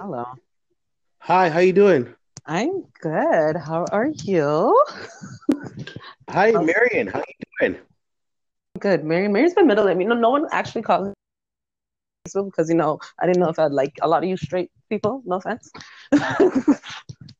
Hello. 0.00 0.24
Hi, 1.18 1.50
how 1.50 1.58
you 1.58 1.74
doing? 1.74 2.08
I'm 2.46 2.84
good. 3.02 3.54
How 3.54 3.84
are 3.92 4.08
you? 4.24 4.82
Hi, 6.30 6.52
Marion. 6.52 7.06
How 7.06 7.18
you 7.18 7.34
doing? 7.60 7.76
Good. 8.78 9.04
Mary 9.04 9.28
Mary's 9.28 9.52
been 9.52 9.66
middle 9.66 9.86
of 9.86 9.94
me. 9.98 10.06
No, 10.06 10.14
no 10.14 10.30
one 10.30 10.46
actually 10.52 10.80
calls 10.80 11.08
me 11.08 11.12
Facebook 12.26 12.46
because 12.46 12.70
you 12.70 12.76
know 12.76 12.98
I 13.18 13.26
didn't 13.26 13.40
know 13.40 13.50
if 13.50 13.58
I'd 13.58 13.72
like 13.72 13.92
a 14.00 14.08
lot 14.08 14.22
of 14.22 14.28
you 14.30 14.38
straight 14.38 14.70
people. 14.88 15.22
No 15.26 15.36
offense. 15.36 15.70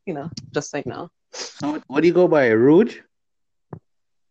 you 0.04 0.12
know, 0.12 0.29
just 0.52 0.70
say 0.70 0.82
no. 0.84 1.11
So, 1.32 1.80
what 1.86 2.02
do 2.02 2.08
you 2.08 2.12
go 2.12 2.29
by, 2.29 2.48
Rouge? 2.48 2.98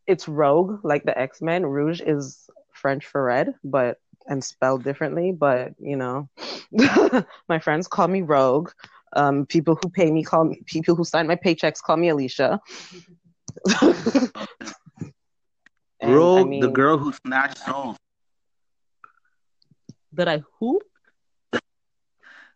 It's 0.06 0.28
Rogue, 0.28 0.86
like 0.86 1.04
the 1.04 1.18
X 1.18 1.42
Men. 1.42 1.66
Rouge 1.66 2.00
is 2.00 2.48
French 2.74 3.08
for 3.08 3.24
red, 3.24 3.56
but 3.64 3.98
and 4.30 4.44
spelled 4.44 4.84
differently. 4.84 5.34
But 5.34 5.74
you 5.80 5.98
know, 5.98 6.30
my 7.50 7.60
friends 7.60 7.88
call 7.88 8.08
me 8.08 8.22
Rogue. 8.22 8.72
Um, 9.16 9.46
people 9.48 9.76
who 9.82 9.90
pay 9.90 10.12
me 10.12 10.24
call 10.24 10.46
me. 10.46 10.62
People 10.68 10.96
who 10.96 11.04
sign 11.06 11.28
my 11.28 11.36
paychecks 11.36 11.82
call 11.84 11.98
me 11.98 12.10
Alicia. 12.10 12.62
And, 16.02 16.12
Rogue, 16.14 16.38
I 16.38 16.60
the 16.62 16.70
girl 16.70 16.98
who 16.98 17.12
snatched 17.14 17.58
souls. 17.60 17.98
That 20.14 20.28
I 20.30 20.44
who? 20.60 20.82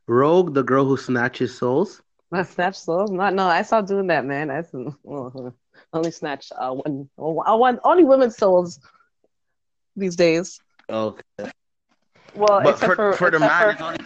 Rogue, 0.07 0.53
the 0.53 0.63
girl 0.63 0.85
who 0.85 0.97
snatches 0.97 1.57
souls. 1.57 2.01
I 2.31 2.43
snatch 2.43 2.75
souls? 2.77 3.11
Not 3.11 3.33
no. 3.33 3.47
I 3.47 3.61
stopped 3.63 3.87
doing 3.87 4.07
that, 4.07 4.25
man. 4.25 4.49
I 4.49 4.57
s- 4.59 4.73
only 5.93 6.11
snatch 6.11 6.51
uh, 6.55 6.73
one, 6.73 7.09
uh, 7.17 7.57
one 7.57 7.79
only 7.83 8.03
women's 8.03 8.37
souls 8.37 8.79
these 9.95 10.15
days. 10.15 10.61
Okay. 10.89 11.51
Well, 12.35 12.61
But 12.63 12.73
except 12.73 12.95
for, 12.95 13.13
for, 13.13 13.17
for 13.17 13.31
the 13.31 13.37
except 13.37 13.61
man, 13.61 13.77
for, 13.77 13.83
only 13.83 14.05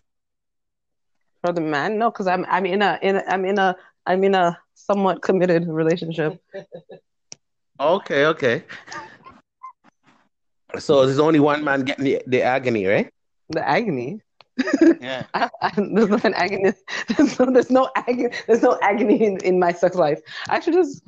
for 1.44 1.54
the 1.54 1.62
man, 1.62 1.98
no, 1.98 2.12
because 2.12 2.27
I'm 2.27 2.45
I'm 2.50 2.66
in 2.66 2.81
a 2.81 3.00
in 3.02 3.16
a, 3.17 3.23
I'm 3.28 3.45
in 3.45 3.58
a 3.59 3.75
I'm 4.06 4.23
in 4.23 4.36
a 4.36 4.58
somewhat 4.73 5.22
committed 5.22 5.67
relationship. 5.67 6.42
okay, 7.80 8.25
okay. 8.25 8.64
So 10.80 11.05
there's 11.05 11.20
only 11.20 11.39
one 11.39 11.64
man 11.64 11.81
getting 11.83 12.05
the, 12.05 12.22
the 12.28 12.42
agony, 12.42 12.86
right? 12.86 13.11
The 13.50 13.67
agony. 13.67 14.22
Yeah. 15.00 15.25
I, 15.33 15.50
I, 15.61 15.72
there's 15.75 16.09
nothing 16.09 16.33
agony. 16.33 16.73
There's 17.16 17.39
no, 17.39 17.52
there's 17.52 17.72
no 17.72 17.89
agony. 17.95 18.30
There's 18.48 18.61
no 18.61 18.78
agony 18.81 19.23
in, 19.23 19.38
in 19.44 19.59
my 19.59 19.72
sex 19.72 19.95
life. 19.95 20.20
I 20.50 20.58
actually, 20.58 20.73
just 20.73 21.03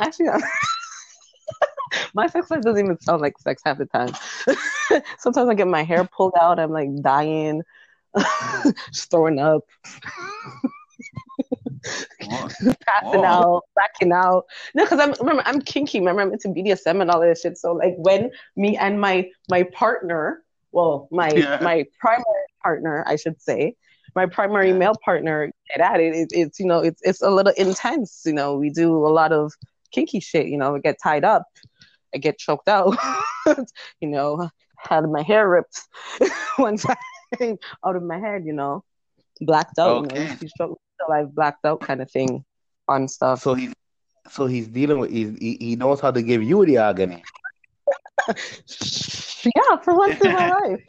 actually, 0.00 0.26
my 2.14 2.26
sex 2.26 2.50
life 2.50 2.62
doesn't 2.62 2.84
even 2.84 3.00
sound 3.00 3.20
like 3.22 3.38
sex 3.38 3.62
half 3.64 3.78
the 3.78 3.86
time. 3.86 4.12
Sometimes 5.18 5.48
I 5.48 5.54
get 5.54 5.66
my 5.68 5.82
hair 5.82 6.04
pulled 6.04 6.34
out. 6.40 6.58
I'm 6.58 6.70
like 6.70 6.88
dying, 7.02 7.62
just 8.92 9.10
throwing 9.10 9.38
up, 9.38 9.62
passing 12.86 13.22
Whoa. 13.22 13.24
out, 13.24 13.62
blacking 13.74 14.12
out. 14.12 14.44
No, 14.74 14.84
because 14.84 15.00
I'm 15.00 15.12
remember 15.20 15.42
I'm 15.46 15.60
kinky. 15.60 15.98
Remember 16.00 16.22
I'm 16.22 16.32
into 16.32 16.48
BDSM 16.48 17.00
and 17.00 17.10
all 17.10 17.20
that 17.20 17.38
shit. 17.38 17.58
So 17.58 17.72
like 17.72 17.94
when 17.96 18.30
me 18.56 18.76
and 18.76 19.00
my 19.00 19.28
my 19.50 19.62
partner, 19.64 20.42
well 20.72 21.08
my 21.10 21.28
Yeah. 21.30 21.58
my 21.62 21.84
primary 22.00 22.24
partner, 22.62 23.04
I 23.06 23.16
should 23.16 23.40
say, 23.40 23.76
my 24.14 24.26
primary 24.26 24.72
male 24.72 24.94
partner 25.04 25.50
get 25.70 25.80
at 25.80 26.00
it. 26.00 26.14
it. 26.14 26.28
It's 26.32 26.58
you 26.60 26.66
know 26.66 26.80
it's 26.80 27.00
it's 27.02 27.22
a 27.22 27.30
little 27.30 27.52
intense. 27.56 28.22
You 28.24 28.32
know 28.32 28.56
we 28.56 28.70
do 28.70 28.94
a 29.06 29.08
lot 29.08 29.32
of 29.32 29.52
kinky 29.92 30.20
shit. 30.20 30.46
You 30.46 30.58
know 30.58 30.72
we 30.72 30.80
get 30.80 30.96
tied 31.02 31.24
up, 31.24 31.44
I 32.14 32.18
get 32.18 32.38
choked 32.38 32.68
out. 32.68 32.96
you 34.00 34.08
know 34.08 34.48
had 34.78 35.04
my 35.08 35.22
hair 35.22 35.48
ripped 35.48 35.80
one 36.56 36.76
time 36.76 36.96
out 37.86 37.96
of 37.96 38.02
my 38.02 38.18
head. 38.18 38.44
You 38.44 38.52
know 38.52 38.84
blacked 39.40 39.78
out. 39.78 40.00
You 40.00 40.06
know 40.08 40.16
Okay. 40.16 40.36
you 40.40 40.48
till 40.58 40.78
I've 41.12 41.34
blacked 41.34 41.64
out 41.64 41.80
kind 41.80 42.00
of 42.00 42.10
thing 42.10 42.44
on 42.88 43.08
stuff. 43.08 43.40
So 43.40 43.54
he's 43.54 43.72
so 44.28 44.46
he's 44.46 44.68
dealing 44.68 44.98
with 44.98 45.10
he's, 45.10 45.36
he 45.38 45.56
he 45.60 45.76
knows 45.76 46.00
how 46.00 46.10
to 46.10 46.22
give 46.22 46.42
you 46.42 46.64
the 46.64 46.78
agony. 46.78 47.22
Yeah, 49.44 49.76
for 49.82 49.94
once 49.96 50.20
in 50.20 50.32
my 50.32 50.44
life. 50.44 50.80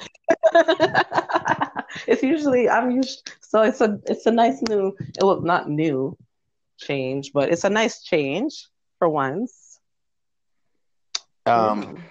it's 2.07 2.21
usually 2.23 2.69
I'm 2.69 2.91
used 2.91 3.31
so 3.41 3.61
it's 3.61 3.81
a 3.81 3.99
it's 4.05 4.25
a 4.25 4.31
nice 4.31 4.61
new 4.63 4.95
it 5.17 5.23
was 5.23 5.41
not 5.43 5.69
new 5.69 6.17
change, 6.77 7.31
but 7.33 7.49
it's 7.49 7.63
a 7.63 7.69
nice 7.69 8.01
change 8.01 8.67
for 8.97 9.07
once. 9.09 9.68
Um. 11.45 12.03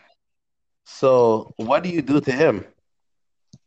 So 0.85 1.53
what 1.57 1.83
do 1.83 1.91
you 1.91 2.03
do 2.03 2.21
to 2.21 2.33
him? 2.33 2.65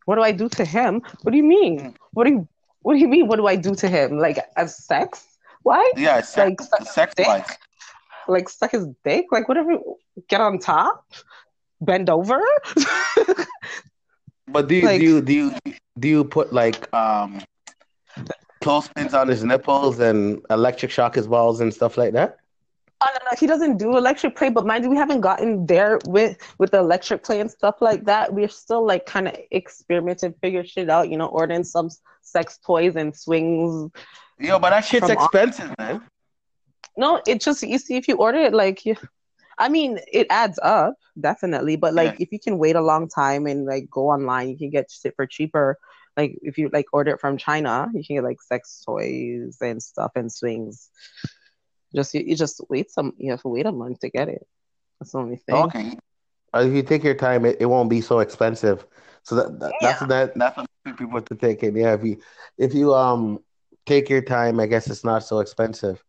What 0.06 0.16
do 0.16 0.24
I 0.24 0.32
do 0.32 0.50
to 0.50 0.66
him? 0.66 1.02
What 1.22 1.32
do 1.32 1.38
you 1.38 1.44
mean? 1.44 1.96
What 2.14 2.26
do 2.26 2.32
you 2.32 2.48
what 2.82 2.94
do 2.96 3.00
you 3.00 3.08
mean 3.08 3.28
what 3.28 3.36
do 3.38 3.46
I 3.48 3.56
do 3.56 3.76
to 3.76 3.88
him? 3.88 4.18
Like 4.18 4.40
as 4.58 4.84
sex? 4.84 5.24
Why? 5.64 5.92
Yeah, 5.96 6.22
sex, 6.22 6.68
Like 6.72 6.88
sex 6.88 7.14
dick? 7.16 7.28
Like 8.28 8.50
suck 8.50 8.72
his 8.72 8.88
dick? 9.06 9.26
Like 9.32 9.48
whatever 9.48 9.78
get 10.28 10.42
on 10.42 10.58
top? 10.60 11.06
Bend 11.80 12.10
over? 12.10 12.42
But 14.48 14.68
do 14.68 14.76
you 14.76 14.86
Like- 14.86 15.00
do 15.00 15.06
you 15.06 15.22
do 15.22 15.34
you 15.34 15.54
do 16.00 16.08
you 16.08 16.24
put 16.26 16.52
like 16.52 16.92
um 16.94 17.42
clothespins 18.62 19.14
on 19.14 19.28
his 19.28 19.44
nipples 19.44 20.00
and 20.00 20.44
electric 20.50 20.92
shock 20.92 21.16
his 21.16 21.28
balls 21.28 21.62
and 21.62 21.74
stuff 21.74 21.98
like 21.98 22.14
that? 22.14 22.38
Oh, 23.04 23.08
no, 23.14 23.32
no, 23.32 23.38
he 23.40 23.48
doesn't 23.48 23.78
do 23.78 23.98
electric 23.98 24.36
play, 24.36 24.50
but 24.50 24.66
mind 24.66 24.84
you, 24.84 24.90
we 24.92 24.96
haven't 24.96 25.22
gotten 25.22 25.66
there 25.66 26.00
with 26.06 26.38
with 26.60 26.70
the 26.72 26.78
electric 26.78 27.24
play 27.24 27.40
and 27.40 27.50
stuff 27.50 27.82
like 27.82 28.06
that. 28.06 28.32
We're 28.32 28.48
still 28.48 28.86
like 28.86 29.08
kind 29.08 29.28
of 29.28 29.36
experimenting, 29.52 30.34
figure 30.42 30.64
shit 30.64 30.90
out, 30.90 31.10
you 31.10 31.18
know, 31.18 31.26
ordering 31.28 31.64
some 31.64 31.90
sex 32.22 32.60
toys 32.64 32.96
and 32.96 33.16
swings. 33.16 33.92
Yo, 34.40 34.60
but 34.60 34.70
that 34.70 34.86
shit's 34.86 35.10
expensive, 35.10 35.74
man. 35.80 36.04
No, 36.96 37.22
it 37.26 37.42
just 37.42 37.64
you 37.64 37.80
see 37.80 37.96
if 37.96 38.08
you 38.08 38.18
order 38.18 38.40
it, 38.40 38.54
like, 38.54 38.86
you, 38.86 38.96
I 39.58 39.68
mean, 39.70 40.00
it 40.12 40.28
adds 40.30 40.60
up 40.62 40.94
definitely, 41.20 41.78
but 41.78 41.94
like 41.94 42.14
Yeah. 42.14 42.24
if 42.26 42.32
you 42.32 42.40
can 42.40 42.58
wait 42.60 42.76
a 42.76 42.82
long 42.82 43.10
time 43.10 43.48
and 43.48 43.66
like 43.66 43.90
go 43.90 44.10
online, 44.10 44.50
you 44.50 44.58
can 44.58 44.70
get 44.70 44.92
shit 44.92 45.16
for 45.16 45.26
cheaper. 45.26 45.78
Like 46.18 46.38
if 46.42 46.58
you 46.58 46.70
like 46.72 46.86
order 46.94 47.12
it 47.12 47.20
from 47.22 47.38
China, 47.38 47.90
you 47.94 48.04
can 48.04 48.18
get 48.18 48.24
like 48.24 48.42
sex 48.42 48.84
toys 48.86 49.58
and 49.62 49.82
stuff 49.82 50.12
and 50.16 50.32
swings. 50.32 50.90
Just 51.96 52.14
you, 52.14 52.22
you 52.26 52.36
just 52.36 52.62
wait 52.70 52.90
some, 52.90 53.14
you 53.18 53.32
have 53.32 53.42
to 53.42 53.50
wait 53.50 53.66
a 53.66 53.72
month 53.72 54.00
to 54.00 54.10
get 54.10 54.30
it. 54.30 54.48
That's 55.00 55.12
the 55.12 55.20
only 55.20 55.38
thing. 55.38 55.56
Okay. 55.56 55.98
Uh, 56.54 56.64
If 56.66 56.74
you 56.74 56.84
take 56.84 57.04
your 57.04 57.16
time, 57.16 57.46
it, 57.46 57.58
it 57.60 57.66
won't 57.66 57.90
be 57.90 58.02
so 58.02 58.20
expensive. 58.20 58.86
So 59.24 59.36
that, 59.36 59.60
that 59.60 59.74
that's 59.82 60.00
that 60.08 60.36
that's 60.36 60.58
what 60.58 60.98
people 60.98 61.22
to 61.22 61.36
take 61.36 61.64
it. 61.64 61.76
Yeah, 61.76 61.94
if 61.94 62.04
you 62.04 62.18
if 62.58 62.74
you 62.74 62.94
um 62.94 63.40
take 63.86 64.10
your 64.10 64.22
time, 64.22 64.60
I 64.60 64.66
guess 64.68 64.90
it's 64.90 65.04
not 65.04 65.24
so 65.24 65.40
expensive 65.40 66.04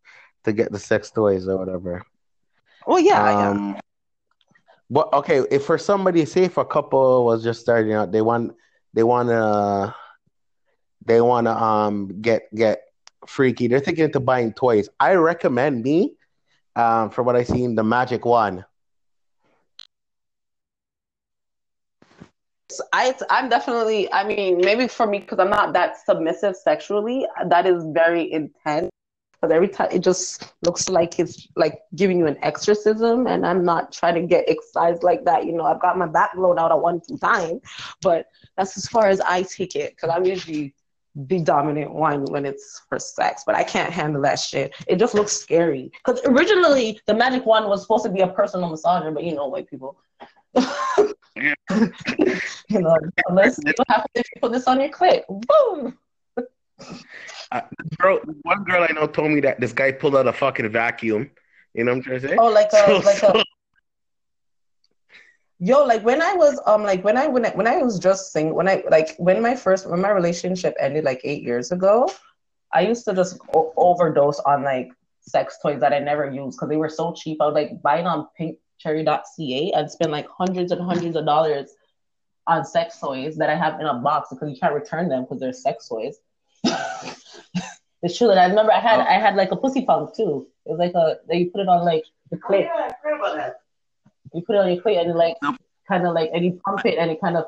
to 0.44 0.52
get 0.52 0.72
the 0.72 0.78
sex 0.78 1.10
toys 1.10 1.46
or 1.48 1.58
whatever. 1.58 2.02
Well, 2.86 3.00
yeah, 3.00 3.30
yeah. 3.30 3.50
Um, 3.50 3.76
But 4.90 5.12
okay, 5.12 5.44
if 5.50 5.64
for 5.64 5.78
somebody, 5.78 6.24
say 6.24 6.44
if 6.44 6.56
a 6.58 6.64
couple 6.64 7.24
was 7.24 7.42
just 7.42 7.60
starting 7.60 7.92
out, 7.92 8.12
they 8.12 8.20
want 8.22 8.52
they 8.92 9.02
wanna 9.02 9.94
they 11.04 11.20
wanna 11.20 11.50
um 11.52 12.20
get 12.20 12.42
get 12.54 12.82
freaky. 13.26 13.68
They're 13.68 13.80
thinking 13.80 14.04
into 14.04 14.20
buying 14.20 14.52
toys. 14.52 14.88
I 15.00 15.14
recommend 15.14 15.82
me, 15.82 16.14
um, 16.76 17.10
from 17.10 17.26
what 17.26 17.36
I 17.36 17.44
seen, 17.44 17.74
the 17.74 17.84
Magic 17.84 18.24
Wand. 18.24 18.64
I 22.92 23.14
I'm 23.28 23.48
definitely 23.48 24.10
I 24.12 24.24
mean 24.24 24.58
maybe 24.58 24.88
for 24.88 25.06
me 25.06 25.18
because 25.18 25.38
I'm 25.38 25.50
not 25.50 25.74
that 25.74 25.98
submissive 26.04 26.56
sexually 26.56 27.26
that 27.46 27.66
is 27.66 27.84
very 27.92 28.32
intense 28.32 28.90
because 29.32 29.54
every 29.54 29.68
time 29.68 29.88
it 29.92 29.98
just 29.98 30.54
looks 30.62 30.88
like 30.88 31.18
it's 31.18 31.48
like 31.56 31.80
giving 31.96 32.18
you 32.18 32.26
an 32.26 32.38
exorcism 32.42 33.26
and 33.26 33.44
I'm 33.44 33.64
not 33.64 33.92
trying 33.92 34.14
to 34.14 34.22
get 34.22 34.44
excised 34.48 35.02
like 35.02 35.24
that 35.24 35.44
you 35.44 35.52
know 35.52 35.64
I've 35.64 35.82
got 35.82 35.98
my 35.98 36.06
back 36.06 36.34
blown 36.34 36.58
out 36.58 36.70
at 36.70 36.80
one 36.80 37.00
time 37.20 37.60
but 38.00 38.26
that's 38.56 38.76
as 38.76 38.86
far 38.86 39.08
as 39.08 39.20
I 39.20 39.42
take 39.42 39.76
it 39.76 39.90
because 39.96 40.10
I'm 40.10 40.24
usually 40.24 40.74
the 41.14 41.40
dominant 41.40 41.92
one 41.92 42.24
when 42.26 42.46
it's 42.46 42.82
for 42.88 42.98
sex 42.98 43.42
but 43.44 43.54
I 43.54 43.62
can't 43.64 43.92
handle 43.92 44.22
that 44.22 44.38
shit 44.38 44.74
it 44.86 44.96
just 44.98 45.14
looks 45.14 45.32
scary 45.32 45.92
because 46.04 46.20
originally 46.24 46.98
the 47.06 47.14
magic 47.14 47.44
wand 47.44 47.66
was 47.68 47.82
supposed 47.82 48.04
to 48.04 48.10
be 48.10 48.20
a 48.20 48.28
personal 48.28 48.70
massager 48.70 49.12
but 49.12 49.22
you 49.24 49.34
know 49.34 49.46
white 49.48 49.68
people 49.68 49.98
Yeah. 50.54 51.54
you 52.68 52.80
know, 52.80 52.96
unless 53.28 53.58
you 53.64 53.72
have 53.88 54.06
if 54.14 54.26
you 54.34 54.40
put 54.42 54.52
this 54.52 54.66
on 54.66 54.78
your 54.80 54.90
clit. 54.90 55.22
Boom. 55.28 55.96
Girl, 57.98 58.20
one 58.42 58.64
girl 58.64 58.86
I 58.88 58.92
know 58.92 59.06
told 59.06 59.30
me 59.30 59.40
that 59.40 59.58
this 59.60 59.72
guy 59.72 59.92
pulled 59.92 60.14
out 60.14 60.26
a 60.26 60.32
fucking 60.32 60.68
vacuum. 60.70 61.30
You 61.74 61.84
know 61.84 61.92
what 61.92 61.96
I'm 61.98 62.02
trying 62.02 62.20
to 62.20 62.28
say? 62.28 62.36
Oh, 62.36 62.48
like 62.48 62.68
a 62.74 62.84
So- 62.86 62.98
like 62.98 63.16
so- 63.16 63.28
a 63.28 63.44
yo, 65.62 65.84
like 65.84 66.04
when 66.04 66.20
I 66.20 66.34
was 66.34 66.60
um 66.66 66.82
like 66.82 67.04
when 67.04 67.16
I 67.16 67.28
when 67.28 67.46
I 67.46 67.50
when 67.50 67.68
I 67.68 67.76
was 67.76 67.98
just 67.98 68.32
single 68.32 68.56
when 68.56 68.68
I 68.68 68.82
like 68.90 69.14
when 69.18 69.40
my 69.40 69.54
first 69.54 69.88
when 69.88 70.00
my 70.00 70.10
relationship 70.10 70.74
ended 70.80 71.04
like 71.04 71.20
eight 71.22 71.42
years 71.42 71.70
ago, 71.70 72.10
I 72.72 72.80
used 72.80 73.04
to 73.04 73.14
just 73.14 73.38
o- 73.54 73.72
overdose 73.76 74.40
on 74.40 74.64
like 74.64 74.90
sex 75.20 75.58
toys 75.62 75.80
that 75.80 75.92
I 75.92 76.00
never 76.00 76.28
used 76.28 76.58
because 76.58 76.68
they 76.68 76.76
were 76.76 76.88
so 76.88 77.14
cheap. 77.16 77.40
I 77.40 77.46
was 77.46 77.54
like 77.54 77.80
buying 77.80 78.06
on 78.06 78.26
pinkcherry.ca 78.38 79.72
and 79.76 79.88
spend 79.88 80.10
like 80.10 80.26
hundreds 80.28 80.72
and 80.72 80.82
hundreds 80.82 81.14
of 81.14 81.24
dollars 81.26 81.70
on 82.48 82.64
sex 82.64 82.98
toys 82.98 83.36
that 83.36 83.48
I 83.48 83.54
have 83.54 83.78
in 83.78 83.86
a 83.86 83.94
box 83.94 84.30
because 84.30 84.50
you 84.50 84.56
can't 84.58 84.74
return 84.74 85.08
them 85.08 85.22
because 85.22 85.38
they're 85.38 85.52
sex 85.52 85.88
toys. 85.88 86.16
it's 88.02 88.18
true. 88.18 88.30
And 88.30 88.40
I 88.40 88.46
remember 88.46 88.72
I 88.72 88.80
had 88.80 88.98
I 88.98 89.12
had 89.12 89.36
like 89.36 89.52
a 89.52 89.56
pussy 89.56 89.84
pump 89.84 90.16
too. 90.16 90.48
It 90.66 90.70
was 90.70 90.80
like 90.80 90.94
a 90.94 91.18
that 91.28 91.36
you 91.36 91.52
put 91.52 91.60
it 91.60 91.68
on 91.68 91.84
like 91.84 92.04
the 92.32 92.36
clit. 92.36 92.68
Oh, 92.68 92.78
yeah, 92.78 92.90
I 92.90 92.92
heard 93.00 93.20
about 93.20 93.36
that. 93.36 93.60
You 94.34 94.42
put 94.42 94.56
it 94.56 94.60
on 94.60 94.72
your 94.72 94.80
plate 94.80 94.96
and 94.98 95.10
it, 95.10 95.16
like 95.16 95.36
Nope. 95.42 95.56
kind 95.86 96.06
of 96.06 96.14
like 96.14 96.30
and 96.32 96.44
you 96.44 96.60
pump 96.64 96.86
it 96.86 96.98
and 96.98 97.10
it 97.10 97.20
kind 97.20 97.36
of 97.36 97.44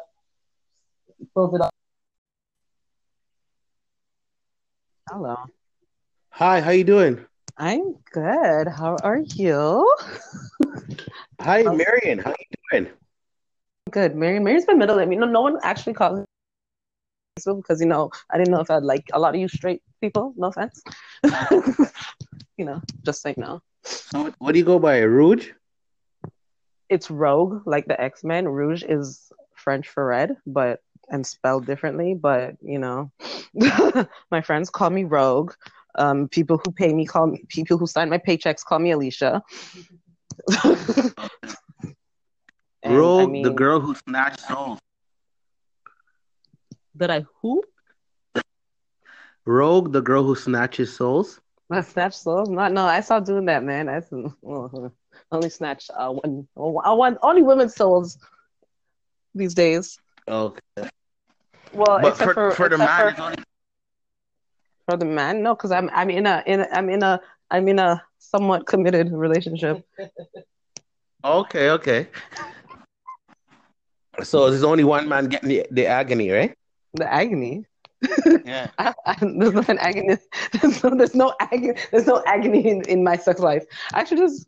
fills 1.33 1.55
it 1.55 1.61
up. 1.61 1.71
Hello. 5.09 5.37
Hi, 6.31 6.61
how 6.61 6.71
you 6.71 6.85
doing? 6.85 7.25
I'm 7.57 7.95
good. 8.13 8.69
How 8.69 8.97
are 9.03 9.21
you? 9.37 9.97
Hi, 11.41 11.63
Marion. 11.63 12.19
How 12.19 12.31
you 12.31 12.57
doing? 12.71 12.93
Good. 13.91 14.17
Mary 14.17 14.41
Mary's 14.41 14.67
been 14.67 14.79
middle 14.79 14.99
of 14.99 15.09
me. 15.09 15.17
No, 15.17 15.27
no 15.27 15.41
one 15.41 15.59
actually 15.63 15.95
calls 15.95 16.19
me 16.19 16.25
because 17.47 17.81
you 17.81 17.87
know 17.87 18.11
I 18.31 18.39
didn't 18.39 18.53
know 18.53 18.61
if 18.61 18.71
I'd 18.71 18.83
like 18.83 19.09
a 19.13 19.19
lot 19.19 19.35
of 19.35 19.41
you 19.41 19.49
straight 19.49 19.83
people. 20.01 20.35
No 20.37 20.49
offense. 20.49 20.83
you 22.59 22.65
know, 22.65 22.83
just 23.05 23.23
say 23.23 23.35
no. 23.37 23.63
So, 23.83 24.35
what 24.39 24.53
do 24.53 24.59
you 24.59 24.65
go 24.65 24.79
by, 24.79 24.99
Rouge? 24.99 25.51
It's 26.89 27.11
Rogue, 27.11 27.63
like 27.67 27.87
the 27.87 28.01
X 28.01 28.25
Men. 28.25 28.47
Rouge 28.49 28.83
is 28.83 29.33
French 29.55 29.89
for 29.89 30.07
red, 30.07 30.37
but 30.47 30.81
and 31.09 31.27
spelled 31.27 31.67
differently. 31.67 32.15
But 32.15 32.57
you 32.63 32.79
know, 32.79 33.11
my 34.31 34.41
friends 34.43 34.71
call 34.71 34.91
me 34.91 35.05
Rogue. 35.05 35.53
Um, 35.97 36.29
people 36.29 36.61
who 36.65 36.73
pay 36.73 36.93
me 36.93 37.07
call 37.07 37.29
me. 37.29 37.45
People 37.49 37.79
who 37.79 37.87
sign 37.87 38.11
my 38.11 38.19
paychecks 38.19 38.65
call 38.65 38.79
me 38.79 38.91
Alicia. 38.91 39.43
And, 42.85 42.93
I 42.93 42.97
Rogue, 42.97 43.43
the 43.43 43.51
girl 43.51 43.81
who 43.81 43.95
snatched 43.95 44.41
souls. 44.41 44.79
That 46.97 47.11
I 47.11 47.25
who? 47.41 47.63
Rogue, 49.47 49.93
the 49.93 50.03
girl 50.03 50.23
who 50.23 50.35
snatches 50.35 50.95
souls. 50.95 51.41
I 51.71 51.81
snatched 51.81 52.19
souls? 52.19 52.51
Not 52.51 52.73
no. 52.73 52.85
I 52.85 53.01
stopped 53.01 53.27
doing 53.27 53.47
that, 53.47 53.65
man. 53.65 53.89
I 53.89 54.03
oh, 54.47 54.93
only 55.33 55.51
snatch 55.51 55.91
uh, 55.95 56.11
one, 56.11 56.47
uh, 56.57 56.95
one 56.95 57.19
only 57.23 57.43
women's 57.43 57.75
souls 57.75 58.19
these 59.35 59.55
days. 59.55 59.99
Okay. 60.29 60.61
Well, 61.73 61.99
But 62.01 62.13
except 62.13 62.35
for, 62.35 62.51
for, 62.51 62.55
for 62.55 62.69
the 62.69 62.79
man, 62.79 63.15
for, 63.15 63.23
only 63.23 63.45
for 64.89 64.97
the 64.97 65.05
man, 65.05 65.43
no, 65.43 65.55
because 65.55 65.73
I'm 65.73 65.91
I'm 65.93 66.11
in 66.11 66.27
a 66.27 66.43
in 66.47 66.61
a, 66.61 66.69
I'm 66.73 66.89
in 66.89 67.03
a 67.03 67.21
I'm 67.51 67.69
in 67.69 67.79
a 67.79 68.03
somewhat 68.19 68.67
committed 68.67 69.13
relationship. 69.13 69.85
okay, 71.25 71.71
okay. 71.71 72.09
So 74.23 74.51
there's 74.51 74.63
only 74.63 74.85
one 74.85 75.09
man 75.09 75.27
getting 75.27 75.49
the, 75.49 75.67
the 75.71 75.87
agony, 75.87 76.31
right? 76.31 76.57
The 76.95 77.13
agony. 77.13 77.67
Yeah. 78.45 78.69
I, 78.79 78.93
I, 79.07 79.17
there's 79.21 79.55
nothing 79.55 79.79
agony. 79.79 80.19
There's 80.61 80.85
no, 80.85 80.91
there's 80.95 81.15
no 81.15 81.35
agony. 81.41 81.75
There's 81.91 82.07
no 82.07 82.23
agony 82.27 82.69
in, 82.69 82.83
in 82.83 83.03
my 83.03 83.17
sex 83.17 83.41
life. 83.41 83.65
I 83.95 84.01
actually 84.01 84.19
just 84.19 84.47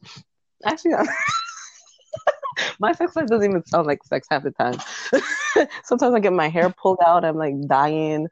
actually. 0.65 0.95
My 2.79 2.93
sex 2.93 3.15
life 3.17 3.27
doesn't 3.27 3.49
even 3.51 3.65
sound 3.67 3.87
like 3.87 4.03
sex 4.05 4.27
half 4.31 4.43
the 4.43 4.51
time. 4.51 4.79
Sometimes 5.85 6.15
I 6.15 6.21
get 6.21 6.33
my 6.33 6.49
hair 6.49 6.71
pulled 6.71 6.99
out. 7.07 7.23
I'm 7.25 7.37
like 7.37 7.55
dying, 7.67 8.29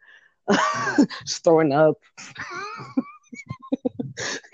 just 1.27 1.45
throwing 1.45 1.73
up, 1.73 1.97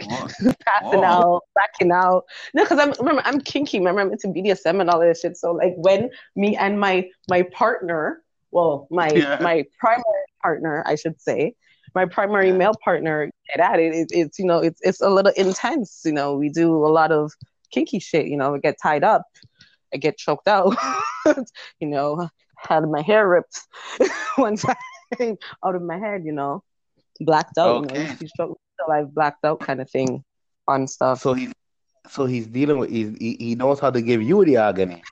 passing 0.01 1.05
out, 1.05 1.43
blacking 1.55 1.93
out. 1.93 2.25
No, 2.55 2.65
because 2.65 2.79
I'm 2.79 2.93
remember 2.99 3.23
I'm 3.25 3.41
kinky. 3.41 3.79
Remember 3.79 4.01
I'm 4.01 4.13
into 4.13 4.29
BDSM 4.29 4.81
and 4.81 4.91
all 4.91 5.01
that 5.01 5.17
shit. 5.17 5.37
So 5.37 5.53
like 5.53 5.75
when 5.77 6.11
me 6.37 6.57
and 6.57 6.79
my 6.81 7.09
my 7.29 7.43
partner, 7.43 8.23
well 8.51 8.89
my 8.91 9.09
Yeah. 9.09 9.39
my 9.41 9.65
primary 9.79 10.05
partner, 10.43 10.83
I 10.87 10.95
should 10.97 11.21
say, 11.21 11.55
my 11.95 12.07
primary 12.07 12.49
Yeah. 12.49 12.57
male 12.57 12.75
partner 12.83 13.31
get 13.49 13.61
at 13.61 13.79
it. 13.79 13.95
it. 13.95 14.09
It's 14.11 14.39
you 14.39 14.47
know 14.47 14.59
it's 14.59 14.81
it's 14.83 15.01
a 15.01 15.11
little 15.11 15.33
intense. 15.37 16.03
You 16.05 16.13
know 16.13 16.37
we 16.37 16.49
do 16.49 16.75
a 16.85 16.89
lot 16.89 17.13
of 17.13 17.33
kinky 17.71 17.99
shit. 17.99 18.27
You 18.27 18.37
know 18.37 18.55
I 18.55 18.59
get 18.59 18.77
tied 18.83 19.05
up, 19.05 19.23
I 19.93 19.97
get 19.99 20.19
choked 20.19 20.49
out. 20.49 20.77
you 21.81 21.89
know 21.89 22.29
had 22.57 22.89
my 22.89 23.01
hair 23.03 23.29
ripped 23.29 23.61
one 24.37 24.57
time 24.57 24.77
out 25.65 25.75
of 25.75 25.83
my 25.83 25.99
head. 25.99 26.25
You 26.25 26.33
know 26.33 26.63
blacked 27.21 27.59
out. 27.59 27.83
You 27.83 27.87
know 27.87 28.01
Okay. 28.01 28.17
you 28.21 28.29
stroke 28.29 28.61
till 28.79 28.93
I've 28.93 29.15
blacked 29.15 29.45
out 29.45 29.61
kind 29.61 29.81
of 29.81 29.91
thing 29.91 30.25
on 30.69 30.87
stuff. 30.87 31.21
So 31.21 31.33
he's 31.35 31.53
so 32.09 32.27
he's 32.27 32.47
dealing 32.47 32.79
with 32.79 32.91
he's, 32.91 33.17
he 33.19 33.37
he 33.39 33.55
knows 33.55 33.79
how 33.81 33.91
to 33.91 34.01
give 34.03 34.23
you 34.23 34.45
the 34.45 34.57
agony. 34.57 35.03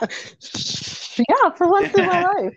Yeah, 1.16 1.50
for 1.56 1.68
once 1.70 1.94
in 1.94 2.04
my 2.06 2.20
life. 2.20 2.54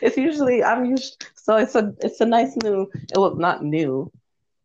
it's 0.00 0.16
usually 0.16 0.62
I'm 0.62 0.84
used 0.84 1.26
so 1.34 1.56
it's 1.56 1.74
a 1.74 1.92
it's 2.00 2.20
a 2.20 2.26
nice 2.26 2.56
new 2.62 2.88
it 2.94 3.18
well 3.18 3.34
not 3.34 3.64
new 3.64 4.10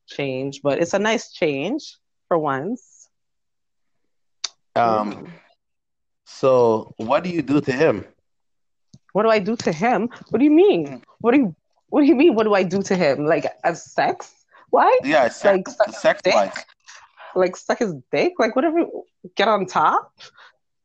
change, 0.07 0.61
but 0.61 0.79
it's 0.79 0.93
a 0.93 0.99
nice 0.99 1.31
change 1.31 1.97
for 2.31 2.39
once. 2.39 3.09
Um. 4.77 5.27
So 6.25 6.93
what 6.95 7.25
do 7.25 7.29
you 7.29 7.41
do 7.41 7.59
to 7.59 7.71
him? 7.73 8.05
What 9.11 9.23
do 9.23 9.29
I 9.29 9.39
do 9.39 9.57
to 9.57 9.71
him? 9.73 10.07
What 10.29 10.39
do 10.39 10.45
you 10.45 10.51
mean? 10.51 11.03
What 11.19 11.31
do 11.33 11.39
you 11.39 11.55
what 11.89 11.99
do 12.01 12.07
you 12.07 12.15
mean 12.15 12.35
what 12.35 12.43
do 12.45 12.53
I 12.53 12.63
do 12.63 12.81
to 12.83 12.95
him? 12.95 13.25
Like 13.25 13.45
as 13.65 13.83
sex? 13.83 14.31
Why? 14.69 14.87
Yeah, 15.03 15.23
Like 15.23 15.33
sex, 15.33 15.75
suck 15.75 15.89
sex 15.93 16.21
dick? 16.23 16.33
wise. 16.33 16.55
Like 17.35 17.57
suck 17.57 17.79
his 17.79 17.93
dick? 18.13 18.31
Like 18.39 18.55
whatever 18.55 18.85
get 19.35 19.49
on 19.49 19.65
top? 19.65 20.13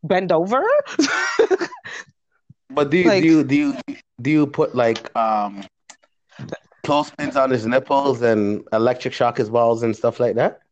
Bend 0.02 0.32
over? 0.32 0.60
But 2.70 2.90
do 2.90 2.98
you 2.98 3.08
Like- 3.08 3.22
do 3.22 3.28
you 3.28 3.44
do 3.44 3.54
you 3.56 3.74
do 4.20 4.30
you 4.30 4.46
put 4.48 4.74
like 4.74 5.14
um 5.16 5.62
clothespins 6.82 7.36
on 7.36 7.50
his 7.50 7.64
nipples 7.66 8.22
and 8.22 8.66
electric 8.72 9.14
shock 9.14 9.36
his 9.38 9.48
balls 9.48 9.84
and 9.84 9.94
stuff 9.94 10.18
like 10.18 10.34
that? 10.34 10.62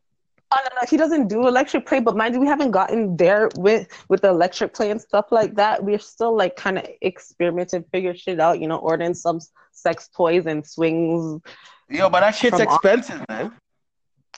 Oh, 0.57 0.61
no, 0.63 0.81
no, 0.81 0.87
he 0.89 0.97
doesn't 0.97 1.27
do 1.27 1.49
electric 1.49 1.85
play, 1.85 1.99
but 1.99 2.17
mind 2.17 2.35
you, 2.35 2.41
we 2.41 2.47
haven't 2.47 2.71
gotten 2.71 3.17
there 3.17 3.49
with 3.57 3.89
with 4.09 4.23
the 4.23 4.29
electric 4.29 4.73
play 4.73 4.93
and 4.93 5.01
stuff 5.01 5.33
like 5.33 5.57
that. 5.57 5.83
We're 5.83 5.99
still 5.99 6.37
like 6.37 6.55
kind 6.55 6.79
of 6.79 6.87
experimenting, 7.03 7.83
figure 7.91 8.15
shit 8.15 8.39
out, 8.39 8.61
you 8.61 8.69
know, 8.69 8.77
ordering 8.77 9.15
some 9.15 9.41
sex 9.73 10.09
toys 10.15 10.47
and 10.47 10.65
swings. 10.65 11.41
Yo, 11.89 12.09
but 12.09 12.21
that 12.21 12.37
shit's 12.37 12.61
expensive, 12.61 13.25
man. 13.29 13.53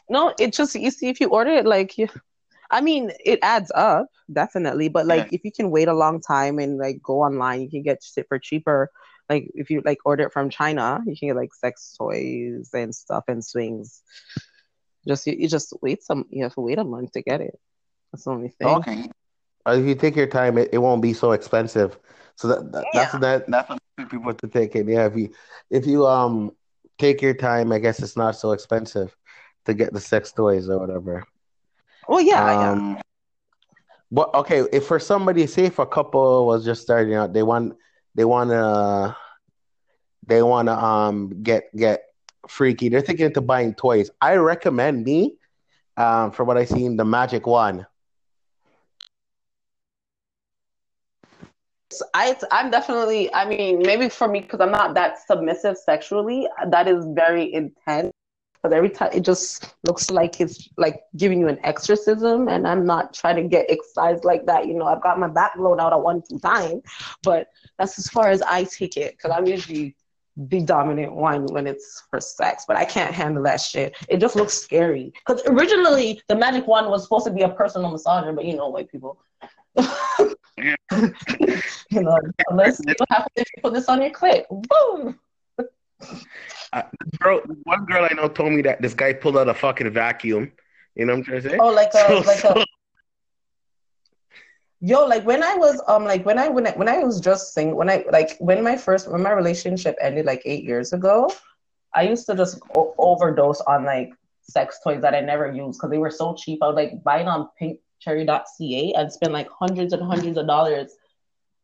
No, 0.08 0.32
it 0.38 0.54
just 0.54 0.74
you 0.74 0.90
see 0.90 1.08
if 1.08 1.20
you 1.20 1.28
order 1.28 1.50
it, 1.50 1.66
like 1.66 1.98
you, 1.98 2.08
I 2.70 2.80
mean, 2.80 3.12
it 3.22 3.38
adds 3.42 3.70
up 3.74 4.06
definitely, 4.32 4.88
but 4.88 5.06
like 5.06 5.28
if 5.32 5.44
you 5.44 5.52
can 5.52 5.70
wait 5.70 5.88
a 5.88 5.94
long 5.94 6.22
time 6.22 6.58
and 6.58 6.78
like 6.78 7.02
go 7.02 7.20
online, 7.20 7.60
you 7.60 7.68
can 7.68 7.82
get 7.82 8.02
shit 8.02 8.26
for 8.28 8.38
cheaper. 8.38 8.90
Like 9.28 9.50
if 9.54 9.68
you 9.68 9.82
like 9.84 9.98
order 10.06 10.24
it 10.24 10.32
from 10.32 10.48
China, 10.48 11.02
you 11.06 11.14
can 11.14 11.28
get 11.28 11.36
like 11.36 11.52
sex 11.52 11.94
toys 11.98 12.70
and 12.72 12.94
stuff 12.94 13.24
and 13.28 13.44
swings. 13.44 14.02
Just 15.06 15.26
you, 15.26 15.34
you 15.38 15.48
just 15.48 15.72
wait 15.82 16.02
some, 16.02 16.26
you 16.30 16.42
have 16.42 16.54
to 16.54 16.60
wait 16.60 16.78
a 16.78 16.84
month 16.84 17.12
to 17.12 17.22
get 17.22 17.40
it. 17.40 17.58
That's 18.12 18.24
the 18.24 18.30
only 18.30 18.48
thing. 18.48 18.68
Okay. 18.68 19.10
Uh, 19.66 19.72
If 19.72 19.86
you 19.86 19.94
take 19.94 20.16
your 20.16 20.26
time, 20.26 20.58
it, 20.58 20.70
it 20.72 20.78
won't 20.78 21.02
be 21.02 21.12
so 21.12 21.32
expensive. 21.32 21.98
So 22.36 22.48
that, 22.48 22.72
that 22.72 22.84
that's 22.92 23.12
that 23.18 23.50
that's 23.50 23.68
what 23.68 23.78
people 23.96 24.26
have 24.26 24.36
to 24.38 24.48
take 24.48 24.76
it. 24.76 24.86
Yeah, 24.86 25.06
if 25.06 25.16
you 25.16 25.32
if 25.70 25.86
you 25.86 26.06
um 26.06 26.52
take 26.98 27.22
your 27.22 27.34
time, 27.34 27.72
I 27.72 27.78
guess 27.78 28.00
it's 28.00 28.16
not 28.16 28.36
so 28.36 28.52
expensive 28.52 29.16
to 29.64 29.74
get 29.74 29.92
the 29.92 30.00
sex 30.00 30.32
toys 30.32 30.68
or 30.68 30.78
whatever. 30.78 31.24
Well, 32.08 32.20
yeah, 32.20 32.52
yeah. 32.52 32.70
Um, 32.72 32.98
but 34.10 34.32
okay, 34.34 34.64
if 34.72 34.86
for 34.86 34.98
somebody, 34.98 35.46
say 35.46 35.64
if 35.64 35.78
a 35.78 35.86
couple 35.86 36.46
was 36.46 36.64
just 36.64 36.82
starting 36.82 37.14
out, 37.14 37.32
they 37.32 37.42
want 37.42 37.76
they 38.14 38.24
want 38.24 38.50
to 38.50 39.16
they 40.26 40.42
want 40.42 40.68
to 40.68 40.76
um 40.76 41.42
get 41.42 41.74
get 41.74 42.05
freaky. 42.48 42.88
They're 42.88 43.00
thinking 43.00 43.26
into 43.26 43.40
buying 43.40 43.74
toys. 43.74 44.10
I 44.20 44.34
recommend 44.36 45.04
me, 45.04 45.36
um, 45.96 46.30
from 46.30 46.46
what 46.46 46.56
I 46.56 46.64
seen, 46.64 46.96
the 46.96 47.04
Magic 47.04 47.46
Wand. 47.46 47.86
I 52.14 52.36
I'm 52.50 52.70
definitely 52.70 53.32
I 53.32 53.48
mean 53.48 53.78
maybe 53.78 54.08
for 54.08 54.28
me 54.28 54.40
because 54.40 54.60
I'm 54.60 54.72
not 54.72 54.94
that 54.94 55.18
submissive 55.24 55.78
sexually 55.78 56.48
that 56.68 56.88
is 56.88 57.04
very 57.14 57.52
intense 57.54 58.12
because 58.54 58.76
every 58.76 58.90
time 58.90 59.10
it 59.12 59.20
just 59.20 59.74
looks 59.84 60.10
like 60.10 60.40
it's 60.40 60.68
like 60.76 61.02
giving 61.16 61.40
you 61.40 61.48
an 61.48 61.58
exorcism 61.62 62.48
and 62.48 62.66
I'm 62.66 62.84
not 62.84 63.14
trying 63.14 63.36
to 63.36 63.44
get 63.44 63.66
excised 63.70 64.24
like 64.24 64.46
that 64.46 64.66
you 64.66 64.74
know 64.74 64.86
I've 64.86 65.02
got 65.02 65.18
my 65.18 65.28
back 65.28 65.56
blown 65.56 65.80
out 65.80 65.92
at 65.92 66.00
one 66.00 66.22
time 66.42 66.82
but 67.22 67.48
that's 67.78 67.98
as 67.98 68.08
far 68.08 68.28
as 68.28 68.42
I 68.42 68.64
take 68.64 68.96
it 68.96 69.16
because 69.16 69.30
I'm 69.30 69.46
usually 69.46 69.94
the 70.36 70.60
dominant 70.60 71.12
one 71.14 71.46
when 71.46 71.66
it's 71.66 72.02
for 72.10 72.20
sex 72.20 72.64
but 72.68 72.76
I 72.76 72.84
can't 72.84 73.14
handle 73.14 73.42
that 73.44 73.60
shit 73.60 73.96
it 74.08 74.18
just 74.18 74.36
looks 74.36 74.52
scary 74.54 75.12
because 75.26 75.42
originally 75.46 76.20
the 76.28 76.36
magic 76.36 76.66
wand 76.66 76.88
was 76.90 77.02
supposed 77.04 77.26
to 77.26 77.32
be 77.32 77.42
a 77.42 77.48
personal 77.48 77.90
massager 77.90 78.34
but 78.34 78.44
you 78.44 78.54
know 78.56 78.68
white 78.68 78.90
people 78.90 79.18
you 80.58 82.00
know, 82.00 82.18
let's 82.54 82.80
what 82.80 82.96
happens 83.10 83.32
if 83.36 83.46
you 83.56 83.62
put 83.62 83.74
this 83.74 83.88
on 83.90 84.00
your 84.00 84.10
clit. 84.10 84.44
Boom. 84.48 85.18
Uh, 86.72 86.82
girl, 87.20 87.40
one 87.64 87.84
girl 87.84 88.06
I 88.10 88.14
know 88.14 88.28
told 88.28 88.52
me 88.52 88.62
that 88.62 88.80
this 88.80 88.94
guy 88.94 89.12
pulled 89.12 89.36
out 89.36 89.48
a 89.48 89.54
fucking 89.54 89.90
vacuum. 89.92 90.52
You 90.94 91.04
know 91.06 91.12
what 91.12 91.18
I'm 91.18 91.24
trying 91.24 91.42
to 91.42 91.50
say? 91.50 91.58
Oh, 91.60 91.68
like 91.68 91.88
a 91.94 92.08
So- 92.08 92.18
like 92.26 92.38
so- 92.38 92.48
a 92.56 92.64
Yo, 94.80 95.06
like 95.06 95.24
when 95.24 95.42
I 95.42 95.54
was 95.54 95.80
um 95.88 96.04
like 96.04 96.26
when 96.26 96.38
I 96.38 96.48
when 96.48 96.66
I, 96.66 96.70
when 96.72 96.88
I 96.88 96.98
was 96.98 97.20
just 97.20 97.54
sing 97.54 97.74
when 97.74 97.88
I 97.88 98.04
like 98.12 98.36
when 98.40 98.62
my 98.62 98.76
first 98.76 99.10
when 99.10 99.22
my 99.22 99.32
relationship 99.32 99.96
ended 100.00 100.26
like 100.26 100.42
eight 100.44 100.64
years 100.64 100.92
ago, 100.92 101.30
I 101.94 102.02
used 102.02 102.26
to 102.26 102.34
just 102.34 102.60
o- 102.76 102.94
overdose 102.98 103.62
on 103.62 103.84
like 103.84 104.12
sex 104.42 104.78
toys 104.84 105.00
that 105.00 105.14
I 105.14 105.20
never 105.20 105.50
used 105.50 105.78
because 105.78 105.90
they 105.90 105.98
were 105.98 106.10
so 106.10 106.34
cheap. 106.34 106.62
I 106.62 106.66
would 106.66 106.76
like 106.76 107.02
buy 107.02 107.20
it 107.20 107.26
on 107.26 107.48
pinkcherry.ca 107.60 108.92
and 108.92 109.10
spend 109.10 109.32
like 109.32 109.48
hundreds 109.48 109.94
and 109.94 110.02
hundreds 110.02 110.36
of 110.36 110.46
dollars 110.46 110.94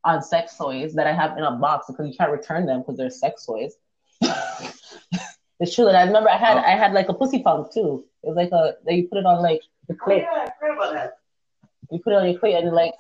on 0.05 0.23
sex 0.23 0.57
toys 0.57 0.95
that 0.95 1.07
I 1.07 1.13
have 1.13 1.37
in 1.37 1.45
a 1.45 1.53
box 1.53 1.87
because 1.89 2.09
you 2.09 2.15
can't 2.17 2.33
return 2.33 2.67
them 2.67 2.81
because 2.81 2.97
they're 2.97 3.11
sex 3.11 3.45
toys. 3.45 3.75
it's 5.61 5.75
true 5.75 5.85
that 5.85 5.95
I 5.95 6.05
remember 6.05 6.31
I 6.31 6.39
had 6.39 6.57
I 6.57 6.71
had 6.71 6.93
like 6.93 7.11
a 7.11 7.15
pussy 7.15 7.43
pump 7.43 7.73
too. 7.73 8.05
It 8.23 8.29
was 8.29 8.37
like 8.37 8.53
a 8.53 8.77
they 8.87 9.03
put 9.03 9.19
it 9.19 9.27
on 9.27 9.43
like 9.43 9.61
the 9.89 9.95
clit. 9.95 10.23
Yeah, 10.23 10.47
I 10.47 10.51
heard 10.59 10.77
about 10.77 10.95
that. 10.95 11.19
You 11.93 12.01
put 12.03 12.15
it 12.15 12.17
on 12.17 12.31
your 12.31 12.41
clit 12.41 12.59
and 12.59 12.69
it 12.69 12.73
like 12.73 12.95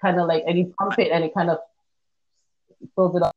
kind 0.00 0.18
of 0.18 0.26
like 0.26 0.44
and 0.46 0.58
you 0.58 0.74
pump 0.78 0.98
it 0.98 1.10
and 1.12 1.22
it 1.22 1.34
kind 1.34 1.50
of 1.50 1.58
fills 2.94 3.14
it 3.14 3.22
up. 3.22 3.36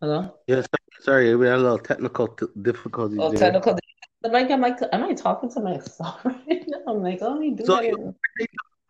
Hello. 0.00 0.34
Yeah, 0.46 0.62
sorry, 1.00 1.34
we 1.34 1.46
had 1.46 1.56
a 1.56 1.62
little 1.62 1.78
technical 1.78 2.28
t- 2.28 2.46
difficulties. 2.62 3.18
Oh, 3.20 3.30
there. 3.30 3.52
technical. 3.52 3.78
I'm 4.24 4.32
like, 4.32 4.50
am 4.50 4.64
I, 5.04 5.14
talking 5.14 5.50
to 5.50 5.60
myself 5.60 6.20
right 6.24 6.64
now? 6.68 6.78
I'm 6.86 7.02
like, 7.02 7.20
let 7.20 7.38
me 7.38 7.50
do 7.50 7.64
So 7.64 7.76
that. 7.76 8.14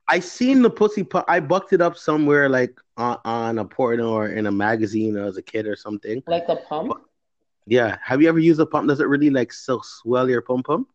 I 0.08 0.18
seen 0.18 0.60
the 0.60 0.70
pussy 0.70 1.04
pump. 1.04 1.24
I 1.28 1.38
bucked 1.40 1.72
it 1.72 1.80
up 1.80 1.96
somewhere 1.96 2.48
like 2.48 2.78
on, 2.96 3.18
on 3.24 3.58
a 3.58 3.64
porno 3.64 4.10
or 4.10 4.28
in 4.28 4.46
a 4.46 4.52
magazine 4.52 5.16
as 5.16 5.36
a 5.36 5.42
kid 5.42 5.66
or 5.66 5.76
something. 5.76 6.22
like 6.26 6.48
a 6.48 6.56
pump. 6.56 6.92
Yeah. 7.66 7.96
Have 8.02 8.20
you 8.20 8.28
ever 8.28 8.40
used 8.40 8.60
a 8.60 8.66
pump? 8.66 8.88
Does 8.88 9.00
it 9.00 9.06
really 9.06 9.30
like 9.30 9.52
so 9.52 9.80
swell 9.82 10.28
your 10.28 10.42
pump 10.42 10.66
pump? 10.66 10.88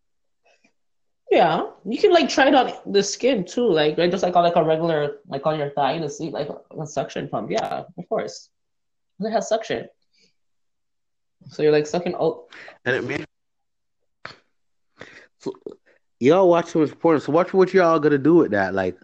Yeah, 1.32 1.68
you 1.86 1.98
can 1.98 2.12
like 2.12 2.30
try 2.30 2.48
it 2.48 2.56
on 2.56 2.72
the 2.86 3.02
skin 3.02 3.46
too, 3.46 3.68
like 3.68 3.98
like, 3.98 4.12
just 4.12 4.24
like 4.24 4.36
on 4.36 4.44
like 4.44 4.56
a 4.56 4.64
regular 4.64 5.18
like 5.28 5.46
on 5.46 5.58
your 5.58 5.72
thigh 5.72 5.98
to 5.98 6.10
see 6.10 6.30
like 6.30 6.50
a, 6.50 6.86
suction 6.86 7.28
pump. 7.28 7.50
Yeah, 7.50 7.84
of 7.98 8.10
course. 8.10 8.50
It 9.20 9.32
has 9.32 9.50
suction, 9.50 9.88
so 11.50 11.64
you're 11.64 11.72
like 11.72 11.88
sucking. 11.88 12.16
Oh, 12.20 12.48
And 12.84 12.96
it 12.96 13.04
made. 13.04 13.26
So, 15.40 15.54
y'all 16.20 16.50
watch 16.50 16.72
too 16.72 16.80
much 16.80 16.98
porn. 17.00 17.20
So 17.20 17.32
watch 17.32 17.54
what 17.54 17.74
y'all 17.74 18.00
gonna 18.00 18.18
do 18.18 18.36
with 18.36 18.52
that. 18.52 18.74
Like, 18.74 18.98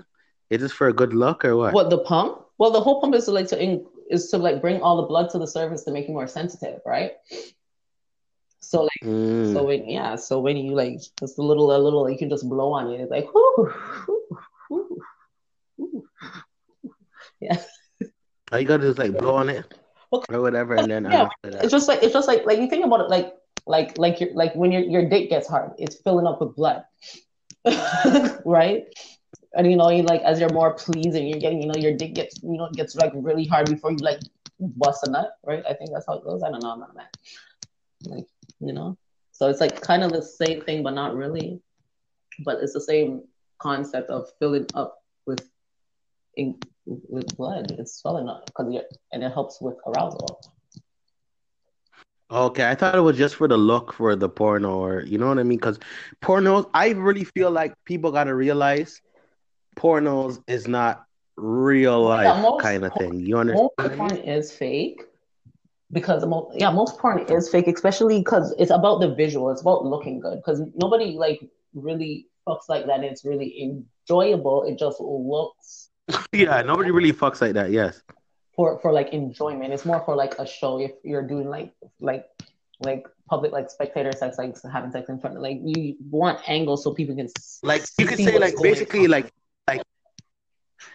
is 0.49 0.61
this 0.61 0.71
for 0.71 0.89
a 0.89 0.93
good 0.93 1.13
luck 1.13 1.43
or 1.45 1.55
what? 1.55 1.73
what 1.73 1.89
the 1.89 1.99
pump? 1.99 2.45
Well, 2.57 2.71
the 2.71 2.81
whole 2.81 3.01
pump 3.01 3.15
is 3.15 3.25
to 3.25 3.31
like 3.31 3.47
to 3.47 3.61
in, 3.61 3.85
is 4.09 4.29
to 4.29 4.37
like 4.37 4.61
bring 4.61 4.81
all 4.81 4.97
the 4.97 5.07
blood 5.07 5.29
to 5.31 5.39
the 5.39 5.47
surface 5.47 5.83
to 5.85 5.91
make 5.91 6.07
you 6.07 6.13
more 6.13 6.27
sensitive, 6.27 6.81
right? 6.85 7.13
So 8.71 8.83
like. 8.87 9.03
Mm. 9.03 9.53
So 9.53 9.65
when 9.67 9.83
yeah, 9.89 10.15
so 10.15 10.39
when 10.39 10.55
you 10.55 10.71
like 10.75 10.95
just 11.19 11.37
a 11.37 11.41
little 11.43 11.75
a 11.75 11.79
little 11.79 12.09
you 12.09 12.17
can 12.17 12.29
just 12.29 12.47
blow 12.47 12.71
on 12.71 12.87
it. 12.91 13.01
It's 13.01 13.11
like 13.11 13.27
whoo, 13.33 13.67
whoo, 14.07 14.21
whoo, 14.69 15.01
whoo. 15.77 16.03
yeah. 17.41 17.59
All 18.51 18.59
you 18.59 18.67
gotta 18.67 18.83
do 18.83 18.89
is 18.89 18.97
like 18.97 19.17
blow 19.17 19.35
on 19.35 19.49
it 19.49 19.65
Okay. 20.13 20.35
or 20.35 20.41
whatever, 20.41 20.75
and 20.75 20.89
then 20.89 21.03
Yeah, 21.03 21.27
that. 21.43 21.63
It's 21.63 21.71
just 21.71 21.87
like 21.87 22.01
it's 22.03 22.13
just 22.13 22.27
like 22.27 22.45
like 22.45 22.59
you 22.59 22.67
think 22.67 22.85
about 22.85 23.01
it 23.01 23.09
like 23.09 23.35
like 23.67 23.97
like 23.97 24.19
your 24.21 24.31
like 24.33 24.55
when 24.55 24.71
your 24.71 24.81
your 24.81 25.03
dick 25.09 25.29
gets 25.29 25.47
hard, 25.47 25.71
it's 25.77 25.95
filling 26.03 26.27
up 26.27 26.39
with 26.39 26.55
blood. 26.55 26.83
right? 28.45 28.85
And 29.53 29.69
you 29.69 29.75
know, 29.75 29.89
you 29.89 30.03
like 30.03 30.21
as 30.21 30.39
you're 30.39 30.53
more 30.53 30.73
pleased 30.75 31.15
and 31.17 31.27
you're 31.27 31.39
getting, 31.39 31.61
you 31.61 31.67
know, 31.67 31.79
your 31.79 31.95
dick 31.95 32.13
gets 32.13 32.41
you 32.43 32.55
know 32.57 32.69
gets 32.73 32.95
like 32.95 33.11
really 33.15 33.45
hard 33.45 33.69
before 33.69 33.91
you 33.91 33.97
like 33.99 34.19
bust 34.59 35.05
a 35.07 35.11
nut, 35.11 35.31
right? 35.43 35.63
I 35.67 35.73
think 35.73 35.91
that's 35.91 36.07
how 36.07 36.15
it 36.19 36.23
goes. 36.23 36.41
I 36.43 36.49
don't 36.51 36.63
know, 36.63 36.71
I'm 36.71 36.79
not 36.79 36.91
a 36.91 36.95
man. 36.95 37.07
Like, 38.05 38.27
you 38.61 38.73
know. 38.73 38.97
So 39.31 39.49
it's 39.49 39.61
like 39.61 39.81
kind 39.81 40.03
of 40.03 40.11
the 40.11 40.21
same 40.21 40.61
thing, 40.61 40.83
but 40.83 40.93
not 40.93 41.15
really. 41.15 41.61
But 42.45 42.57
it's 42.61 42.73
the 42.73 42.81
same 42.81 43.21
concept 43.61 44.09
of 44.09 44.27
filling 44.39 44.67
up 44.75 44.95
with 45.25 45.49
in, 46.35 46.59
with 46.85 47.35
blood. 47.37 47.71
It's 47.77 47.99
swelling 48.01 48.29
up 48.29 48.45
because 48.47 48.73
and 49.11 49.23
it 49.23 49.31
helps 49.33 49.61
with 49.61 49.77
arousal. 49.87 50.41
Okay, 52.31 52.67
I 52.69 52.75
thought 52.75 52.95
it 52.95 53.01
was 53.01 53.17
just 53.17 53.35
for 53.35 53.47
the 53.47 53.57
look 53.57 53.93
for 53.93 54.15
the 54.15 54.29
porno, 54.29 54.77
or 54.77 55.01
you 55.03 55.17
know 55.17 55.27
what 55.27 55.39
I 55.39 55.43
mean? 55.43 55.57
Because 55.57 55.79
pornos, 56.21 56.69
I 56.73 56.89
really 56.91 57.23
feel 57.25 57.51
like 57.51 57.73
people 57.85 58.11
gotta 58.11 58.33
realize 58.33 59.01
pornos 59.77 60.41
is 60.47 60.67
not 60.67 61.03
real 61.37 62.01
life 62.03 62.37
Yeah, 62.37 62.57
kind 62.57 62.85
of 62.85 62.93
por- 62.93 62.99
thing. 62.99 63.19
You 63.19 63.37
understand? 63.37 63.61
most 63.61 63.75
what 63.75 63.91
I 63.91 63.95
mean? 63.95 64.09
porn 64.09 64.17
is 64.17 64.51
fake 64.51 65.03
because 65.91 66.25
most 66.25 66.57
yeah 66.59 66.69
most 66.71 66.97
porn 66.99 67.19
is 67.29 67.49
fake 67.49 67.67
especially 67.67 68.19
because 68.19 68.53
it's 68.57 68.71
about 68.71 68.99
the 69.01 69.13
visual 69.15 69.49
it's 69.51 69.61
about 69.61 69.85
looking 69.85 70.19
good 70.19 70.37
because 70.37 70.61
nobody 70.75 71.13
like 71.13 71.41
really 71.73 72.27
fucks 72.47 72.67
like 72.69 72.85
that 72.87 73.03
it's 73.03 73.23
really 73.25 73.61
enjoyable 73.61 74.63
it 74.63 74.77
just 74.79 74.99
looks 74.99 75.89
Yeah, 76.33 76.61
nobody 76.63 76.91
really 76.91 77.13
fucks 77.13 77.41
like 77.41 77.53
that. 77.53 77.71
Yes. 77.71 78.01
for 78.55 78.79
for 78.81 78.91
like 78.91 79.09
enjoyment 79.13 79.71
it's 79.73 79.85
more 79.85 80.01
for 80.05 80.15
like 80.15 80.33
a 80.39 80.45
show 80.45 80.79
if 80.79 80.91
you're 81.03 81.25
doing 81.27 81.49
like 81.49 81.73
like 81.99 82.25
like 82.81 83.05
public 83.29 83.51
like 83.51 83.69
spectator 83.69 84.11
sex 84.11 84.37
like 84.37 84.55
having 84.71 84.91
sex 84.91 85.07
in 85.09 85.19
front 85.19 85.37
of 85.37 85.41
like 85.41 85.59
you 85.63 85.95
want 86.09 86.37
angles 86.49 86.83
so 86.83 86.93
people 86.93 87.15
can 87.15 87.29
Like 87.63 87.83
you 87.99 88.05
could 88.05 88.17
say, 88.17 88.37
like 88.39 88.55
basically, 88.61 89.05
on. 89.05 89.11
like 89.11 89.31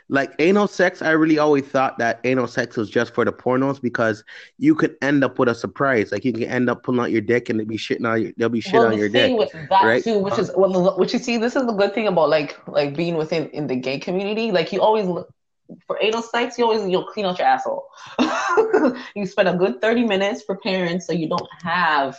like 0.09 0.33
anal 0.39 0.69
sex. 0.69 1.03
I 1.03 1.11
really 1.11 1.39
always 1.39 1.65
thought 1.65 1.99
that 1.99 2.21
anal 2.25 2.47
sex 2.47 2.77
was 2.77 2.89
just 2.89 3.15
for 3.15 3.25
the 3.25 3.33
pornos 3.33 3.81
because 3.81 4.23
you 4.59 4.75
could 4.75 4.97
end 5.03 5.25
up 5.25 5.39
with 5.39 5.49
a 5.49 5.55
surprise. 5.55 6.13
Like 6.13 6.25
you 6.25 6.33
can 6.33 6.45
end 6.45 6.71
up 6.71 6.83
pulling 6.83 7.01
out 7.01 7.11
your 7.11 7.21
dick 7.21 7.49
and 7.49 7.61
it 7.61 7.67
be 7.67 7.77
shitting 7.77 8.09
on 8.09 8.23
your, 8.23 8.33
there'll 8.37 8.51
be 8.51 8.61
shit 8.61 8.75
well, 8.75 8.87
on 8.87 8.99
your 8.99 9.11
thing 9.11 9.37
dick. 9.37 9.53
with 9.53 9.69
that 9.69 9.85
right? 9.85 10.05
too, 10.05 10.19
which 10.19 10.39
is 10.39 10.51
well, 10.57 10.97
which 10.97 11.13
you 11.13 11.19
see, 11.19 11.39
this 11.39 11.57
is 11.57 11.67
the 11.67 11.73
good 11.73 11.95
thing 11.95 12.07
about 12.07 12.29
like 12.29 12.57
like 12.69 12.95
being 12.95 13.17
within 13.17 13.49
in 13.51 13.67
the 13.67 13.77
gay 13.77 13.99
community. 13.99 14.53
Like 14.53 14.73
you 14.73 14.81
always 14.81 15.07
look 15.07 15.29
for 15.87 15.99
anal 16.01 16.23
sex, 16.23 16.57
you 16.57 16.65
always 16.65 16.89
you'll 16.89 17.07
clean 17.07 17.27
out 17.27 17.39
your 17.39 17.49
asshole. 17.49 17.87
you 19.17 19.27
spend 19.27 19.49
a 19.49 19.55
good 19.55 19.81
thirty 19.81 20.05
minutes 20.05 20.45
preparing, 20.45 21.01
so 21.01 21.13
you 21.13 21.29
don't 21.29 21.49
have 21.63 22.17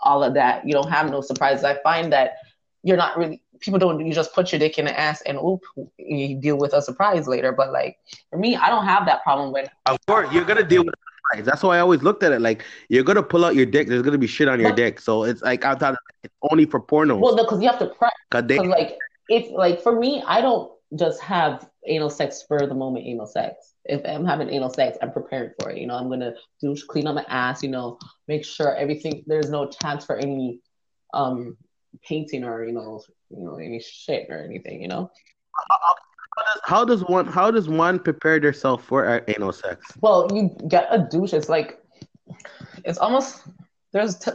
all 0.00 0.24
of 0.24 0.34
that. 0.34 0.66
You 0.66 0.72
don't 0.72 0.90
have 0.90 1.08
no 1.10 1.20
surprises. 1.20 1.64
I 1.64 1.80
find 1.82 2.12
that 2.12 2.34
you're 2.82 2.96
not 2.96 3.16
really 3.16 3.42
people 3.62 3.78
don't 3.78 4.04
you 4.06 4.12
just 4.12 4.34
put 4.34 4.52
your 4.52 4.58
dick 4.58 4.78
in 4.78 4.84
the 4.84 4.98
ass 4.98 5.22
and 5.22 5.38
oop 5.38 5.62
you 5.96 6.36
deal 6.40 6.56
with 6.58 6.72
a 6.74 6.82
surprise 6.82 7.26
later. 7.26 7.52
But 7.52 7.72
like 7.72 7.96
for 8.30 8.38
me, 8.38 8.56
I 8.56 8.68
don't 8.68 8.84
have 8.84 9.06
that 9.06 9.22
problem 9.22 9.52
with. 9.52 9.68
Of 9.86 9.98
course, 10.06 10.30
you're 10.32 10.44
gonna 10.44 10.62
deal 10.64 10.84
with 10.84 10.94
surprise. 11.30 11.46
That's 11.46 11.62
why 11.62 11.76
I 11.76 11.80
always 11.80 12.02
looked 12.02 12.22
at 12.22 12.32
it 12.32 12.40
like 12.40 12.64
you're 12.88 13.04
gonna 13.04 13.22
pull 13.22 13.44
out 13.44 13.54
your 13.54 13.66
dick. 13.66 13.88
There's 13.88 14.02
gonna 14.02 14.18
be 14.18 14.26
shit 14.26 14.48
on 14.48 14.60
your 14.60 14.70
But- 14.70 14.76
dick. 14.76 15.00
So 15.00 15.24
it's 15.24 15.42
like 15.42 15.64
I 15.64 15.74
thought 15.74 15.96
it's 16.22 16.34
only 16.50 16.66
for 16.66 16.80
pornos. 16.80 17.20
well, 17.20 17.34
no, 17.36 17.44
because 17.44 17.62
you 17.62 17.68
have 17.68 17.78
to 17.78 17.86
prep. 17.86 18.12
Cause 18.30 18.42
they 18.46 18.58
Because 18.58 18.68
like 18.68 18.98
if 19.28 19.50
like 19.52 19.80
for 19.80 19.98
me, 19.98 20.22
I 20.26 20.40
don't 20.40 20.70
just 20.96 21.20
have 21.22 21.68
anal 21.86 22.10
sex 22.10 22.44
for 22.46 22.66
the 22.66 22.74
moment 22.74 23.06
anal 23.06 23.26
sex. 23.26 23.74
If 23.84 24.02
I'm 24.04 24.24
having 24.24 24.48
anal 24.50 24.70
sex, 24.70 24.98
I'm 25.02 25.10
preparing 25.10 25.50
for 25.60 25.70
it. 25.70 25.78
You 25.78 25.86
know, 25.86 25.94
I'm 25.96 26.08
gonna 26.08 26.34
do 26.60 26.76
clean 26.88 27.06
up 27.06 27.14
my 27.14 27.24
ass. 27.28 27.62
You 27.62 27.70
know, 27.70 27.98
make 28.28 28.44
sure 28.44 28.76
everything 28.76 29.24
there's 29.26 29.50
no 29.50 29.66
chance 29.68 30.04
for 30.04 30.16
any 30.16 30.60
um 31.14 31.56
painting 32.02 32.44
or 32.44 32.64
you 32.64 32.72
know 32.72 33.00
you 33.30 33.44
know 33.44 33.56
any 33.56 33.80
shit 33.80 34.26
or 34.30 34.38
anything. 34.44 34.80
You 34.82 34.88
know. 34.88 35.10
how 35.70 36.44
does, 36.44 36.60
how 36.64 36.84
does 36.84 37.04
one 37.04 37.26
how 37.26 37.50
does 37.50 37.68
one 37.68 37.98
prepare 37.98 38.40
themselves 38.40 38.84
for 38.84 39.22
anal 39.28 39.52
sex? 39.52 39.86
Well, 40.00 40.28
you 40.34 40.50
get 40.68 40.88
a 40.90 41.06
douche. 41.10 41.32
It's 41.32 41.48
like 41.48 41.78
it's 42.84 42.98
almost 42.98 43.42
there's 43.92 44.18
t- 44.18 44.30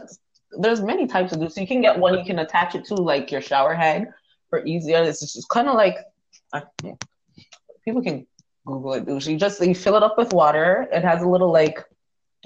there's 0.59 0.81
many 0.81 1.07
types 1.07 1.33
of 1.33 1.39
douche. 1.39 1.57
You 1.57 1.67
can 1.67 1.81
get 1.81 1.97
one 1.97 2.17
you 2.17 2.23
can 2.25 2.39
attach 2.39 2.75
it 2.75 2.85
to 2.85 2.95
like 2.95 3.31
your 3.31 3.41
shower 3.41 3.73
head 3.73 4.07
for 4.49 4.65
easier. 4.65 5.01
It's 5.03 5.19
just 5.19 5.49
kind 5.49 5.67
of 5.67 5.75
like 5.75 5.95
people 7.83 8.01
can 8.01 8.25
Google 8.65 8.93
it 8.93 9.05
douche. 9.05 9.27
You 9.27 9.37
just 9.37 9.59
you 9.65 9.73
fill 9.75 9.95
it 9.95 10.03
up 10.03 10.17
with 10.17 10.33
water. 10.33 10.87
It 10.91 11.03
has 11.03 11.21
a 11.21 11.27
little 11.27 11.51
like 11.51 11.83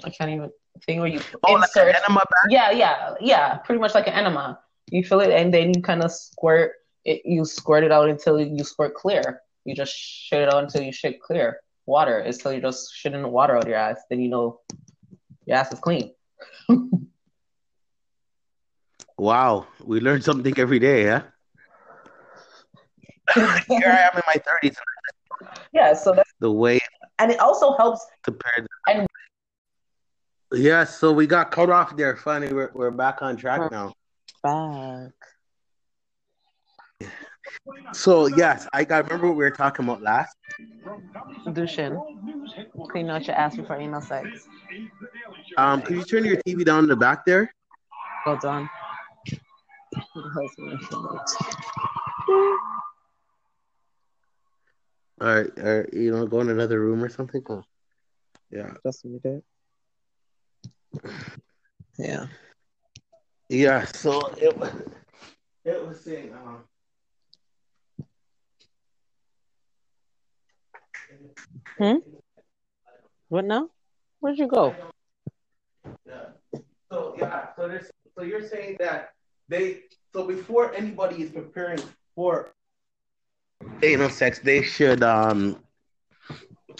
I 0.04 0.10
can't 0.10 0.30
even 0.30 0.50
thing 0.86 0.98
where 1.00 1.08
you 1.08 1.20
Oh, 1.46 1.52
like 1.52 1.64
insert. 1.68 1.88
an 1.90 1.96
enema 1.96 2.20
bag? 2.20 2.50
yeah, 2.50 2.70
yeah, 2.70 3.14
yeah. 3.20 3.56
Pretty 3.58 3.80
much 3.80 3.94
like 3.94 4.06
an 4.06 4.14
enema. 4.14 4.58
You 4.92 5.02
fill 5.02 5.20
it 5.20 5.30
and 5.30 5.52
then 5.52 5.72
you 5.74 5.80
kind 5.80 6.02
of 6.02 6.12
squirt 6.12 6.72
it. 7.06 7.22
You 7.24 7.46
squirt 7.46 7.82
it 7.82 7.90
out 7.90 8.10
until 8.10 8.38
you 8.38 8.62
squirt 8.62 8.94
clear. 8.94 9.40
You 9.64 9.74
just 9.74 9.94
shit 9.94 10.42
it 10.42 10.52
out 10.52 10.62
until 10.62 10.82
you 10.82 10.92
shit 10.92 11.20
clear. 11.20 11.60
Water 11.86 12.20
is 12.20 12.36
till 12.36 12.52
you 12.52 12.60
just 12.60 12.92
shitting 12.94 13.22
the 13.22 13.28
water 13.28 13.56
out 13.56 13.62
of 13.62 13.68
your 13.68 13.78
ass. 13.78 13.96
Then 14.10 14.20
you 14.20 14.28
know 14.28 14.60
your 15.46 15.56
ass 15.56 15.72
is 15.72 15.80
clean. 15.80 16.12
Wow, 19.18 19.68
we 19.84 20.00
learn 20.00 20.20
something 20.20 20.58
every 20.58 20.80
day, 20.80 21.04
yeah. 21.04 21.22
Here 23.68 23.86
I 23.86 24.08
am 24.10 24.16
in 24.16 24.22
my 24.26 24.34
thirties. 24.34 24.76
yeah. 25.72 25.94
So 25.94 26.12
that's 26.12 26.32
The 26.40 26.50
way 26.50 26.80
and 27.20 27.30
it 27.30 27.38
also 27.38 27.76
helps. 27.76 28.04
to 28.24 28.32
pair. 28.32 28.66
And- 28.88 29.06
Yeah, 30.52 30.82
so 30.82 31.12
we 31.12 31.28
got 31.28 31.52
cut 31.52 31.70
off 31.70 31.96
there. 31.96 32.16
Funny, 32.16 32.52
we're 32.52 32.72
we're 32.74 32.90
back 32.90 33.22
on 33.22 33.36
track 33.36 33.60
uh-huh. 33.60 33.68
now. 33.70 33.94
Back. 34.42 35.12
So 37.92 38.26
yes, 38.26 38.68
I 38.72 38.84
got 38.84 39.04
remember 39.04 39.28
what 39.28 39.36
we 39.36 39.44
were 39.44 39.50
talking 39.50 39.84
about 39.84 40.02
last. 40.02 40.36
Douching. 41.52 41.96
Clean 42.90 43.08
out 43.10 43.26
your 43.26 43.36
ass 43.36 43.56
before 43.56 43.76
anal 43.76 44.00
sex. 44.00 44.28
Um, 45.56 45.82
could 45.82 45.96
you 45.96 46.04
turn 46.04 46.24
your 46.24 46.36
TV 46.38 46.64
down 46.64 46.84
in 46.84 46.88
the 46.88 46.96
back 46.96 47.24
there? 47.24 47.52
Hold 48.24 48.44
on. 48.44 48.70
All 55.20 55.28
right. 55.28 55.58
Or 55.58 55.88
you 55.92 56.10
know, 56.10 56.26
go 56.26 56.40
in 56.40 56.50
another 56.50 56.80
room 56.80 57.04
or 57.04 57.08
something. 57.08 57.42
Oh, 57.48 57.62
yeah. 58.50 58.72
Just 58.84 59.04
me 59.04 59.20
there. 59.22 59.42
Yeah. 61.98 62.26
Yeah. 63.52 63.84
So 63.84 64.32
it 64.40 64.56
was 64.56 64.72
it 65.66 65.86
was 65.86 66.00
saying 66.00 66.32
um 66.32 66.64
Hmm? 71.76 71.96
What 73.28 73.44
now? 73.44 73.68
Where'd 74.20 74.38
you 74.38 74.46
go? 74.46 74.74
Yeah. 76.06 76.32
So 76.90 77.14
yeah, 77.18 77.48
so 77.54 77.68
there's 77.68 77.90
so 78.16 78.22
you're 78.22 78.48
saying 78.48 78.76
that 78.80 79.12
they 79.48 79.82
so 80.14 80.26
before 80.26 80.74
anybody 80.74 81.20
is 81.22 81.30
preparing 81.30 81.80
for 82.14 82.54
anal 83.82 84.08
sex, 84.08 84.38
they 84.38 84.62
should 84.62 85.02
um 85.02 85.62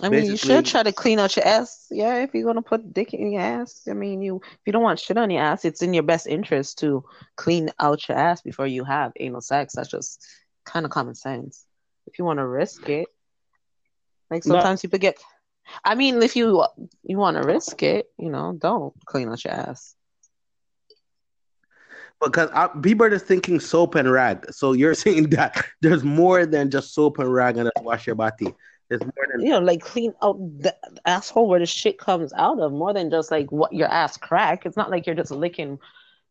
I 0.00 0.08
mean, 0.08 0.26
you 0.26 0.36
should 0.36 0.64
try 0.64 0.82
to 0.82 0.92
clean 0.92 1.18
out 1.18 1.36
your 1.36 1.46
ass. 1.46 1.86
Yeah, 1.90 2.22
if 2.22 2.34
you're 2.34 2.44
gonna 2.44 2.62
put 2.62 2.92
dick 2.92 3.12
in 3.14 3.32
your 3.32 3.42
ass, 3.42 3.82
I 3.88 3.92
mean, 3.92 4.22
you 4.22 4.40
if 4.44 4.60
you 4.66 4.72
don't 4.72 4.82
want 4.82 5.00
shit 5.00 5.18
on 5.18 5.30
your 5.30 5.42
ass, 5.42 5.64
it's 5.64 5.82
in 5.82 5.92
your 5.92 6.02
best 6.02 6.26
interest 6.26 6.78
to 6.78 7.04
clean 7.36 7.70
out 7.78 8.08
your 8.08 8.18
ass 8.18 8.42
before 8.42 8.66
you 8.66 8.84
have 8.84 9.12
anal 9.18 9.40
sex. 9.40 9.74
That's 9.74 9.90
just 9.90 10.24
kind 10.64 10.86
of 10.86 10.90
common 10.90 11.14
sense. 11.14 11.64
If 12.06 12.18
you 12.18 12.24
want 12.24 12.38
to 12.38 12.46
risk 12.46 12.88
it, 12.88 13.08
like 14.30 14.44
sometimes 14.44 14.80
people 14.82 14.98
get. 14.98 15.18
I 15.84 15.94
mean, 15.94 16.22
if 16.22 16.36
you 16.36 16.64
you 17.02 17.18
want 17.18 17.36
to 17.36 17.42
risk 17.42 17.82
it, 17.82 18.06
you 18.18 18.30
know, 18.30 18.54
don't 18.56 18.94
clean 19.04 19.28
out 19.28 19.44
your 19.44 19.54
ass. 19.54 19.94
because 22.24 22.50
I, 22.52 22.66
are 22.66 23.10
just 23.10 23.26
thinking 23.26 23.60
soap 23.60 23.94
and 23.94 24.10
rag. 24.10 24.52
So 24.52 24.72
you're 24.72 24.94
saying 25.04 25.30
that 25.30 25.64
there's 25.80 26.02
more 26.02 26.46
than 26.46 26.70
just 26.70 26.94
soap 26.94 27.18
and 27.18 27.32
rag 27.32 27.56
and 27.56 27.70
wash 27.80 28.06
your 28.06 28.16
body. 28.16 28.54
There's 28.92 29.04
more 29.16 29.26
than 29.32 29.40
You 29.40 29.52
know, 29.52 29.60
like 29.60 29.80
clean 29.80 30.12
out 30.22 30.36
the 30.60 30.76
asshole 31.06 31.48
where 31.48 31.60
the 31.60 31.64
shit 31.64 31.98
comes 31.98 32.30
out 32.34 32.60
of, 32.60 32.72
more 32.72 32.92
than 32.92 33.08
just 33.10 33.30
like 33.30 33.50
what 33.50 33.72
your 33.72 33.88
ass 33.88 34.18
crack. 34.18 34.66
It's 34.66 34.76
not 34.76 34.90
like 34.90 35.06
you're 35.06 35.14
just 35.14 35.30
licking, 35.30 35.78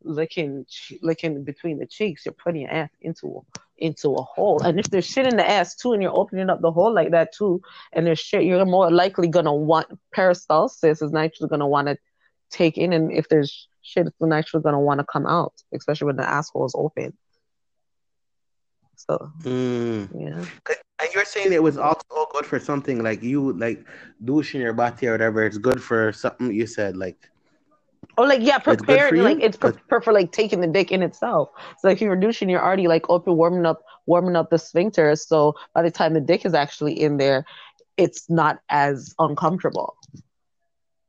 licking, 0.03 0.67
licking 1.01 1.43
between 1.43 1.79
the 1.79 1.87
cheeks. 1.87 2.23
You're 2.23 2.33
putting 2.33 2.61
your 2.61 2.71
ass 2.71 2.91
into 3.01 3.43
into 3.77 4.13
a 4.13 4.21
hole, 4.21 4.61
and 4.61 4.79
if 4.79 4.91
there's 4.91 5.07
shit 5.07 5.25
in 5.25 5.37
the 5.37 5.49
ass 5.49 5.75
too, 5.75 5.93
and 5.93 6.03
you're 6.03 6.15
opening 6.15 6.51
up 6.51 6.61
the 6.61 6.71
hole 6.71 6.93
like 6.93 7.09
that 7.09 7.33
too, 7.33 7.63
and 7.93 8.05
there's 8.05 8.19
shit, 8.19 8.43
you're 8.43 8.63
more 8.63 8.91
likely 8.91 9.27
gonna 9.27 9.51
want 9.51 9.87
peristalsis 10.15 11.01
is 11.01 11.11
naturally 11.11 11.49
gonna 11.49 11.67
want 11.67 11.87
to 11.87 11.97
take 12.51 12.77
in, 12.77 12.93
and 12.93 13.11
if 13.11 13.27
there's 13.27 13.67
shit, 13.81 14.05
it's 14.05 14.15
naturally 14.21 14.61
gonna 14.61 14.79
want 14.79 14.99
to 14.99 15.05
come 15.11 15.25
out, 15.25 15.53
especially 15.73 16.05
when 16.05 16.17
the 16.17 16.29
asshole 16.29 16.67
is 16.67 16.75
open. 16.77 17.17
So 18.97 19.31
Mm. 19.39 20.09
yeah. 20.13 20.45
And 21.01 21.09
you're 21.13 21.25
saying 21.25 21.51
it 21.51 21.63
was 21.63 21.77
also 21.77 22.01
good 22.31 22.45
for 22.45 22.59
something 22.59 23.01
like 23.03 23.23
you 23.23 23.53
like 23.53 23.85
douching 24.23 24.61
your 24.61 24.73
body 24.73 25.07
or 25.07 25.13
whatever. 25.13 25.43
It's 25.43 25.57
good 25.57 25.81
for 25.81 26.11
something 26.13 26.53
you 26.53 26.67
said 26.67 26.95
like 26.95 27.17
Oh, 28.17 28.23
like 28.23 28.41
yeah, 28.43 28.59
prepared. 28.59 29.09
for 29.09 29.15
you? 29.15 29.23
Like 29.23 29.39
it's 29.41 29.57
prepared 29.57 30.03
for 30.03 30.13
like 30.13 30.31
taking 30.31 30.61
the 30.61 30.67
dick 30.67 30.91
in 30.91 31.01
itself. 31.01 31.49
So 31.79 31.87
if 31.89 32.01
you're 32.01 32.15
douching, 32.15 32.49
you're 32.49 32.63
already 32.63 32.87
like 32.87 33.09
open, 33.09 33.35
warming 33.35 33.65
up, 33.65 33.81
warming 34.05 34.35
up 34.35 34.49
the 34.49 34.59
sphincter. 34.59 35.15
So 35.15 35.55
by 35.73 35.81
the 35.81 35.89
time 35.91 36.13
the 36.13 36.21
dick 36.21 36.45
is 36.45 36.53
actually 36.53 37.01
in 37.01 37.17
there, 37.17 37.45
it's 37.97 38.29
not 38.29 38.59
as 38.69 39.15
uncomfortable, 39.17 39.95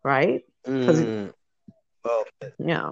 right? 0.05 0.43
mm. 0.67 1.33
oh. 2.05 2.25
Yeah. 2.59 2.91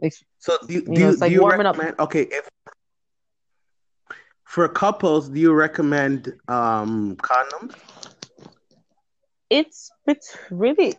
If, 0.00 0.22
So 0.38 0.58
do 0.66 0.74
you, 0.74 0.82
do 0.82 0.90
know, 0.92 0.96
you, 0.98 1.08
it's 1.12 1.20
do 1.20 1.24
like 1.24 1.32
you 1.32 1.40
warming 1.42 1.66
up- 1.66 1.76
recommend 1.76 2.00
okay 2.00 2.22
if 2.22 2.48
for 4.50 4.68
couples 4.68 5.28
do 5.28 5.38
you 5.38 5.52
recommend 5.52 6.32
um 6.48 7.16
condoms? 7.22 7.74
it's 9.48 9.90
it's 10.06 10.36
really 10.50 10.94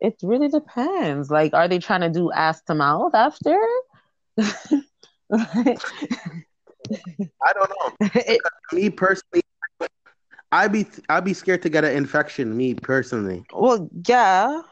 it 0.00 0.16
really 0.22 0.48
depends. 0.48 1.30
Like, 1.30 1.54
are 1.54 1.66
they 1.68 1.78
trying 1.80 2.02
to 2.02 2.10
do 2.10 2.30
ass 2.32 2.62
to 2.62 2.74
mouth 2.74 3.14
after? 3.14 3.56
I 4.38 4.44
don't 7.54 7.70
know. 7.70 7.92
It- 8.14 8.40
Me 8.72 8.90
personally, 8.90 9.42
I'd 10.52 10.72
be 10.72 10.86
I'd 11.08 11.24
be 11.24 11.34
scared 11.34 11.62
to 11.62 11.68
get 11.68 11.84
an 11.84 11.96
infection. 11.96 12.56
Me 12.56 12.74
personally. 12.74 13.44
Well, 13.52 13.88
yeah. 14.06 14.62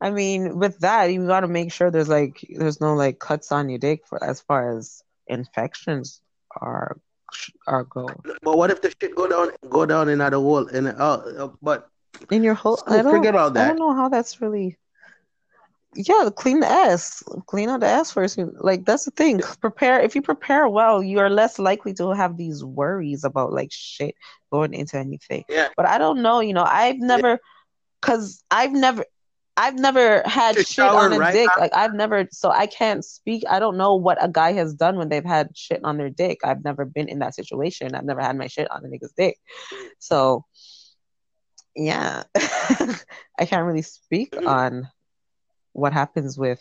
I 0.00 0.10
mean, 0.10 0.58
with 0.58 0.78
that, 0.80 1.12
you 1.12 1.26
got 1.26 1.40
to 1.40 1.48
make 1.48 1.72
sure 1.72 1.90
there's 1.90 2.08
like 2.08 2.44
there's 2.56 2.80
no 2.80 2.94
like 2.94 3.18
cuts 3.20 3.52
on 3.52 3.68
your 3.68 3.78
dick 3.78 4.00
for 4.08 4.22
as 4.22 4.40
far 4.40 4.76
as 4.76 5.02
infections 5.28 6.20
are 6.60 6.98
are 7.66 7.84
go 7.84 8.08
But 8.42 8.58
what 8.58 8.70
if 8.70 8.82
the 8.82 8.92
shit 9.00 9.14
go 9.14 9.26
down 9.26 9.50
go 9.68 9.86
down 9.86 10.08
in 10.08 10.18
the 10.18 10.30
hole 10.30 10.66
in 10.66 10.86
uh, 10.86 10.92
uh, 10.92 11.48
but 11.62 11.88
in 12.30 12.42
your 12.42 12.54
whole. 12.54 12.76
School, 12.76 12.94
I 12.94 13.02
don't, 13.02 13.12
forget 13.12 13.34
all 13.34 13.50
that. 13.50 13.64
I 13.64 13.68
don't 13.68 13.78
know 13.78 13.94
how 13.94 14.08
that's 14.08 14.40
really. 14.40 14.76
Yeah, 15.94 16.30
clean 16.34 16.60
the 16.60 16.66
ass. 16.66 17.22
Clean 17.46 17.68
out 17.68 17.80
the 17.80 17.86
ass 17.86 18.12
first. 18.12 18.38
Like 18.60 18.86
that's 18.86 19.04
the 19.04 19.10
thing. 19.10 19.40
Prepare. 19.60 20.00
If 20.00 20.14
you 20.14 20.22
prepare 20.22 20.66
well, 20.68 21.02
you 21.02 21.18
are 21.18 21.28
less 21.28 21.58
likely 21.58 21.92
to 21.94 22.10
have 22.12 22.38
these 22.38 22.64
worries 22.64 23.24
about 23.24 23.52
like 23.52 23.70
shit 23.70 24.14
going 24.50 24.72
into 24.72 24.96
anything. 24.96 25.44
Yeah. 25.48 25.68
But 25.76 25.86
I 25.86 25.98
don't 25.98 26.22
know. 26.22 26.40
You 26.40 26.54
know, 26.54 26.64
I've 26.64 26.98
never, 26.98 27.38
cause 28.00 28.42
I've 28.50 28.72
never, 28.72 29.04
I've 29.56 29.74
never 29.74 30.22
had 30.24 30.56
shit 30.56 30.66
shower 30.66 30.98
on 30.98 31.12
a 31.12 31.18
right 31.18 31.32
dick. 31.32 31.50
Like 31.58 31.74
I've 31.74 31.92
never. 31.94 32.26
So 32.32 32.50
I 32.50 32.66
can't 32.66 33.04
speak. 33.04 33.44
I 33.50 33.58
don't 33.58 33.76
know 33.76 33.94
what 33.94 34.16
a 34.22 34.28
guy 34.28 34.52
has 34.54 34.72
done 34.74 34.96
when 34.96 35.08
they've 35.10 35.24
had 35.24 35.56
shit 35.56 35.80
on 35.84 35.98
their 35.98 36.08
dick. 36.10 36.38
I've 36.42 36.64
never 36.64 36.84
been 36.86 37.08
in 37.08 37.18
that 37.18 37.34
situation. 37.34 37.94
I've 37.94 38.04
never 38.04 38.20
had 38.22 38.36
my 38.36 38.46
shit 38.46 38.70
on 38.70 38.84
a 38.84 38.88
nigga's 38.88 39.12
dick. 39.16 39.36
So 39.98 40.44
yeah, 41.76 42.22
I 42.36 43.44
can't 43.46 43.66
really 43.66 43.82
speak 43.82 44.32
Mhm. 44.32 44.46
on 44.46 44.88
what 45.72 45.92
happens 45.92 46.38
with 46.38 46.60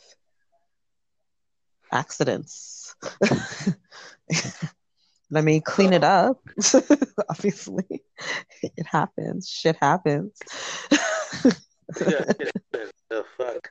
accidents. 1.91 2.95
Let 5.33 5.43
me 5.45 5.61
clean 5.61 5.93
it 5.93 6.03
up. 6.03 6.41
Obviously, 7.29 8.03
it 8.61 8.85
happens. 8.85 9.47
Shit 9.47 9.77
happens. 9.77 10.33
the 11.99 13.23
fuck. 13.37 13.69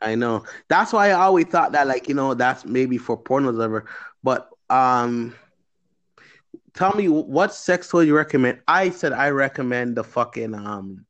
I 0.00 0.14
know. 0.14 0.44
That's 0.68 0.92
why 0.92 1.08
I 1.08 1.12
always 1.12 1.46
thought 1.46 1.72
that, 1.72 1.86
like, 1.86 2.08
you 2.08 2.14
know, 2.14 2.34
that's 2.34 2.64
maybe 2.64 2.98
for 2.98 3.16
pornos 3.22 3.62
ever. 3.62 3.84
But 4.22 4.48
um, 4.70 5.34
tell 6.74 6.94
me 6.94 7.08
what 7.08 7.54
sex 7.54 7.88
toy 7.88 8.00
you 8.00 8.16
recommend. 8.16 8.60
I 8.66 8.90
said 8.90 9.12
I 9.12 9.30
recommend 9.30 9.96
the 9.96 10.04
fucking 10.04 10.54
um, 10.54 11.04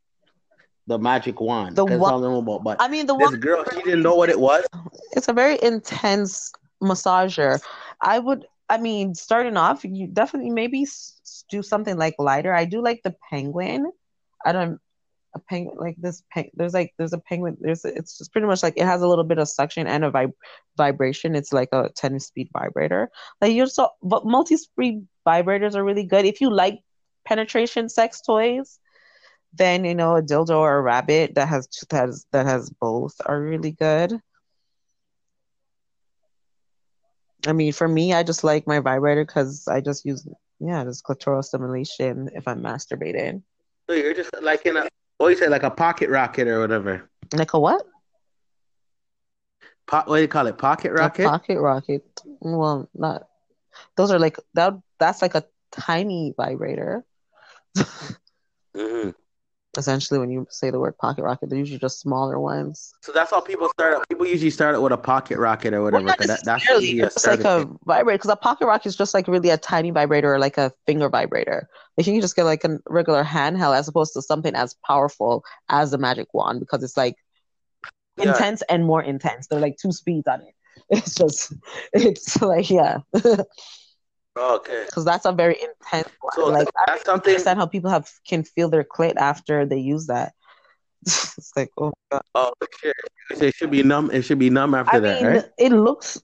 the 0.87 0.99
magic 0.99 1.41
wand. 1.41 1.77
The 1.77 1.85
That's 1.87 2.01
wa- 2.01 2.09
all 2.09 2.25
I 2.25 2.39
about. 2.39 2.65
But 2.65 2.81
I 2.81 2.89
mean, 2.89 3.07
the 3.07 3.15
this 3.17 3.31
one 3.31 3.41
girl, 3.41 3.65
she 3.73 3.83
didn't 3.83 4.03
know 4.03 4.15
what 4.15 4.31
it 4.31 4.39
was. 4.41 4.65
it's 5.13 5.29
a 5.29 5.33
very 5.33 5.59
intense 5.63 6.53
massager. 6.83 7.61
I 8.01 8.19
would, 8.19 8.47
I 8.69 8.79
mean, 8.79 9.15
starting 9.15 9.57
off, 9.57 9.85
you 9.85 10.07
definitely 10.07 10.51
maybe 10.51 10.83
s- 10.83 11.45
do 11.51 11.63
something 11.63 11.97
like 11.97 12.15
lighter. 12.19 12.53
I 12.55 12.65
do 12.65 12.83
like 12.83 13.03
the 13.03 13.15
penguin. 13.31 13.91
I 14.45 14.53
don't 14.53 14.81
a 15.35 15.39
penguin 15.39 15.77
like 15.79 15.97
this. 15.99 16.23
Pen, 16.33 16.49
there's 16.55 16.75
like 16.75 16.95
there's 16.99 17.13
a 17.13 17.19
penguin. 17.19 17.57
There's 17.61 17.85
it's 17.85 18.19
just 18.19 18.33
pretty 18.33 18.47
much 18.47 18.63
like 18.63 18.75
it 18.77 18.85
has 18.85 19.03
a 19.03 19.09
little 19.09 19.25
bit 19.25 19.39
of 19.39 19.49
suction 19.49 19.87
and 19.87 20.05
a 20.05 20.11
vib- 20.11 20.33
vibration. 20.77 21.35
It's 21.35 21.53
like 21.53 21.69
a 21.73 21.91
ten 21.97 22.19
speed 22.21 22.49
vibrator. 22.53 23.11
Like 23.41 23.55
you're 23.55 23.67
so, 23.67 23.91
but 24.03 24.27
multi 24.27 24.57
speed 24.57 25.07
vibrators 25.27 25.75
are 25.75 25.85
really 25.85 26.05
good 26.05 26.25
if 26.25 26.41
you 26.41 26.51
like 26.51 26.81
penetration 27.27 27.89
sex 27.89 28.21
toys. 28.21 28.79
Then 29.55 29.85
you 29.85 29.95
know 29.95 30.17
a 30.17 30.23
dildo 30.23 30.57
or 30.57 30.79
a 30.79 30.83
rabbit 30.83 31.35
that 31.35 31.49
has 31.49 31.69
that 31.91 31.97
has 31.97 32.27
that 32.33 32.47
has 32.47 32.71
both 32.71 33.15
are 33.27 33.41
really 33.41 33.73
good. 33.73 34.21
I 37.47 37.53
mean, 37.53 37.73
for 37.73 37.89
me, 37.89 38.13
I 38.13 38.23
just 38.23 38.45
like 38.45 38.67
my 38.67 38.81
vibrator 38.81 39.25
because 39.25 39.69
I 39.69 39.81
just 39.81 40.05
use, 40.05 40.27
yeah, 40.59 40.85
just 40.85 41.05
clitoral 41.05 41.45
stimulation 41.45 42.29
if 42.35 42.49
I'm 42.49 42.63
masturbating. 42.63 43.43
So 43.89 43.95
you're 43.95 44.13
just 44.13 44.31
like 44.43 44.67
in 44.67 44.77
a, 44.77 44.89
what 45.19 45.29
you 45.31 45.37
say, 45.37 45.49
like 45.49 45.63
a 45.65 45.71
pocket 45.71 46.11
rocket 46.11 46.49
or 46.49 46.61
whatever. 46.61 47.11
Like 47.35 47.55
a 47.55 47.61
what? 47.61 47.85
Po- 49.87 50.05
what 50.07 50.17
do 50.17 50.23
you 50.23 50.29
call 50.29 50.47
it? 50.47 50.59
Pocket 50.59 50.93
A 50.99 51.09
rocket? 51.09 51.21
pocket 51.23 51.59
rocket. 51.61 52.23
Well, 52.41 52.89
not. 52.95 53.29
Those 53.97 54.11
are 54.13 54.19
like 54.19 54.39
that. 54.55 54.75
That's 54.99 55.23
like 55.23 55.35
a 55.35 55.45
tiny 55.73 56.35
vibrator. 56.37 57.05
hmm 58.75 59.11
Essentially, 59.79 60.19
when 60.19 60.29
you 60.29 60.45
say 60.51 60.71
the 60.71 60.81
word 60.81 60.99
pocket 60.99 61.23
rocket, 61.23 61.49
they're 61.49 61.59
usually 61.59 61.79
just 61.79 62.01
smaller 62.01 62.39
ones. 62.41 62.93
So 63.01 63.13
that's 63.13 63.31
how 63.31 63.41
people 63.41 63.69
start. 63.71 64.07
People 64.09 64.27
usually 64.27 64.51
start 64.51 64.75
out 64.75 64.83
with 64.83 64.93
a 64.93 64.97
pocket 64.99 65.39
rocket 65.39 65.73
or 65.73 65.83
whatever. 65.85 66.13
'cause 66.13 66.27
that, 66.27 66.45
that's 66.45 66.65
necessarily. 66.65 66.85
usually 66.87 67.03
a 67.03 67.07
It's 67.07 67.27
like 67.27 67.41
a 67.45 67.69
vibrator 67.87 68.19
because 68.19 68.31
a 68.31 68.37
pocket 68.37 68.67
rocket 68.67 68.87
is 68.89 68.97
just 68.97 69.15
like 69.15 69.29
really 69.29 69.51
a 69.51 69.57
tiny 69.57 69.93
vibrator 69.93 70.35
or 70.35 70.39
like 70.41 70.59
a 70.59 70.73
finger 70.85 71.09
vibrator. 71.09 71.69
Like 71.97 72.07
you 72.09 72.13
can 72.13 72.21
just 72.21 72.35
get 72.37 72.45
like 72.45 72.65
a 72.65 72.79
regular 72.89 73.23
handheld 73.25 73.77
as 73.79 73.87
opposed 73.89 74.15
to 74.15 74.23
something 74.23 74.55
as 74.57 74.75
powerful 74.85 75.45
as 75.69 75.93
the 75.93 75.99
magic 75.99 76.27
wand 76.35 76.59
because 76.61 76.83
it's 76.83 76.97
like 76.97 77.15
Yeah. 78.17 78.33
intense 78.33 78.63
and 78.69 78.85
more 78.85 79.03
intense. 79.03 79.47
They're 79.47 79.61
like 79.61 79.77
two 79.81 79.93
speeds 79.93 80.27
on 80.27 80.41
it. 80.41 80.55
It's 80.91 81.15
just, 81.15 81.53
it's 81.93 82.41
like 82.43 82.69
yeah. 82.69 82.99
Okay. 84.39 84.85
Because 84.87 85.05
that's 85.05 85.25
a 85.25 85.33
very 85.33 85.57
intense 85.61 86.09
one. 86.21 86.33
So 86.35 86.47
like 86.47 86.69
I 86.69 86.85
that's 86.87 87.05
something. 87.05 87.31
understand 87.31 87.59
how 87.59 87.67
people 87.67 87.91
have 87.91 88.09
can 88.27 88.45
feel 88.45 88.69
their 88.69 88.85
clit 88.85 89.17
after 89.17 89.67
they 89.67 89.79
use 89.79 90.07
that. 90.07 90.33
it's 91.07 91.53
like, 91.57 91.71
oh 91.79 91.93
god. 92.11 92.23
Oh 92.35 92.53
shit! 92.81 92.95
It 93.31 93.55
should 93.55 93.71
be 93.71 93.83
numb. 93.83 94.11
It 94.13 94.23
should 94.23 94.39
be 94.39 94.51
numb 94.51 94.75
after 94.75 94.97
I 94.97 95.01
that, 95.01 95.23
mean, 95.23 95.33
right? 95.33 95.45
it 95.59 95.73
looks 95.73 96.21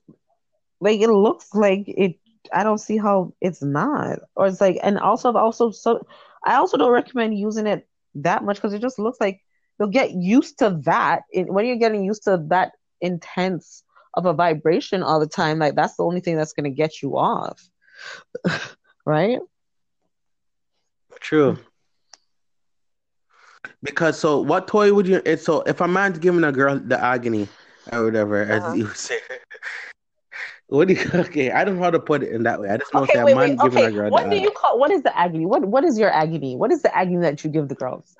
like 0.79 0.99
it 0.99 1.09
looks 1.09 1.53
like 1.53 1.85
it. 1.87 2.17
I 2.53 2.63
don't 2.63 2.77
see 2.77 2.97
how 2.97 3.33
it's 3.41 3.63
not, 3.63 4.19
or 4.35 4.47
it's 4.47 4.61
like, 4.61 4.77
and 4.83 4.99
also, 4.99 5.33
also, 5.33 5.71
so 5.71 6.05
I 6.45 6.55
also 6.55 6.77
don't 6.77 6.91
recommend 6.91 7.37
using 7.37 7.65
it 7.67 7.87
that 8.15 8.43
much 8.43 8.57
because 8.57 8.73
it 8.73 8.81
just 8.81 8.99
looks 8.99 9.19
like 9.19 9.41
you'll 9.79 9.89
get 9.89 10.11
used 10.11 10.59
to 10.59 10.79
that. 10.83 11.23
It, 11.31 11.51
when 11.51 11.65
you're 11.65 11.77
getting 11.77 12.03
used 12.03 12.23
to 12.25 12.43
that 12.49 12.73
intense 13.01 13.83
of 14.13 14.25
a 14.25 14.33
vibration 14.33 15.03
all 15.03 15.19
the 15.19 15.27
time, 15.27 15.59
like 15.59 15.75
that's 15.75 15.95
the 15.95 16.03
only 16.03 16.19
thing 16.19 16.35
that's 16.37 16.53
gonna 16.53 16.69
get 16.69 17.01
you 17.01 17.17
off, 17.17 17.67
right? 19.05 19.39
True. 21.19 21.57
Because 23.83 24.17
so, 24.19 24.39
what 24.41 24.67
toy 24.67 24.93
would 24.93 25.07
you? 25.07 25.21
So 25.37 25.61
if 25.61 25.81
a 25.81 25.87
man's 25.87 26.19
giving 26.19 26.43
a 26.43 26.51
girl 26.51 26.79
the 26.79 26.99
agony 27.01 27.47
or 27.91 28.05
whatever, 28.05 28.41
Uh-huh. 28.49 28.51
as 28.51 28.73
you 28.75 28.87
say, 28.93 29.17
what 30.67 30.87
do 30.87 30.93
you? 30.95 31.05
Okay, 31.15 31.51
I 31.51 31.63
don't 31.63 31.77
know 31.77 31.83
how 31.83 31.91
to 31.91 31.99
put 31.99 32.23
it 32.23 32.31
in 32.31 32.43
that 32.43 32.59
way. 32.59 32.69
I 32.69 32.77
just 32.77 32.93
know 32.93 33.03
Okay, 33.03 33.13
say 33.13 33.19
a 33.19 33.25
wait, 33.25 33.35
man 33.35 33.55
wait. 33.57 33.57
giving 33.57 33.83
a 33.83 33.91
girl 33.91 34.11
what 34.11 34.23
the 34.23 34.29
do 34.29 34.37
agony. 34.37 34.41
you 34.41 34.51
call? 34.51 34.79
What 34.79 34.91
is 34.91 35.03
the 35.03 35.17
agony? 35.17 35.45
What 35.45 35.65
What 35.65 35.83
is 35.83 35.97
your 35.99 36.11
agony? 36.11 36.55
What 36.55 36.71
is 36.71 36.81
the 36.81 36.95
agony 36.95 37.17
that 37.21 37.43
you 37.43 37.49
give 37.49 37.67
the 37.69 37.75
girls? 37.75 38.15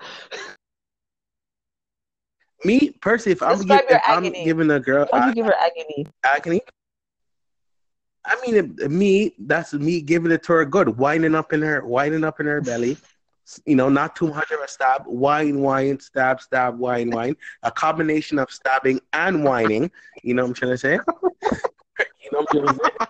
Me 2.63 2.91
personally, 3.01 3.33
if 3.33 3.41
I'm 3.43 3.57
Describe 3.57 3.83
gi- 3.83 3.85
your 3.89 3.97
if 3.97 4.09
I'm 4.09 4.31
giving 4.43 4.71
a 4.71 4.79
girl 4.79 5.07
What 5.09 5.21
do 5.21 5.27
you 5.29 5.33
give 5.35 5.45
her 5.45 5.55
agony? 5.59 6.07
agony, 6.23 6.61
I 8.25 8.35
mean, 8.45 8.75
me 8.89 9.33
that's 9.39 9.73
me 9.73 10.01
giving 10.01 10.31
it 10.31 10.43
to 10.43 10.53
her 10.53 10.65
good, 10.65 10.97
winding 10.97 11.35
up 11.35 11.53
in 11.53 11.61
her, 11.61 11.85
winding 11.85 12.23
up 12.23 12.39
in 12.39 12.45
her 12.47 12.61
belly. 12.61 12.97
You 13.65 13.75
know, 13.75 13.89
not 13.89 14.15
too 14.15 14.29
much 14.29 14.49
of 14.49 14.59
a 14.59 14.67
stab, 14.67 15.03
whine, 15.05 15.59
whine, 15.59 15.99
stab, 15.99 16.41
stab, 16.41 16.79
whine, 16.79 17.11
whine. 17.11 17.35
A 17.61 17.71
combination 17.71 18.39
of 18.39 18.49
stabbing 18.49 18.99
and 19.13 19.43
whining. 19.43 19.91
You 20.23 20.33
know 20.33 20.41
what 20.43 20.49
I'm 20.49 20.53
trying 20.55 20.71
to 20.71 20.77
say? 20.79 20.93
you 21.43 22.31
know 22.31 22.43
what 22.49 22.55
I'm 22.55 22.65
trying 22.65 22.77
to 22.79 22.83
say? 22.83 23.05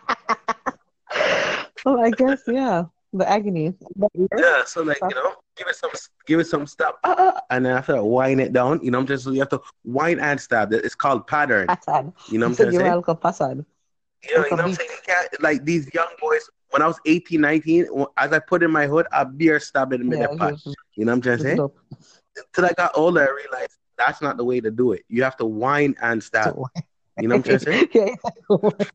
Well, 1.86 2.04
I 2.04 2.10
guess 2.10 2.41
yeah, 2.47 2.86
the 3.13 3.30
agony. 3.30 3.73
Yeah, 4.38 4.63
so 4.65 4.82
like 4.82 4.97
you 5.01 5.15
know, 5.15 5.36
give 5.56 5.67
it 5.67 5.75
some, 5.75 5.91
give 6.25 6.39
it 6.39 6.47
some 6.47 6.65
stab, 6.65 6.95
uh, 7.04 7.15
uh, 7.17 7.39
and 7.51 7.65
then 7.65 7.78
after 7.78 7.93
that, 7.93 8.04
wind 8.04 8.41
it 8.41 8.54
down. 8.54 8.80
You 8.84 8.89
know, 8.89 8.99
I'm 8.99 9.06
just 9.06 9.28
you 9.28 9.39
have 9.39 9.49
to 9.49 9.62
whine 9.84 10.19
and 10.19 10.41
stab. 10.41 10.73
It's 10.73 10.95
called 10.95 11.28
pattern. 11.28 11.67
Passad. 11.67 12.12
You 12.28 12.39
know 12.39 12.49
what 12.49 12.60
I'm 12.60 12.71
trying 12.71 13.04
to 13.04 13.04
say? 13.04 13.13
Passad. 13.21 13.65
You 14.27 14.38
know, 14.38 14.43
you 14.45 14.49
know 14.51 14.55
what 14.57 14.65
I'm 14.65 14.73
saying? 14.73 14.89
Like 15.39 15.65
these 15.65 15.93
young 15.93 16.07
boys, 16.19 16.49
when 16.71 16.81
I 16.81 16.88
was 16.88 16.99
18, 17.05 17.39
19, 17.41 17.88
as 18.17 18.33
I 18.33 18.39
put 18.39 18.63
in 18.63 18.71
my 18.71 18.88
hood, 18.88 19.05
a 19.11 19.25
beer 19.25 19.59
stabbed 19.59 19.93
in 19.93 20.09
the 20.09 20.17
Yeah, 20.17 20.27
pot. 20.38 20.53
just- 20.53 20.75
You 20.95 21.05
know 21.05 21.11
what 21.11 21.15
I'm 21.17 21.21
trying 21.21 21.38
to 21.38 21.43
say? 21.43 21.55
Till 22.53 22.65
I 22.65 22.73
got 22.73 22.91
older, 22.95 23.21
I 23.21 23.29
realized 23.31 23.77
that's 23.97 24.21
not 24.21 24.35
the 24.38 24.43
way 24.43 24.59
to 24.59 24.71
do 24.71 24.91
it. 24.93 25.03
You 25.07 25.23
have 25.23 25.38
to 25.38 25.45
whine 25.45 25.95
and 26.01 26.21
stab. 26.29 26.55
You 27.21 27.27
know 27.29 27.38
what 27.38 27.49
I'm 27.49 27.59
trying 27.59 27.59
to 27.59 27.88
say? 27.93 28.15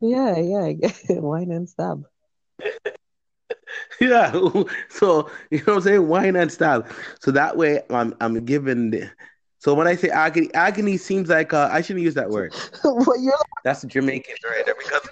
yeah, 0.00 0.38
yeah. 0.38 0.64
I 0.64 0.72
get 0.74 0.98
it. 1.10 1.22
Wine 1.22 1.50
and 1.50 1.68
stab. 1.68 2.04
yeah. 4.00 4.32
So, 4.88 5.30
you 5.50 5.58
know 5.58 5.64
what 5.64 5.74
I'm 5.76 5.80
saying? 5.82 6.08
Whine 6.08 6.36
and 6.36 6.50
stab. 6.52 6.90
So 7.20 7.30
that 7.32 7.56
way, 7.56 7.82
I'm, 7.90 8.14
I'm 8.20 8.44
given 8.44 8.90
the. 8.90 9.10
So 9.58 9.74
when 9.74 9.88
I 9.88 9.96
say 9.96 10.08
agony, 10.08 10.52
agony 10.54 10.96
seems 10.96 11.28
like 11.28 11.52
uh, 11.52 11.68
I 11.72 11.80
shouldn't 11.80 12.04
use 12.04 12.14
that 12.14 12.30
word. 12.30 12.54
What 12.84 13.20
you're 13.20 13.34
That's 13.64 13.82
the 13.82 13.88
Jamaicans 13.88 14.38
right 14.44 14.64
there 14.64 14.76
because 14.76 15.02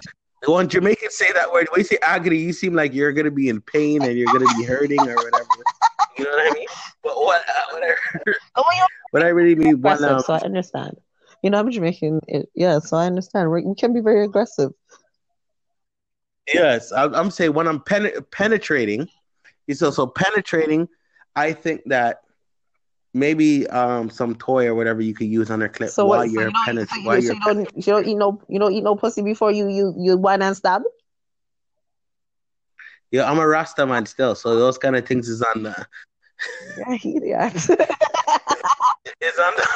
when 0.47 0.69
Jamaicans 0.69 1.17
say 1.17 1.33
that 1.33 1.53
word, 1.53 1.67
when 1.73 1.81
you 1.81 1.85
say 1.85 1.99
agony, 2.03 2.37
you 2.37 2.53
seem 2.53 2.75
like 2.75 2.95
you're 2.95 3.13
gonna 3.13 3.31
be 3.31 3.49
in 3.49 3.61
pain 3.61 4.05
and 4.05 4.17
you're 4.17 4.29
gonna 4.29 4.53
be 4.57 4.63
hurting 4.63 5.09
or 5.09 5.17
whatever. 5.17 5.49
You 6.17 6.25
know 6.25 6.31
what 6.31 6.47
I 6.47 6.55
mean? 6.55 6.69
But 7.03 7.17
what, 7.17 7.43
uh, 7.49 7.75
whatever. 7.75 7.97
oh, 8.57 8.65
you're 8.77 8.87
What 9.11 9.23
I 9.25 9.29
really 9.29 9.55
mean, 9.57 9.83
when, 9.83 9.95
aggressive, 9.95 10.11
um, 10.11 10.23
so 10.23 10.33
I 10.35 10.39
understand. 10.39 10.97
You 11.43 11.51
know, 11.51 11.59
I'm 11.59 11.71
Jamaican. 11.71 12.21
It, 12.29 12.49
yeah, 12.55 12.79
so 12.79 12.97
I 12.97 13.07
understand. 13.07 13.51
We, 13.51 13.63
we 13.63 13.75
can 13.75 13.93
be 13.93 14.01
very 14.01 14.25
aggressive. 14.25 14.73
yes, 16.53 16.93
I, 16.93 17.05
I'm 17.05 17.31
saying 17.31 17.53
when 17.53 17.67
I'm 17.67 17.81
pen- 17.81 18.13
penetrating, 18.31 19.09
so 19.73 19.91
so 19.91 20.07
penetrating, 20.07 20.89
I 21.35 21.53
think 21.53 21.83
that 21.87 22.23
maybe 23.17 23.67
um 23.69 24.11
some 24.11 24.35
toy 24.37 24.67
or 24.67 24.75
whatever 24.75 25.01
you 25.01 25.15
could 25.15 25.27
use 25.27 25.51
on 25.51 25.59
their 25.59 25.69
clip 25.69 25.91
So 25.91 26.07
while 26.07 26.19
what? 26.21 26.31
You're 26.31 26.51
so 26.51 26.57
penetrating. 26.65 27.03
you, 27.03 27.09
While 27.09 27.23
so 27.23 27.33
you 27.33 27.41
don't, 27.45 27.77
you 27.77 27.83
don't 27.83 28.07
eat 28.07 28.15
no, 28.17 28.41
you 28.49 28.59
don't 28.59 28.73
eat 28.73 28.85
no 28.85 28.95
pussy 28.95 29.23
before 29.23 29.51
you 29.51 29.69
you 29.69 29.95
you 29.99 30.17
wine 30.17 30.43
and 30.43 30.57
stab. 30.57 30.83
yeah, 33.11 33.31
I'm 33.31 33.39
a 33.39 33.47
Rasta 33.47 33.87
man 33.87 34.07
still, 34.07 34.35
so 34.35 34.57
those 34.57 34.79
kind 34.79 34.97
of 34.97 35.07
things 35.07 35.29
is 35.29 35.43
on 35.43 35.63
the 35.65 35.87
Yeah, 36.79 36.95
he, 36.97 37.19
yeah. 37.25 37.49
is 37.55 39.39
on 39.39 39.53
the. 39.57 39.67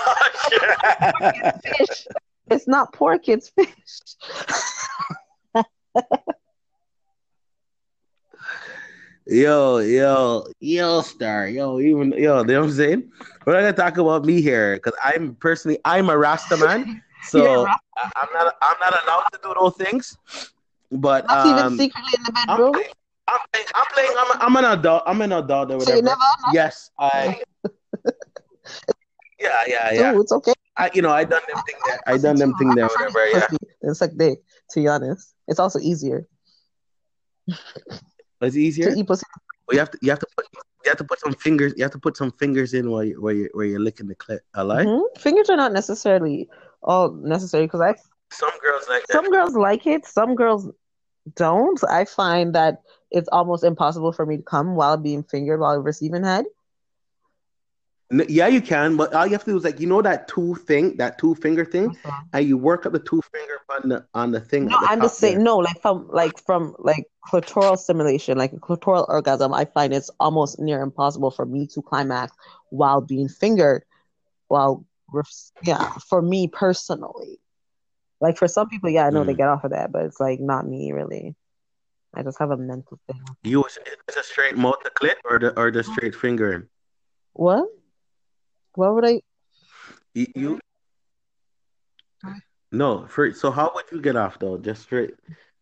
fish. 1.79 2.07
It's 2.51 2.67
not 2.69 2.93
pork, 2.93 3.29
it's 3.29 3.49
fish. 3.49 3.71
Yo, 9.31 9.79
yo, 9.79 10.43
yo, 10.59 11.03
star, 11.03 11.47
yo, 11.47 11.79
even 11.79 12.11
yo, 12.19 12.19
you 12.19 12.27
know 12.27 12.43
what 12.43 12.51
I'm 12.51 12.71
saying? 12.73 13.13
We're 13.47 13.55
not 13.55 13.61
gonna 13.61 13.73
talk 13.79 13.97
about 13.97 14.25
me 14.25 14.43
here 14.43 14.75
because 14.75 14.99
I'm 15.05 15.37
personally 15.37 15.79
I'm 15.85 16.11
a 16.11 16.19
Rasta 16.19 16.57
man, 16.57 17.01
so 17.23 17.63
Rasta. 17.63 17.79
I, 17.95 18.11
I'm 18.17 18.29
not 18.35 18.57
I'm 18.61 18.77
not 18.81 18.91
allowed 18.91 19.31
to 19.31 19.39
do 19.41 19.55
those 19.55 19.77
things. 19.77 20.19
But 20.91 21.31
Not 21.31 21.47
even 21.47 21.63
um, 21.63 21.77
secretly 21.79 22.11
in 22.19 22.25
the 22.25 22.33
bedroom. 22.33 22.75
I'm 23.29 23.39
playing, 23.55 23.67
I'm 23.77 23.87
playing, 23.95 24.11
I'm, 24.19 24.27
I'm 24.43 24.57
an 24.57 24.65
adult, 24.79 25.03
I'm 25.07 25.23
an 25.23 25.31
adult 25.31 25.71
or 25.71 25.79
So 25.79 25.95
you 25.95 26.03
whatever. 26.03 26.19
never 26.19 26.53
Yes, 26.53 26.91
I. 26.99 27.39
Yeah, 29.39 29.57
yeah, 29.69 29.93
yeah. 29.93 30.13
do. 30.13 30.21
It's 30.21 30.33
okay. 30.33 30.53
I, 30.77 30.91
you 30.93 31.01
know, 31.01 31.09
I 31.11 31.25
done 31.25 31.41
them 31.49 31.63
thing 31.65 31.77
there. 31.87 32.01
I 32.07 32.19
done 32.19 32.37
them 32.37 32.53
thing 32.57 32.75
there, 32.75 32.89
whatever. 32.89 33.27
Yeah, 33.33 33.47
It's 33.83 34.01
like 34.03 34.11
dick, 34.19 34.41
to 34.73 34.81
be 34.81 34.89
honest. 34.89 35.35
It's 35.47 35.61
also 35.61 35.79
easier 35.79 36.27
it's 38.47 38.57
easier. 38.57 38.91
to 38.91 38.99
eat 38.99 39.07
pussy. 39.07 39.25
But 39.67 39.75
you 39.75 39.79
have 39.79 39.91
to, 39.91 39.99
you 40.03 40.11
have 40.11 40.19
to 40.19 40.27
put, 40.37 40.47
you 40.53 40.89
have 40.89 40.99
to 40.99 41.05
put 41.05 41.21
some 41.21 41.35
fingers. 41.35 41.75
You 41.77 41.85
have 41.85 41.93
to 41.93 41.99
put 41.99 42.17
some 42.17 42.33
fingers 42.33 42.75
in 42.75 42.91
while 42.91 43.05
you, 43.05 43.21
where 43.21 43.35
you, 43.35 43.49
where 43.53 43.67
you're 43.67 43.81
licking 43.81 44.09
the 44.09 44.15
clit. 44.15 44.41
I 44.55 44.63
like. 44.63 44.87
Mhm. 44.87 45.03
Fingers 45.19 45.51
are 45.51 45.57
not 45.57 45.73
necessarily 45.73 46.49
all 46.83 47.13
necessary 47.13 47.67
because 47.67 47.81
I 47.81 47.95
Some 48.33 48.51
girls 48.63 48.89
like 48.89 49.07
that. 49.07 49.13
some 49.13 49.31
girls 49.31 49.55
like 49.55 49.87
it, 49.87 50.07
some 50.07 50.35
girls 50.35 50.69
don't. 51.37 51.79
I 51.89 52.05
find 52.05 52.55
that 52.55 52.83
it's 53.11 53.29
almost 53.31 53.65
impossible 53.65 54.13
for 54.13 54.25
me 54.25 54.37
to 54.39 54.43
come 54.43 54.75
while 54.75 54.97
being 54.97 55.23
fingered 55.23 55.61
while 55.61 55.79
receiving 55.79 56.25
head. 56.25 56.47
Yeah, 58.29 58.49
you 58.49 58.61
can, 58.61 58.97
but 58.97 59.15
all 59.15 59.25
you 59.25 59.33
have 59.33 59.45
to 59.45 59.53
do 59.53 59.57
is 59.57 59.63
like 59.63 59.79
you 59.79 59.87
know 59.87 60.03
that 60.03 60.27
two 60.27 60.57
thing, 60.57 60.97
that 60.97 61.17
two 61.19 61.37
finger 61.37 61.65
thing, 61.65 61.97
and 62.33 62.45
you 62.45 62.59
work 62.59 62.85
up 62.85 62.93
the 62.93 62.99
two 62.99 63.23
finger 63.33 63.59
on 63.69 63.89
the 63.89 64.05
on 64.15 64.33
the 64.33 64.41
thing. 64.41 64.65
No, 64.65 64.77
the 64.81 64.87
I'm 64.89 65.01
just 65.01 65.19
saying 65.19 65.37
there. 65.37 65.45
no, 65.45 65.59
like 65.59 65.81
from 65.81 66.09
like 66.11 66.37
from 66.45 66.75
like 66.81 67.07
clitoral 67.31 67.79
stimulation, 67.79 68.37
like 68.37 68.53
a 68.53 68.57
clitoral 68.57 69.09
orgasm, 69.09 69.55
I 69.55 69.65
find 69.65 69.95
it's 69.95 70.11
almost 70.19 70.59
near 70.59 70.83
impossible 70.83 71.31
for 71.31 71.47
me 71.47 71.69
to 71.69 71.83
climax 71.83 72.33
while 72.71 73.01
being 73.01 73.29
fingered 73.29 73.85
while 74.49 74.85
yeah, 75.63 75.93
for 76.09 76.21
me 76.21 76.49
personally. 76.49 77.39
Like 78.21 78.37
for 78.37 78.49
some 78.49 78.69
people, 78.69 78.91
yeah, 78.91 79.07
I 79.07 79.11
know 79.11 79.25
they 79.25 79.35
Mm. 79.35 79.39
get 79.39 79.49
off 79.49 79.65
of 79.65 79.71
that, 79.71 79.93
but 79.93 80.05
it's 80.05 80.19
like 80.21 80.41
not 80.41 80.67
me 80.67 80.91
really. 80.93 81.37
I 82.13 82.25
just 82.25 82.41
have 82.41 82.51
a 82.51 82.57
mental 82.57 82.99
thing. 83.07 83.23
You 83.45 83.65
is 83.65 83.79
it 83.79 84.17
a 84.19 84.23
straight 84.25 84.57
the 84.57 84.91
clit 84.99 85.15
or 85.25 85.39
the 85.39 85.57
or 85.57 85.71
the 85.71 85.85
straight 85.85 86.15
fingering? 86.15 86.69
What? 87.35 87.69
What 88.75 88.95
would 88.95 89.07
I? 89.07 89.21
You, 90.15 90.27
you 90.35 90.61
no 92.73 93.07
for 93.09 93.33
so 93.33 93.51
how 93.51 93.73
would 93.75 93.85
you 93.91 94.01
get 94.01 94.17
off 94.17 94.39
though? 94.39 94.59
Just 94.59 94.83
straight 94.83 95.15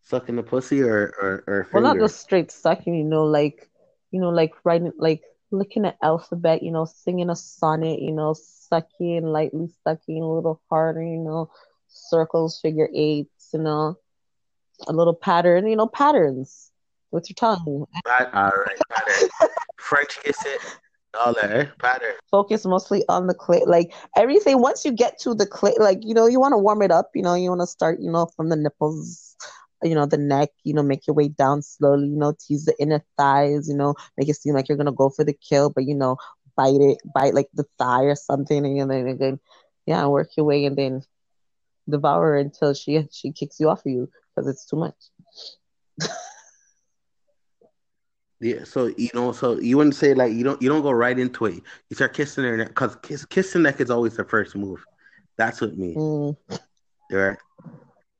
sucking 0.03 0.35
the 0.35 0.43
pussy 0.43 0.81
or 0.81 1.13
or 1.21 1.43
or 1.47 1.67
Well, 1.73 1.83
not 1.83 1.99
just 1.99 2.21
straight 2.21 2.51
sucking, 2.51 2.95
you 2.95 3.03
know, 3.03 3.25
like 3.25 3.69
you 4.11 4.19
know, 4.19 4.29
like 4.29 4.53
writing, 4.63 4.91
like 4.97 5.21
looking 5.51 5.85
at 5.85 5.97
alphabet, 6.01 6.63
you 6.63 6.71
know, 6.71 6.85
singing 6.85 7.29
a 7.29 7.35
sonnet, 7.35 8.01
you 8.01 8.11
know, 8.11 8.33
sucking, 8.33 9.23
lightly 9.23 9.69
sucking, 9.83 10.21
a 10.21 10.31
little 10.31 10.61
harder, 10.69 11.03
you 11.03 11.19
know, 11.19 11.49
circles, 11.87 12.59
figure 12.59 12.89
eights, 12.93 13.49
you 13.53 13.59
know, 13.59 13.97
a 14.87 14.93
little 14.93 15.13
pattern, 15.13 15.67
you 15.67 15.75
know, 15.75 15.87
patterns 15.87 16.71
with 17.11 17.29
your 17.29 17.35
tongue. 17.35 17.85
Pat- 18.05 18.33
all 18.33 18.51
right. 18.51 19.49
French 19.77 20.19
kiss 20.23 20.45
it, 20.45 20.61
all 21.19 21.33
that 21.33 21.51
eh? 21.51 21.65
pattern. 21.79 22.13
Focus 22.29 22.65
mostly 22.65 23.03
on 23.09 23.27
the 23.27 23.35
clit, 23.35 23.67
like 23.67 23.93
everything. 24.15 24.61
Once 24.61 24.85
you 24.85 24.91
get 24.91 25.19
to 25.19 25.33
the 25.33 25.45
clit, 25.45 25.79
like 25.79 25.99
you 26.01 26.13
know, 26.13 26.27
you 26.27 26.39
want 26.39 26.53
to 26.53 26.57
warm 26.57 26.81
it 26.81 26.91
up. 26.91 27.09
You 27.15 27.23
know, 27.23 27.33
you 27.33 27.49
want 27.49 27.61
to 27.61 27.67
start, 27.67 27.99
you 27.99 28.11
know, 28.11 28.27
from 28.35 28.49
the 28.49 28.55
nipples, 28.55 29.35
you 29.83 29.95
know, 29.95 30.05
the 30.05 30.17
neck. 30.17 30.49
You 30.63 30.73
know, 30.73 30.83
make 30.83 31.07
your 31.07 31.15
way 31.15 31.29
down 31.29 31.61
slowly. 31.61 32.07
You 32.07 32.17
know, 32.17 32.33
tease 32.39 32.65
the 32.65 32.75
inner 32.79 33.03
thighs. 33.17 33.67
You 33.67 33.75
know, 33.75 33.95
make 34.17 34.29
it 34.29 34.35
seem 34.35 34.55
like 34.55 34.69
you're 34.69 34.77
gonna 34.77 34.91
go 34.91 35.09
for 35.09 35.23
the 35.23 35.33
kill, 35.33 35.69
but 35.69 35.85
you 35.85 35.95
know, 35.95 36.17
bite 36.55 36.81
it, 36.81 36.97
bite 37.13 37.33
like 37.33 37.49
the 37.53 37.65
thigh 37.77 38.03
or 38.03 38.15
something, 38.15 38.79
and 38.79 38.91
then 38.91 39.07
again, 39.07 39.39
yeah, 39.85 40.05
work 40.07 40.29
your 40.37 40.45
way, 40.45 40.65
and 40.65 40.77
then 40.77 41.01
devour 41.89 42.27
her 42.27 42.37
until 42.37 42.73
she 42.73 43.07
she 43.11 43.31
kicks 43.31 43.59
you 43.59 43.69
off 43.69 43.85
of 43.85 43.91
you 43.91 44.09
because 44.35 44.49
it's 44.49 44.65
too 44.65 44.77
much. 44.77 44.95
Yeah, 48.41 48.63
so 48.63 48.87
you 48.97 49.09
know, 49.13 49.33
so 49.33 49.59
you 49.59 49.75
wouldn't 49.75 49.95
say 49.95 50.13
like 50.13 50.31
you 50.31 50.43
don't 50.45 50.61
you 50.61 50.69
don't 50.69 50.81
go 50.81 50.91
right 50.91 51.17
into 51.17 51.45
it. 51.45 51.61
You 51.89 51.95
start 51.95 52.13
kissing 52.13 52.45
her 52.45 52.55
neck 52.55 52.69
because 52.69 52.95
kiss, 52.97 53.25
kissing 53.25 53.63
neck 53.63 53.81
is 53.81 53.89
always 53.89 54.15
the 54.15 54.23
first 54.23 54.55
move. 54.55 54.83
That's 55.37 55.59
what 55.59 55.77
me. 55.77 55.95
Mm. 55.95 56.37
Right. 57.11 57.37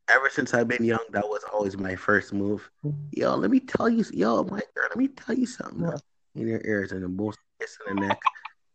Ever 0.09 0.29
since 0.29 0.53
I've 0.53 0.67
been 0.67 0.83
young, 0.83 1.05
that 1.11 1.27
was 1.27 1.43
always 1.53 1.77
my 1.77 1.95
first 1.95 2.33
move. 2.33 2.69
Yo, 3.11 3.35
let 3.35 3.49
me 3.51 3.59
tell 3.59 3.87
you, 3.89 4.03
yo, 4.11 4.43
my 4.43 4.61
girl, 4.75 4.87
let 4.89 4.97
me 4.97 5.07
tell 5.07 5.35
you 5.35 5.45
something. 5.45 5.85
What? 5.85 6.01
In 6.35 6.47
your 6.47 6.61
ears 6.65 6.91
and 6.91 7.03
the 7.03 7.07
most 7.07 7.39
kiss 7.59 7.77
in 7.87 7.95
the 7.95 8.07
neck, 8.07 8.19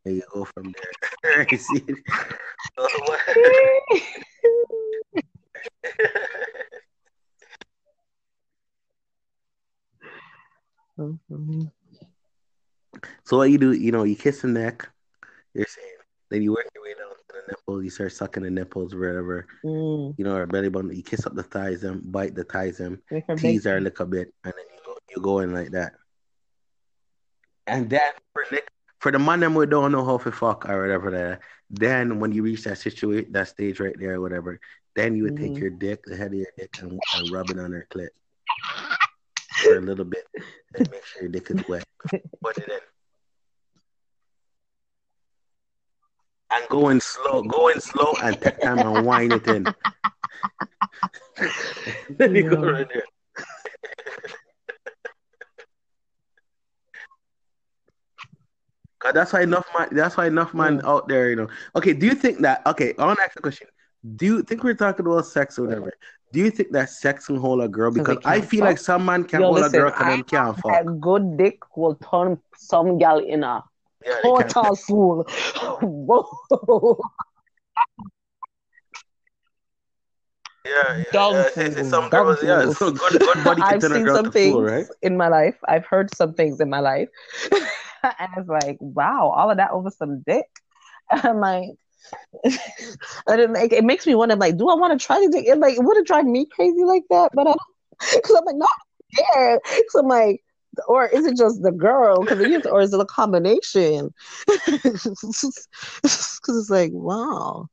and 0.07 0.17
you 0.17 0.23
go 0.33 0.47
from 0.47 0.73
there. 1.23 1.47
you 1.51 1.59
see? 1.59 1.83
So 10.97 11.19
what- 11.29 11.41
Mhm. 11.41 11.73
So 13.25 13.39
what 13.39 13.51
you 13.51 13.59
do, 13.59 13.73
you 13.73 13.91
know, 13.91 14.05
you 14.05 14.15
kiss 14.17 14.43
the 14.43 14.49
neck, 14.49 14.89
you're 15.53 15.67
saying, 15.67 15.97
then 16.31 16.43
you 16.43 16.53
work 16.53 16.67
your 16.75 16.85
way 16.85 16.95
down 16.95 17.11
to 17.11 17.17
the 17.29 17.43
nipples, 17.49 17.85
you 17.85 17.91
start 17.91 18.13
sucking 18.13 18.45
the 18.45 18.51
nipples, 18.51 18.95
wherever, 18.95 19.47
Mm. 19.65 20.15
you 20.17 20.25
know, 20.25 20.37
or 20.37 20.47
belly 20.47 20.69
button, 20.69 20.95
you 20.95 21.03
kiss 21.03 21.27
up 21.27 21.35
the 21.35 21.43
thighs, 21.43 21.81
them, 21.81 22.03
bite 22.05 22.35
the 22.35 22.45
thighs, 22.45 22.79
them, 22.79 23.03
her 23.11 23.23
tease 23.37 23.65
her 23.65 23.79
a 23.79 23.81
little 23.81 24.07
bit, 24.07 24.33
and 24.45 24.55
then 24.57 24.65
you 24.73 24.81
go, 24.85 24.99
you 25.17 25.23
go 25.23 25.39
in 25.41 25.53
like 25.53 25.73
that. 25.73 25.95
And 27.67 27.91
then 27.91 28.13
for 28.33 28.45
Nick, 28.53 28.69
for 29.01 29.11
the 29.11 29.19
man 29.19 29.41
them 29.41 29.55
who 29.55 29.67
don't 29.67 29.91
know 29.93 30.05
how 30.05 30.19
to 30.19 30.31
fuck 30.31 30.69
or 30.69 30.81
whatever 30.81 31.11
that, 31.11 31.41
then 31.71 32.21
when 32.21 32.31
you 32.31 32.43
reach 32.43 32.65
that 32.65 32.79
situation, 32.79 33.33
that 33.33 33.49
stage 33.49 33.81
right 33.81 33.99
there, 33.99 34.15
or 34.15 34.21
whatever, 34.21 34.61
then 34.95 35.17
you 35.17 35.25
would 35.25 35.37
take 35.37 35.55
Mhm. 35.55 35.61
your 35.61 35.71
dick, 35.71 36.05
the 36.05 36.17
head 36.17 36.29
of 36.29 36.35
your 36.35 36.47
dick, 36.57 36.81
and, 36.81 37.01
and 37.17 37.31
rub 37.33 37.51
it 37.51 37.59
on 37.59 37.73
her 37.73 37.87
clit 37.91 38.11
for 39.65 39.77
a 39.77 39.81
little 39.91 40.05
bit, 40.05 40.25
and 40.75 40.91
make 40.91 41.05
sure 41.05 41.23
your 41.23 41.31
dick 41.33 41.51
is 41.51 41.67
wet. 41.69 41.85
Put 42.43 42.59
it 42.59 42.69
in. 42.69 42.79
And 46.53 46.69
go 46.69 46.89
in 46.91 47.01
slow, 47.01 47.43
go 47.43 47.69
in 47.69 47.81
slow, 47.81 48.13
and 48.23 48.41
take 48.41 48.61
time 48.61 48.85
and 48.85 49.05
wind 49.05 49.33
it 49.33 49.47
in. 49.49 49.69
then 52.19 52.35
you 52.35 52.49
go 52.49 52.63
right 52.63 52.89
there. 52.89 53.03
Cause 59.01 59.13
that's 59.13 59.33
why 59.33 59.43
enough 59.43 59.67
man. 59.79 59.89
That's 59.93 60.17
why 60.17 60.27
enough 60.27 60.55
man 60.55 60.81
Mm. 60.81 60.85
out 60.85 61.09
there, 61.09 61.29
you 61.29 61.37
know. 61.37 61.49
Okay, 61.77 61.93
do 61.93 62.07
you 62.07 62.15
think 62.15 62.41
that? 62.41 62.63
Okay, 62.67 62.95
I 62.99 63.05
want 63.07 63.19
to 63.19 63.25
ask 63.25 63.37
a 63.39 63.43
question. 63.43 63.69
Do 64.17 64.25
you 64.27 64.43
think 64.43 64.65
we're 64.65 64.75
talking 64.75 65.05
about 65.07 65.27
sex 65.27 65.59
or 65.59 65.67
whatever? 65.67 65.93
Do 66.35 66.41
you 66.41 66.51
think 66.51 66.73
that 66.73 66.91
sex 66.91 67.29
can 67.29 67.37
hold 67.37 67.63
a 67.63 67.69
girl? 67.69 67.93
Because 67.93 68.17
it 68.17 68.27
I 68.27 68.41
feel 68.41 68.61
fuck? 68.63 68.69
like 68.71 68.79
some 68.79 69.05
man 69.05 69.23
can 69.23 69.41
Yo, 69.41 69.47
hold 69.47 69.61
listen, 69.61 69.81
a 69.81 69.83
girl, 69.85 69.93
and 69.97 70.05
I 70.05 70.11
them 70.17 70.25
can't 70.25 70.59
fuck. 70.59 70.81
A 70.81 70.85
good 70.85 71.37
dick 71.39 71.61
will 71.77 71.95
turn 71.95 72.41
some 72.57 72.99
gal 72.99 73.21
in 73.21 73.45
a 73.45 73.63
Yeah, 74.05 74.19
they 74.21 74.29
total 74.31 74.75
fool. 74.75 75.23
Whoa. 75.81 76.99
Yeah, 80.67 80.97
yeah, 80.97 81.05
Dumb 81.13 81.33
yeah. 81.35 81.41
It's- 81.47 81.57
it's- 81.59 81.75
fool, 81.83 81.91
Some 81.91 82.09
girls, 82.11 82.43
yeah. 82.43 82.69
So 82.73 82.91
good, 82.91 83.21
good 83.21 83.45
body 83.45 83.63
can 83.63 83.75
I've 83.75 83.81
turn 83.81 83.93
a 83.93 83.95
seen 83.95 84.05
girl 84.05 84.17
some 84.17 84.31
things 84.33 84.53
fool, 84.55 84.63
right? 84.65 84.87
in 85.03 85.17
my 85.17 85.29
life. 85.29 85.55
I've 85.69 85.87
heard 85.87 86.13
some 86.17 86.35
things 86.35 86.59
in 86.61 86.69
my 86.69 86.81
life. 86.81 87.09
and 87.53 88.31
it's 88.39 88.49
like, 88.49 88.79
wow, 88.81 89.29
all 89.37 89.51
of 89.53 89.59
that 89.59 89.71
over 89.71 89.91
some 89.91 90.23
dick. 90.27 90.47
I'm 91.13 91.39
like, 91.39 91.69
and 93.27 93.41
it, 93.41 93.51
like, 93.51 93.73
it 93.73 93.85
makes 93.85 94.07
me 94.07 94.15
wonder, 94.15 94.37
like, 94.37 94.57
do 94.57 94.69
I 94.69 94.75
want 94.75 94.99
to 94.99 95.05
try 95.05 95.23
to 95.23 95.29
dick? 95.31 95.47
It, 95.47 95.59
like, 95.59 95.77
would 95.79 95.97
it 95.97 96.07
drive 96.07 96.27
me 96.27 96.47
crazy 96.47 96.85
like 96.85 97.05
that? 97.11 97.31
But 97.35 97.43
I 97.43 97.45
don't, 97.53 97.61
because 98.17 98.37
I'm 98.37 98.45
like, 98.45 98.57
no, 98.57 98.67
scared. 99.13 99.61
So 99.89 100.01
I'm 100.01 100.09
like, 100.09 100.43
or 100.89 101.07
is 101.07 101.25
it 101.25 101.37
just 101.37 101.63
the 101.63 101.73
girl? 101.73 102.25
Because 102.25 102.67
or 102.67 102.81
is 102.81 102.93
it 102.93 103.01
a 103.01 103.05
combination? 103.07 104.13
Because 106.47 106.61
it's 106.61 106.71
like, 106.71 106.91
wow. 106.93 107.69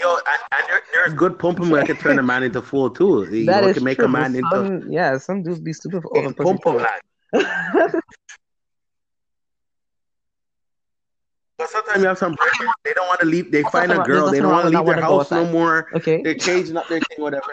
Yo, 0.00 0.14
and, 0.14 0.22
and 0.52 0.68
there, 0.68 0.82
there's 0.92 1.14
good 1.14 1.38
pumping 1.38 1.70
where 1.70 1.82
I 1.82 1.86
can 1.86 1.96
turn 1.96 2.18
a 2.18 2.22
man 2.22 2.42
into 2.42 2.62
fool 2.62 2.90
too. 2.90 3.26
You 3.30 3.46
That 3.46 3.62
know, 3.62 3.68
is 3.68 3.76
can 3.76 3.84
make 3.84 3.96
true. 3.96 4.06
a 4.06 4.08
man 4.08 4.34
into 4.34 4.84
yeah, 4.88 5.18
some 5.18 5.42
dudes 5.42 5.60
be 5.60 5.72
stupid 5.72 6.02
for 6.02 6.16
over 6.16 6.28
in 6.28 6.34
pussy 6.34 6.44
pum 6.44 6.58
pum 6.58 6.76
too. 6.76 6.84
land. 6.84 7.00
But 11.60 11.68
sometimes 11.68 12.00
you 12.00 12.08
have 12.08 12.16
some 12.16 12.34
brothers, 12.34 12.72
they 12.84 12.94
don't 12.94 13.06
want 13.06 13.20
to 13.20 13.26
leave. 13.26 13.52
They 13.52 13.62
find 13.64 13.92
a 13.92 14.02
girl, 14.02 14.30
they 14.30 14.40
don't 14.40 14.50
want 14.50 14.72
to 14.72 14.78
leave 14.78 14.86
their 14.86 15.00
house 15.02 15.30
no 15.30 15.44
more. 15.44 15.90
okay. 15.94 16.22
They're 16.22 16.34
changing 16.34 16.74
up 16.78 16.88
their 16.88 17.00
thing, 17.00 17.20
whatever. 17.20 17.44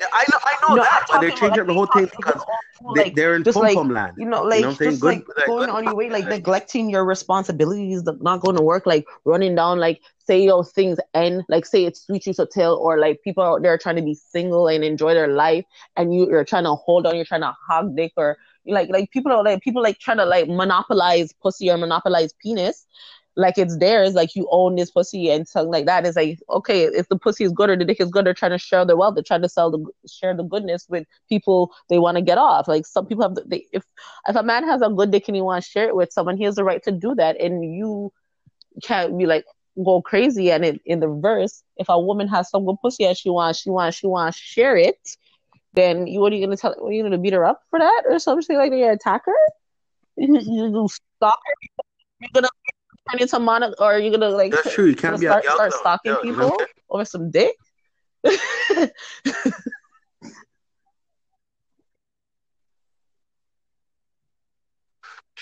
Yeah, 0.00 0.06
I 0.12 0.24
know, 0.30 0.38
I 0.44 0.68
know 0.68 0.76
No, 0.76 0.82
that, 0.82 1.06
but 1.10 1.20
they're 1.20 1.30
changing 1.30 1.60
up 1.60 1.66
the 1.66 1.74
whole 1.74 1.86
thing 1.86 2.08
because 2.16 2.42
like, 2.84 3.04
they, 3.04 3.10
they're 3.10 3.36
in 3.36 3.44
just 3.44 3.56
like 3.58 3.76
land. 3.76 4.14
you 4.18 4.26
know, 4.26 4.42
You 4.44 4.48
like 4.50 4.60
know 4.60 4.68
what 4.68 4.76
saying? 4.78 4.90
just 4.92 5.02
Good, 5.02 5.08
like 5.08 5.26
like, 5.36 5.46
going 5.46 5.66
good 5.66 5.70
on 5.70 5.84
your 5.84 5.94
way, 5.94 6.10
like 6.10 6.26
neglecting 6.26 6.90
your 6.90 7.04
responsibilities, 7.04 8.02
not 8.20 8.40
going 8.40 8.56
to 8.56 8.62
work, 8.62 8.86
like 8.86 9.06
running 9.24 9.54
down, 9.54 9.78
like 9.78 10.00
say 10.18 10.42
your 10.42 10.64
things 10.64 10.98
end, 11.14 11.44
like 11.48 11.66
say 11.66 11.84
it's 11.84 12.06
sweet 12.06 12.26
you 12.26 12.34
tell, 12.50 12.76
or 12.76 12.98
like 12.98 13.22
people 13.22 13.42
out 13.42 13.62
there 13.62 13.76
trying 13.78 13.96
to 13.96 14.02
be 14.02 14.14
single 14.14 14.68
and 14.68 14.84
enjoy 14.84 15.12
their 15.14 15.28
life, 15.28 15.64
and 15.96 16.14
you, 16.14 16.28
you're 16.28 16.44
trying 16.44 16.64
to 16.64 16.74
hold 16.74 17.06
on, 17.06 17.16
you're 17.16 17.24
trying 17.26 17.42
to 17.42 17.54
hog 17.66 17.94
dick, 17.96 18.12
or 18.16 18.36
like 18.66 18.88
like 18.90 19.10
people 19.10 19.32
are 19.32 19.42
like 19.42 19.62
people 19.62 19.82
like 19.82 19.98
trying 19.98 20.18
to 20.18 20.24
like 20.24 20.48
monopolize 20.48 21.32
pussy 21.42 21.70
or 21.70 21.76
monopolize 21.76 22.32
penis. 22.42 22.86
Like 23.38 23.58
it's 23.58 23.76
theirs, 23.76 24.14
like 24.14 24.34
you 24.34 24.48
own 24.50 24.76
this 24.76 24.90
pussy 24.90 25.30
and 25.30 25.46
something 25.46 25.70
like 25.70 25.84
that. 25.84 26.06
It's 26.06 26.16
like 26.16 26.38
okay, 26.48 26.84
if 26.84 27.08
the 27.10 27.18
pussy 27.18 27.44
is 27.44 27.52
good 27.52 27.68
or 27.68 27.76
the 27.76 27.84
dick 27.84 28.00
is 28.00 28.10
good, 28.10 28.24
they're 28.24 28.32
trying 28.32 28.52
to 28.52 28.58
share 28.58 28.86
their 28.86 28.96
wealth. 28.96 29.14
They're 29.14 29.22
trying 29.22 29.42
to 29.42 29.48
sell 29.48 29.70
the 29.70 29.84
share 30.10 30.34
the 30.34 30.42
goodness 30.42 30.86
with 30.88 31.06
people 31.28 31.72
they 31.90 31.98
want 31.98 32.16
to 32.16 32.22
get 32.22 32.38
off. 32.38 32.66
Like 32.66 32.86
some 32.86 33.04
people 33.04 33.24
have, 33.24 33.34
the, 33.34 33.42
they, 33.46 33.66
if 33.72 33.84
if 34.26 34.36
a 34.36 34.42
man 34.42 34.64
has 34.64 34.80
a 34.80 34.88
good 34.88 35.10
dick 35.10 35.28
and 35.28 35.36
he 35.36 35.42
wants 35.42 35.66
to 35.66 35.72
share 35.72 35.88
it 35.88 35.96
with 35.96 36.12
someone, 36.12 36.38
he 36.38 36.44
has 36.44 36.54
the 36.54 36.64
right 36.64 36.82
to 36.84 36.92
do 36.92 37.14
that, 37.16 37.38
and 37.38 37.62
you 37.62 38.10
can't 38.82 39.18
be 39.18 39.26
like 39.26 39.44
go 39.84 40.00
crazy. 40.00 40.50
And 40.50 40.64
it, 40.64 40.80
in 40.86 41.00
the 41.00 41.08
reverse, 41.08 41.62
if 41.76 41.88
a 41.90 42.00
woman 42.00 42.28
has 42.28 42.48
some 42.48 42.64
good 42.64 42.76
pussy 42.80 43.04
and 43.04 43.16
she 43.16 43.28
wants, 43.28 43.60
she 43.60 43.70
wants, 43.70 43.98
she 43.98 44.06
wants 44.06 44.38
to 44.38 44.44
share 44.44 44.76
it, 44.76 45.16
then 45.76 46.06
you 46.06 46.20
what 46.20 46.32
are 46.32 46.36
you 46.36 46.44
gonna 46.44 46.56
tell? 46.56 46.74
What, 46.78 46.88
are 46.88 46.92
you 46.92 47.02
gonna 47.02 47.18
beat 47.18 47.34
her 47.34 47.44
up 47.44 47.60
for 47.70 47.78
that 47.78 48.02
or 48.08 48.18
something 48.18 48.56
like 48.56 48.70
that? 48.70 48.76
You 48.76 48.90
attack 48.90 49.22
her? 49.26 49.32
You, 50.16 50.40
you 50.40 50.88
stalk 50.88 51.38
her? 51.46 51.54
You're 52.20 52.30
gonna 52.34 52.48
turn 53.10 53.20
into 53.20 53.38
mono, 53.38 53.72
or 53.78 53.98
you're 53.98 54.10
gonna 54.10 54.30
like 54.30 54.52
That's 54.52 54.72
true. 54.72 54.86
You 54.86 54.96
can't 54.96 55.20
be 55.20 55.26
a 55.26 55.30
start 55.30 55.44
girl 55.44 55.54
start 55.54 55.72
stalking 55.74 56.12
Yo, 56.12 56.22
you 56.24 56.32
know 56.32 56.50
people 56.50 56.66
what 56.88 57.00
over 57.00 57.04
some 57.04 57.30
dick? 57.30 57.54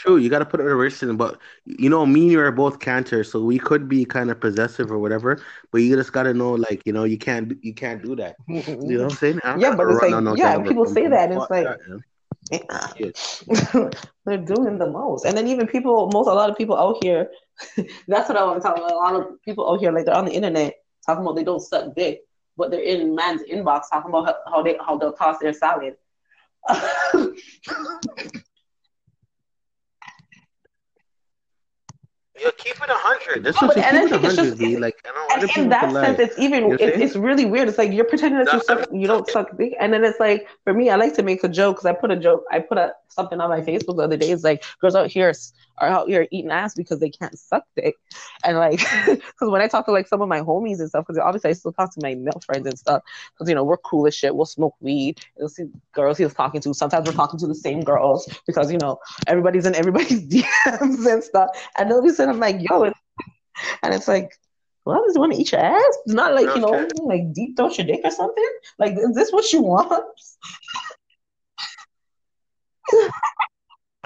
True, 0.05 0.19
you 0.19 0.29
got 0.29 0.41
to 0.41 0.45
put 0.45 0.61
it 0.61 0.65
in 0.65 0.69
a 0.71 0.75
reason, 0.75 1.17
but 1.17 1.39
you 1.65 1.89
know, 1.89 2.05
me 2.05 2.23
and 2.23 2.31
you 2.33 2.41
are 2.41 2.53
both 2.53 2.79
cancer, 2.79 3.25
so 3.25 3.43
we 3.43 3.59
could 3.59 3.89
be 3.89 4.05
kind 4.05 4.31
of 4.31 4.39
possessive 4.39 4.93
or 4.93 4.99
whatever. 4.99 5.41
But 5.73 5.79
you 5.79 5.97
just 5.97 6.13
got 6.13 6.25
to 6.25 6.35
know, 6.35 6.53
like, 6.53 6.83
you 6.85 6.93
know, 6.93 7.05
you 7.05 7.17
can't, 7.17 7.55
you 7.65 7.73
can't 7.73 8.03
do 8.03 8.15
that. 8.17 8.37
You 8.49 8.63
know 8.67 9.05
what 9.05 9.13
I'm 9.13 9.17
saying? 9.17 9.41
I'm 9.45 9.59
Yeah, 9.61 9.75
but 9.75 9.89
it's 9.89 10.03
like- 10.03 10.23
no 10.23 10.37
yeah, 10.37 10.59
people 10.63 10.85
say 10.85 11.07
that, 11.09 11.31
and 11.31 11.41
it's 11.41 11.51
like- 11.51 11.65
man. 11.89 12.03
They're 14.27 14.37
doing 14.37 14.77
the 14.77 14.91
most. 14.91 15.25
And 15.25 15.35
then 15.37 15.49
even 15.49 15.67
people, 15.67 16.11
most, 16.13 16.27
a 16.27 16.35
lot 16.35 16.51
of 16.51 16.57
people 16.59 16.77
out 16.77 17.03
here, 17.03 17.31
that's 18.07 18.29
what 18.29 18.37
I 18.37 18.45
want 18.45 18.61
to 18.61 18.69
talk 18.69 18.77
about. 18.77 18.93
A 18.93 18.97
lot 18.97 19.15
of 19.15 19.41
people 19.43 19.71
out 19.71 19.81
here, 19.81 19.91
like 19.91 20.05
they're 20.05 20.15
on 20.15 20.27
the 20.27 20.33
internet 20.33 20.75
talking 21.07 21.25
about 21.25 21.37
they 21.37 21.45
don't 21.45 21.61
suck 21.61 21.95
dick, 21.95 22.21
but 22.59 22.71
they're 22.71 22.83
in 22.83 23.15
man's 23.15 23.41
inbox 23.51 23.85
talking 23.91 24.11
about 24.11 24.27
how, 24.27 24.35
how 24.53 24.63
they, 24.63 24.77
how 24.87 24.99
they'll 24.99 25.15
toss 25.15 25.39
their 25.39 25.55
salad. 25.55 25.97
Yo, 32.43 32.51
keep 32.59 32.75
it 32.83 32.91
a 32.91 32.95
hundred. 32.95 33.45
This 33.45 33.61
No, 33.63 33.69
is 33.69 33.75
but- 33.77 33.85
and 33.85 33.97
I 33.97 34.03
it 34.03 34.07
a 34.07 34.09
think 34.09 34.25
it's 34.25 34.35
just- 34.37 34.59
B. 34.59 34.77
Like, 34.77 34.97
I 35.05 35.09
don't 35.13 35.19
and 35.19 35.29
want 35.31 35.43
in 35.43 35.49
people 35.49 35.71
that 35.71 35.87
to 35.87 35.93
sense, 35.93 36.19
it's 36.19 36.39
even 36.39 36.69
You 36.71 36.75
it, 36.81 36.95
see? 36.97 37.03
it's 37.05 37.15
really 37.17 37.45
weird. 37.45 37.69
It's 37.69 37.79
like 37.79 37.93
you're 37.93 38.05
pretending 38.05 38.45
that 38.45 38.53
you 38.53 38.59
That- 38.59 38.67
suck, 38.67 38.89
you 38.93 39.07
don't 39.07 39.29
suck 39.31 39.57
dick, 39.57 39.75
and 39.79 39.93
then 39.93 40.03
it's 40.05 40.19
like 40.19 40.49
for 40.65 40.75
me, 40.75 40.91
I 40.91 40.97
like 40.97 41.15
to 41.15 41.23
make 41.23 41.45
a 41.45 41.49
joke 41.49 41.77
because 41.77 41.87
I 41.87 41.93
put 41.93 42.11
a 42.11 42.17
joke, 42.17 42.45
I 42.51 42.59
put 42.59 42.77
a 42.77 42.93
something 43.09 43.41
on 43.41 43.49
my 43.51 43.61
Facebook 43.61 43.97
the 43.99 44.03
other 44.03 44.17
day. 44.17 44.31
It's 44.31 44.43
like 44.43 44.65
girls 44.81 44.97
out 44.97 45.07
here 45.09 45.29
s- 45.29 45.53
are 45.79 45.89
out 45.89 46.09
here 46.09 46.27
eating 46.31 46.51
ass 46.51 46.75
because 46.75 47.01
they 47.01 47.11
can't 47.11 47.39
suck 47.39 47.65
dick, 47.77 47.97
and 48.45 48.57
like 48.57 48.79
because 49.07 49.51
when 49.51 49.61
I 49.61 49.69
talk 49.69 49.87
to 49.87 49.93
like 49.93 50.09
some 50.09 50.23
of 50.23 50.29
my 50.29 50.41
homies 50.41 50.81
and 50.81 50.89
stuff, 50.89 51.07
because 51.07 51.19
obviously 51.19 51.51
I 51.51 51.53
still 51.55 51.73
talk 51.73 51.93
to 51.95 52.01
my 52.03 52.15
male 52.15 52.41
friends 52.45 52.67
and 52.67 52.79
stuff, 52.79 53.03
because 53.33 53.49
you 53.49 53.55
know 53.55 53.65
we're 53.65 53.77
cool 53.79 54.07
as 54.07 54.15
shit. 54.15 54.35
We'll 54.35 54.47
smoke 54.47 54.75
weed. 54.81 55.21
You'll 55.39 55.49
see 55.49 55.65
girls 55.93 56.19
he 56.19 56.25
was 56.25 56.35
talking 56.35 56.61
to. 56.63 56.75
Sometimes 56.75 57.07
we're 57.07 57.15
talking 57.15 57.39
to 57.41 57.47
the 57.47 57.55
same 57.55 57.83
girls 57.83 58.29
because 58.47 58.71
you 58.71 58.79
know 58.79 58.99
everybody's 59.27 59.67
in 59.67 59.75
everybody's 59.75 60.27
DMs 60.29 61.07
and 61.13 61.25
stuff, 61.25 61.51
and 61.79 61.91
they'll 61.91 62.03
be 62.03 62.11
saying, 62.11 62.31
"I'm 62.31 62.41
like, 62.41 62.57
yo," 62.61 62.85
and 63.83 63.95
it's 63.95 64.09
like. 64.09 64.31
Well, 64.87 65.03
does 65.03 65.15
you 65.15 65.21
want 65.23 65.33
to 65.33 65.39
eat 65.39 65.51
your 65.51 65.63
ass? 65.63 65.97
It's 66.05 66.13
not 66.13 66.35
like, 66.35 66.55
you 66.55 66.61
know, 66.61 66.87
like 67.05 67.33
deep 67.33 67.57
throat 67.57 67.79
your 67.79 67.87
dick 67.87 68.03
or 68.05 68.11
something. 68.11 68.51
Like, 68.79 68.93
is 68.99 69.15
this 69.15 69.33
what 69.33 69.51
you 69.51 69.63
want? 69.63 70.05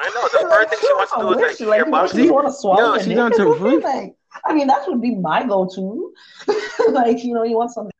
I 0.00 0.10
know 0.10 0.22
the 0.22 0.48
first 0.48 0.70
thing 0.70 0.78
she 0.80 0.92
wants 0.94 1.12
to 1.12 1.18
do 1.20 1.28
is 1.30 1.36
like, 1.36 1.44
Wish, 1.44 1.60
like, 1.60 1.78
your 1.78 1.86
you 1.86 1.92
know, 1.92 2.06
she 2.06 2.30
want 2.30 2.46
to 2.46 2.52
swallow 2.52 2.78
Yo, 2.78 2.86
your 2.94 2.98
she's 2.98 3.08
dick 3.08 3.18
on 3.18 3.32
or 3.32 3.58
some. 3.58 3.80
Like, 3.80 4.14
I 4.44 4.54
mean, 4.54 4.66
that 4.68 4.86
would 4.86 5.00
be 5.00 5.14
my 5.16 5.44
go-to. 5.44 6.14
like, 6.90 7.24
you 7.24 7.34
know, 7.34 7.42
you 7.42 7.56
want 7.56 7.72
something. 7.72 7.90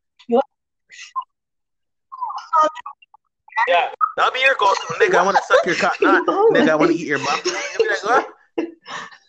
Yeah, 3.67 3.89
that'll 4.15 4.31
be 4.31 4.39
your 4.39 4.55
go-to, 4.57 4.93
nigga. 4.93 5.15
I 5.15 5.25
want 5.25 5.37
to 5.37 5.43
suck 5.43 5.65
your 5.65 5.75
cock, 5.75 5.97
not 6.01 6.25
nigga. 6.25 6.69
I 6.69 6.75
want 6.75 6.91
to 6.91 6.97
eat 6.97 7.05
your 7.05 7.19
bum. 7.19 7.39
You'll 7.45 7.53
be 7.77 7.87
like, 7.89 8.03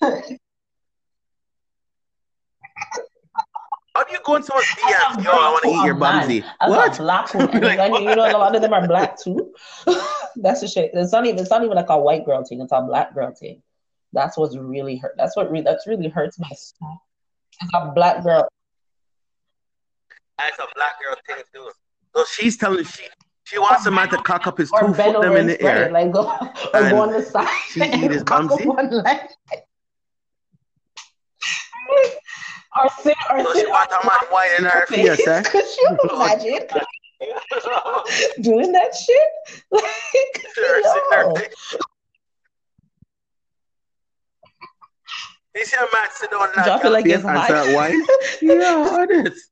what? 0.00 0.38
How 4.00 4.04
do 4.06 4.12
you 4.14 4.18
go 4.24 4.36
in 4.36 4.42
someone's 4.42 4.66
DMs? 4.68 5.22
Yo, 5.24 5.30
I 5.30 5.50
want 5.50 5.62
to 5.64 5.68
eat 5.68 5.84
your 5.84 5.94
bumsy. 5.94 6.42
What? 6.64 6.96
black 6.96 7.34
woman, 7.34 7.60
Like, 7.62 7.76
like, 7.76 7.90
what? 7.90 8.02
you 8.02 8.16
know, 8.16 8.26
a 8.30 8.32
lot 8.32 8.56
of 8.56 8.62
them 8.62 8.72
are 8.72 8.86
black 8.88 9.20
too. 9.20 9.52
That's 10.36 10.62
the 10.62 10.68
shit. 10.68 10.92
It's 10.94 11.12
not 11.12 11.26
even. 11.26 11.38
It's 11.38 11.50
not 11.50 11.62
even 11.62 11.76
like 11.76 11.90
a 11.90 11.98
white 11.98 12.24
girl 12.24 12.42
thing. 12.42 12.62
It's 12.62 12.72
a 12.72 12.80
black 12.80 13.12
girl 13.14 13.30
thing. 13.38 13.60
That's 14.14 14.38
what's 14.38 14.56
really 14.56 14.96
hurt. 14.96 15.16
That's 15.18 15.36
what. 15.36 15.50
Re- 15.50 15.60
that's 15.60 15.86
really 15.86 16.08
hurts 16.08 16.38
my 16.38 16.48
soul. 16.48 17.02
It's 17.60 17.70
a 17.74 17.92
black 17.94 18.22
girl. 18.24 18.48
That's 20.38 20.58
a 20.58 20.66
black 20.74 20.92
girl 21.04 21.16
thing 21.26 21.44
too. 21.52 21.70
So 22.16 22.24
she's 22.32 22.56
telling 22.56 22.84
she 22.84 23.02
she 23.44 23.58
wants 23.58 23.84
a 23.84 23.90
man 23.90 24.08
to 24.08 24.16
cock 24.22 24.46
up 24.46 24.56
his 24.56 24.70
Or 24.72 24.80
two 24.80 24.94
foot 24.94 25.20
them 25.20 25.36
in 25.36 25.46
the 25.46 25.60
air. 25.60 25.90
like 25.92 26.10
go 26.10 26.22
or 26.30 26.80
And 26.80 26.90
go 26.90 27.02
on 27.02 27.12
the 27.12 27.20
side. 27.20 27.46
she 27.68 27.82
eat 27.84 28.10
his 28.12 28.22
cock 28.22 28.48
bumsy? 28.48 28.64
one 28.66 28.88
leg. 28.90 29.18
Or 32.80 32.88
sit 33.02 33.16
or 33.30 33.44
So 33.44 33.52
sit 33.52 33.66
she 33.66 33.70
wants 33.70 33.94
a 33.94 34.06
man 34.06 34.30
white 34.30 34.54
in 34.58 34.64
her 34.64 34.86
face. 34.86 35.16
face, 35.16 35.26
eh? 35.26 35.42
Could 35.42 35.64
you 35.64 35.98
imagine 36.14 36.68
doing 38.42 38.72
that 38.72 38.94
shit? 38.94 39.28
Like, 39.72 39.84
Her- 40.56 40.82
her 41.16 41.24
yo. 41.24 41.34
face. 41.34 41.76
You 45.54 45.64
see 45.64 45.76
a 45.76 45.80
man 45.80 46.08
sit 46.12 46.30
down 46.30 46.48
in 46.48 46.52
Drop 46.54 46.82
that 46.82 46.86
it 46.86 46.90
like 46.90 47.06
it's 47.06 47.24
and 47.24 47.36
hot. 47.36 47.44
start 47.46 47.74
whining? 47.74 48.06
Yeah, 48.40 48.88
honest. 48.90 49.50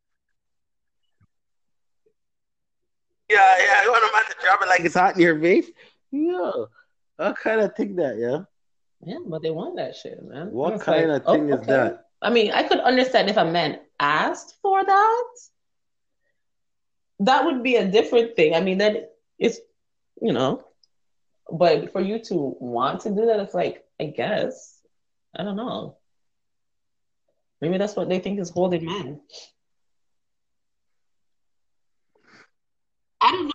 Yeah, 3.28 3.56
yeah. 3.58 3.82
You 3.84 3.90
want 3.90 4.04
a 4.04 4.12
man 4.16 4.24
to 4.30 4.34
drop 4.42 4.62
it 4.62 4.68
like 4.68 4.80
it's 4.80 4.94
hot 4.94 5.16
in 5.16 5.20
your 5.20 5.38
face? 5.40 5.66
Yeah. 6.10 6.52
I 7.18 7.32
kind 7.32 7.60
of 7.60 7.74
think 7.76 7.96
that, 7.96 8.16
yeah. 8.16 8.44
Yeah, 9.04 9.18
but 9.26 9.42
they 9.42 9.50
want 9.50 9.76
that 9.76 9.96
shit, 9.96 10.22
man. 10.22 10.50
What 10.50 10.80
kind 10.80 11.10
like, 11.10 11.20
of 11.22 11.26
thing 11.32 11.52
oh, 11.52 11.54
is 11.54 11.60
okay. 11.60 11.72
that? 11.72 12.04
I 12.20 12.31
mean, 12.31 12.52
I 12.52 12.62
could 12.64 12.81
understand 12.81 13.31
if 13.31 13.37
a 13.37 13.44
man 13.44 13.78
asked 14.00 14.57
for 14.62 14.85
that. 14.85 15.24
That 17.20 17.44
would 17.44 17.62
be 17.62 17.76
a 17.76 17.87
different 17.87 18.37
thing. 18.37 18.54
I 18.54 18.61
mean, 18.61 18.78
then 18.78 19.07
it's, 19.38 19.59
you 20.20 20.33
know, 20.33 20.64
but 21.50 21.92
for 21.92 22.00
you 22.00 22.18
to 22.24 22.57
want 22.61 23.02
to 23.02 23.11
do 23.11 23.26
that, 23.26 23.40
it's 23.40 23.54
like, 23.54 23.85
I 24.00 24.07
guess, 24.07 24.81
I 25.37 25.44
don't 25.44 25.57
know. 25.57 25.96
Maybe 27.61 27.78
that's 27.78 27.96
what 27.96 28.09
they 28.09 28.20
think 28.20 28.38
is 28.38 28.50
holding 28.50 28.85
men. 28.85 29.20
I 33.20 33.33
don't 33.33 33.46
know. 33.46 33.52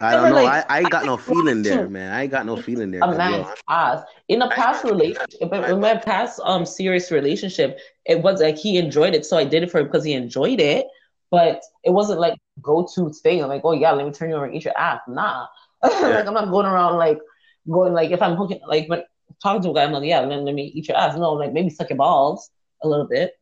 I 0.00 0.12
don't 0.12 0.30
know. 0.30 0.34
like, 0.36 0.64
I, 0.70 0.76
I 0.76 0.80
ain't 0.80 0.90
got 0.90 1.04
no 1.04 1.16
feeling 1.16 1.62
there, 1.62 1.88
man. 1.88 2.12
I 2.12 2.22
ain't 2.22 2.30
got 2.30 2.46
no 2.46 2.56
feeling 2.56 2.90
there. 2.90 3.02
a 3.02 3.06
to 3.12 3.16
man's 3.16 3.46
past 3.68 4.06
in 4.28 4.42
a 4.42 4.50
past 4.50 4.84
relationship 4.84 5.52
in 5.52 5.80
my 5.80 5.96
past 5.96 6.40
um 6.44 6.64
serious 6.64 7.10
relationship 7.10 7.78
it 8.06 8.22
was 8.22 8.40
like 8.40 8.56
he 8.56 8.78
enjoyed 8.78 9.14
it 9.14 9.26
so 9.26 9.36
i 9.36 9.44
did 9.44 9.62
it 9.62 9.70
for 9.70 9.78
him 9.80 9.86
because 9.86 10.04
he 10.04 10.12
enjoyed 10.12 10.60
it 10.60 10.86
but 11.30 11.62
it 11.84 11.90
wasn't 11.90 12.18
like 12.18 12.36
go-to 12.60 13.10
thing. 13.10 13.42
I'm 13.42 13.48
like 13.48 13.62
oh 13.64 13.72
yeah 13.72 13.92
let 13.92 14.06
me 14.06 14.12
turn 14.12 14.30
you 14.30 14.36
over 14.36 14.46
and 14.46 14.54
eat 14.54 14.64
your 14.64 14.76
ass. 14.76 15.00
Nah. 15.08 15.46
Like 15.82 16.26
i'm 16.26 16.34
not 16.34 16.50
going 16.50 16.66
around 16.66 16.96
like 16.96 17.18
going 17.70 17.92
like 17.92 18.10
if 18.10 18.22
i'm 18.22 18.36
hooking 18.36 18.60
like 18.66 18.88
when 18.88 19.02
talking 19.42 19.62
to 19.62 19.70
a 19.70 19.74
guy 19.74 19.84
i'm 19.84 19.92
like 19.92 20.04
yeah 20.04 20.20
let, 20.20 20.42
let 20.42 20.54
me 20.54 20.72
eat 20.74 20.88
your 20.88 20.96
ass. 20.96 21.16
No 21.16 21.32
like 21.32 21.52
maybe 21.52 21.70
suck 21.70 21.90
your 21.90 21.96
balls 21.98 22.50
a 22.82 22.88
little 22.88 23.06
bit 23.06 23.32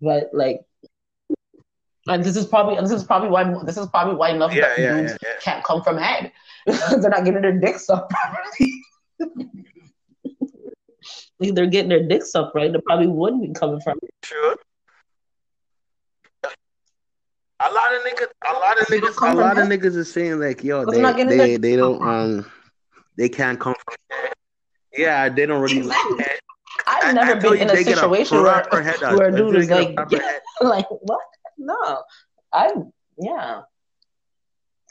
but 0.00 0.30
like 0.32 0.60
and 2.08 2.22
this 2.24 2.36
is 2.36 2.46
probably 2.46 2.76
this 2.80 2.90
is 2.90 3.04
probably 3.04 3.28
why 3.28 3.44
this 3.64 3.76
is 3.76 3.86
probably 3.88 4.14
why 4.14 4.30
enough 4.30 4.54
Yeah, 4.54 4.72
yeah, 4.78 4.96
dudes 4.96 5.12
yeah, 5.22 5.28
yeah. 5.28 5.34
can't 5.40 5.64
come 5.64 5.82
from 5.82 5.96
head 5.98 6.32
they're 6.66 7.10
not 7.10 7.24
getting 7.24 7.42
their 7.42 7.58
dicks 7.58 7.88
up 7.90 8.08
properly 8.10 8.72
if 11.40 11.54
they're 11.54 11.66
getting 11.66 11.88
their 11.90 12.06
dicks 12.06 12.34
up 12.34 12.52
right, 12.54 12.72
they 12.72 12.80
probably 12.86 13.06
wouldn't 13.08 13.42
be 13.42 13.52
coming 13.52 13.80
from. 13.80 13.98
Sure. 14.22 14.56
A 16.44 17.72
lot 17.72 17.94
of 17.94 18.02
niggas, 18.02 18.28
a 18.48 18.52
lot 18.52 18.80
of 18.80 18.86
niggas, 18.88 19.14
come 19.16 19.36
a 19.38 19.40
lot 19.40 19.58
of 19.58 19.68
that. 19.68 19.80
niggas 19.80 19.96
is 19.96 20.12
saying 20.12 20.38
like, 20.40 20.62
yo, 20.64 20.84
they, 20.84 20.92
they're 20.92 21.02
not 21.02 21.16
getting 21.16 21.36
they, 21.36 21.48
their- 21.50 21.58
they 21.58 21.76
don't, 21.76 22.02
um, 22.06 22.46
they 23.16 23.28
can't 23.28 23.58
come 23.60 23.74
from. 23.74 23.94
Head. 24.10 24.32
Yeah, 24.96 25.28
they 25.28 25.46
don't 25.46 25.60
really 25.60 25.82
like 25.82 25.96
Exactly. 25.96 26.16
that. 26.24 26.40
I've 26.86 27.04
I- 27.04 27.12
never 27.12 27.32
I 27.32 27.38
been 27.40 27.56
in 27.62 27.70
a 27.70 27.72
they 27.74 27.84
get 27.84 27.96
situation 27.98 28.42
where, 28.42 28.52
proper 28.62 28.82
head 28.82 29.02
out. 29.02 29.18
where 29.18 29.28
a 29.28 29.36
dude 29.36 29.56
is 29.56 29.66
get 29.68 29.78
a 29.78 29.82
like, 29.84 29.96
proper 29.96 30.18
head. 30.18 30.40
like 30.62 30.86
what? 30.90 31.20
No, 31.58 32.02
I 32.52 32.72
yeah. 33.18 33.62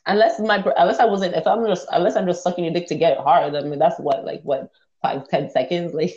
Unless 0.05 0.39
my 0.39 0.63
unless 0.77 0.99
I 0.99 1.05
wasn't 1.05 1.35
if 1.35 1.47
I'm 1.47 1.65
just 1.65 1.87
unless 1.91 2.15
I'm 2.15 2.27
just 2.27 2.43
sucking 2.43 2.63
your 2.63 2.73
dick 2.73 2.87
to 2.87 2.95
get 2.95 3.13
it 3.13 3.19
hard. 3.19 3.55
I 3.55 3.61
mean 3.61 3.79
that's 3.79 3.99
what 3.99 4.25
like 4.25 4.41
what 4.43 4.69
five 5.01 5.27
ten 5.27 5.49
seconds 5.49 5.93
like. 5.93 6.15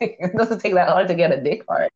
it 0.00 0.36
doesn't 0.36 0.60
take 0.60 0.74
that 0.74 0.88
hard 0.88 1.08
to 1.08 1.14
get 1.14 1.32
a 1.32 1.40
dick 1.40 1.64
hard. 1.68 1.90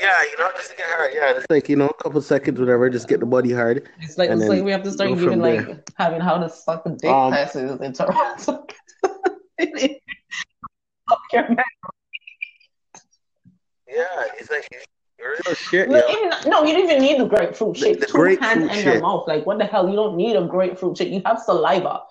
Yeah, 0.00 0.22
you 0.30 0.36
know, 0.38 0.50
just 0.56 0.70
to 0.70 0.76
get 0.76 0.86
hard. 0.88 1.12
Yeah, 1.14 1.32
it's 1.36 1.46
like 1.48 1.68
you 1.68 1.76
know, 1.76 1.88
a 1.88 2.02
couple 2.02 2.20
seconds, 2.20 2.60
whatever. 2.60 2.90
Just 2.90 3.08
get 3.08 3.20
the 3.20 3.26
body 3.26 3.52
hard. 3.52 3.88
It's 4.00 4.18
like 4.18 4.30
it's 4.30 4.44
like 4.44 4.62
we 4.62 4.70
have 4.70 4.82
to 4.82 4.92
start 4.92 5.08
giving 5.10 5.40
like 5.40 5.66
there. 5.66 5.82
having 5.96 6.20
how 6.20 6.36
to 6.38 6.50
suck 6.50 6.84
a 6.84 6.90
dick 6.90 7.10
Um, 7.10 7.32
classes 7.32 7.80
in 7.80 7.92
Toronto. 7.94 8.66
Fuck 13.96 14.04
your 14.04 14.16
man. 14.16 14.26
Yeah, 14.26 14.32
it's 14.38 14.50
like 14.50 14.68
real 15.18 15.36
oh, 15.46 15.54
shit. 15.54 15.88
No, 15.88 15.96
Yeah. 15.96 16.16
even, 16.16 16.50
no, 16.50 16.64
you 16.64 16.72
don't 16.74 16.84
even 16.90 17.02
need 17.02 17.20
the 17.20 17.26
grapefruit 17.26 17.74
The- 17.74 17.80
shit. 17.80 18.00
the 18.00 18.06
Two 18.06 18.12
grapefruit 18.12 18.70
hands 18.70 18.78
in 18.78 18.84
your 18.84 19.00
mouth. 19.00 19.26
Like, 19.26 19.46
what 19.46 19.58
the 19.58 19.64
hell? 19.64 19.88
You 19.88 19.96
don't 19.96 20.16
need 20.16 20.36
a 20.36 20.46
grapefruit 20.46 20.98
shit. 20.98 21.08
You 21.08 21.22
have 21.24 21.40
saliva. 21.40 22.02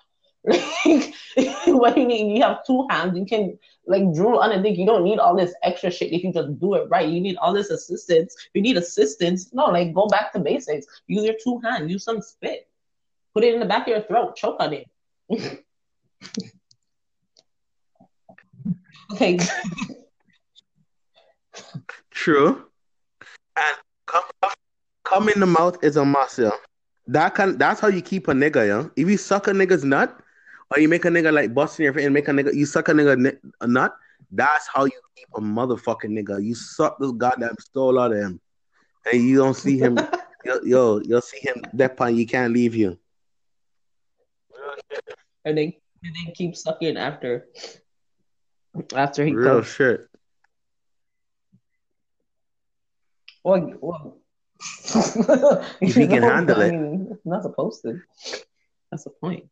Like, 0.87 1.13
what 1.67 1.97
you 1.97 2.05
need? 2.07 2.37
You 2.37 2.43
have 2.43 2.65
two 2.65 2.87
hands. 2.89 3.17
You 3.17 3.25
can 3.25 3.57
like 3.87 4.03
drool 4.13 4.37
on 4.39 4.51
a 4.51 4.61
dick. 4.61 4.77
You 4.77 4.85
don't 4.85 5.03
need 5.03 5.19
all 5.19 5.35
this 5.35 5.53
extra 5.63 5.91
shit 5.91 6.13
if 6.13 6.23
you 6.23 6.31
just 6.31 6.59
do 6.59 6.75
it 6.75 6.87
right. 6.89 7.09
You 7.09 7.19
need 7.19 7.35
all 7.37 7.51
this 7.53 7.71
assistance. 7.71 8.35
You 8.53 8.61
need 8.61 8.77
assistance. 8.77 9.53
No, 9.53 9.65
like 9.65 9.93
go 9.93 10.07
back 10.07 10.31
to 10.33 10.39
basics. 10.39 10.85
Use 11.07 11.23
your 11.23 11.35
two 11.43 11.59
hands. 11.59 11.91
Use 11.91 12.03
some 12.03 12.21
spit. 12.21 12.69
Put 13.33 13.43
it 13.43 13.53
in 13.53 13.59
the 13.59 13.65
back 13.65 13.83
of 13.83 13.87
your 13.89 14.01
throat. 14.03 14.35
Choke 14.35 14.57
on 14.59 14.73
it. 14.73 14.87
okay. 19.11 19.39
True. 22.15 22.65
And 23.57 23.77
come, 24.07 24.23
come 25.03 25.29
in 25.29 25.39
the 25.39 25.45
mouth 25.45 25.77
is 25.83 25.97
a 25.97 26.05
must, 26.05 26.39
yeah. 26.39 26.49
That 27.07 27.35
can 27.35 27.57
that's 27.59 27.79
how 27.79 27.89
you 27.89 28.01
keep 28.01 28.27
a 28.29 28.33
nigga, 28.33 28.67
yeah. 28.67 28.89
If 28.95 29.07
you 29.07 29.17
suck 29.17 29.47
a 29.47 29.51
nigga's 29.51 29.83
nut, 29.83 30.17
or 30.71 30.79
you 30.79 30.89
make 30.89 31.05
a 31.05 31.09
nigga 31.09 31.31
like 31.31 31.53
busting 31.53 31.83
your 31.83 31.93
face 31.93 32.05
and 32.05 32.13
make 32.13 32.27
a 32.27 32.31
nigga 32.31 32.53
you 32.53 32.65
suck 32.65 32.89
a 32.89 32.93
nigga 32.93 33.19
ni- 33.19 33.51
a 33.61 33.67
nut, 33.67 33.93
that's 34.31 34.67
how 34.73 34.85
you 34.85 34.99
keep 35.15 35.27
a 35.35 35.39
motherfucking 35.41 36.09
nigga. 36.09 36.43
You 36.43 36.55
suck 36.55 36.97
this 36.97 37.11
goddamn 37.11 37.55
soul 37.73 37.99
out 37.99 38.11
of 38.11 38.17
him. 38.17 38.41
And 39.11 39.21
you 39.21 39.37
don't 39.37 39.53
see 39.53 39.77
him 39.77 39.99
yo, 40.45 40.59
yo, 40.63 41.01
you'll 41.03 41.21
see 41.21 41.39
him 41.39 41.61
that 41.73 41.97
point 41.97 42.17
you 42.17 42.25
can't 42.25 42.53
leave 42.53 42.75
you. 42.75 42.97
and 45.43 45.57
then 45.57 45.73
and 46.03 46.13
then 46.15 46.33
keep 46.35 46.55
sucking 46.55 46.97
after 46.97 47.47
after 48.93 49.25
he 49.25 49.33
Real 49.33 49.55
comes. 49.55 49.67
shit. 49.67 50.07
Well, 53.45 53.73
well. 53.79 54.17
If 55.79 55.93
he 55.95 56.07
can 56.07 56.21
No, 56.21 56.29
handle 56.31 56.57
I 56.61 56.65
it. 56.65 56.71
mean, 56.71 57.07
it's 57.11 57.25
not 57.25 57.43
supposed 57.43 57.83
to. 57.83 58.01
That's 58.91 59.03
the 59.03 59.11
point. 59.11 59.45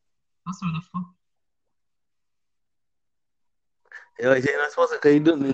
That's 0.46 0.60
what 0.64 0.74
the 0.74 0.82
fuck. 0.92 1.06
Yo, 4.20 4.34
you're 4.34 4.58
not 4.62 4.72
supposed 4.72 4.94
to 4.94 5.00
cause 5.00 5.14
you 5.14 5.20
do 5.20 5.54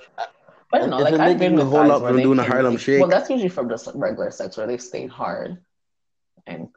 I 0.72 0.78
don't 0.78 0.88
know. 0.90 0.98
If 1.00 1.04
Like 1.04 1.14
a 1.14 1.22
I've 1.22 1.36
nigga 1.36 1.38
been 1.38 1.50
can 1.56 1.58
with 1.58 1.68
hold 1.68 1.90
up 1.90 2.02
from 2.02 2.16
doing 2.22 2.38
a 2.38 2.44
Harlem 2.44 2.74
like- 2.74 2.80
Shake. 2.82 3.00
Well, 3.00 3.10
that's 3.10 3.28
usually 3.28 3.48
from 3.50 3.68
just 3.68 3.88
regular 3.94 4.30
sex 4.30 4.56
where 4.56 4.66
they 4.66 4.78
stay 4.78 5.06
hard, 5.06 5.58
and 6.46 6.68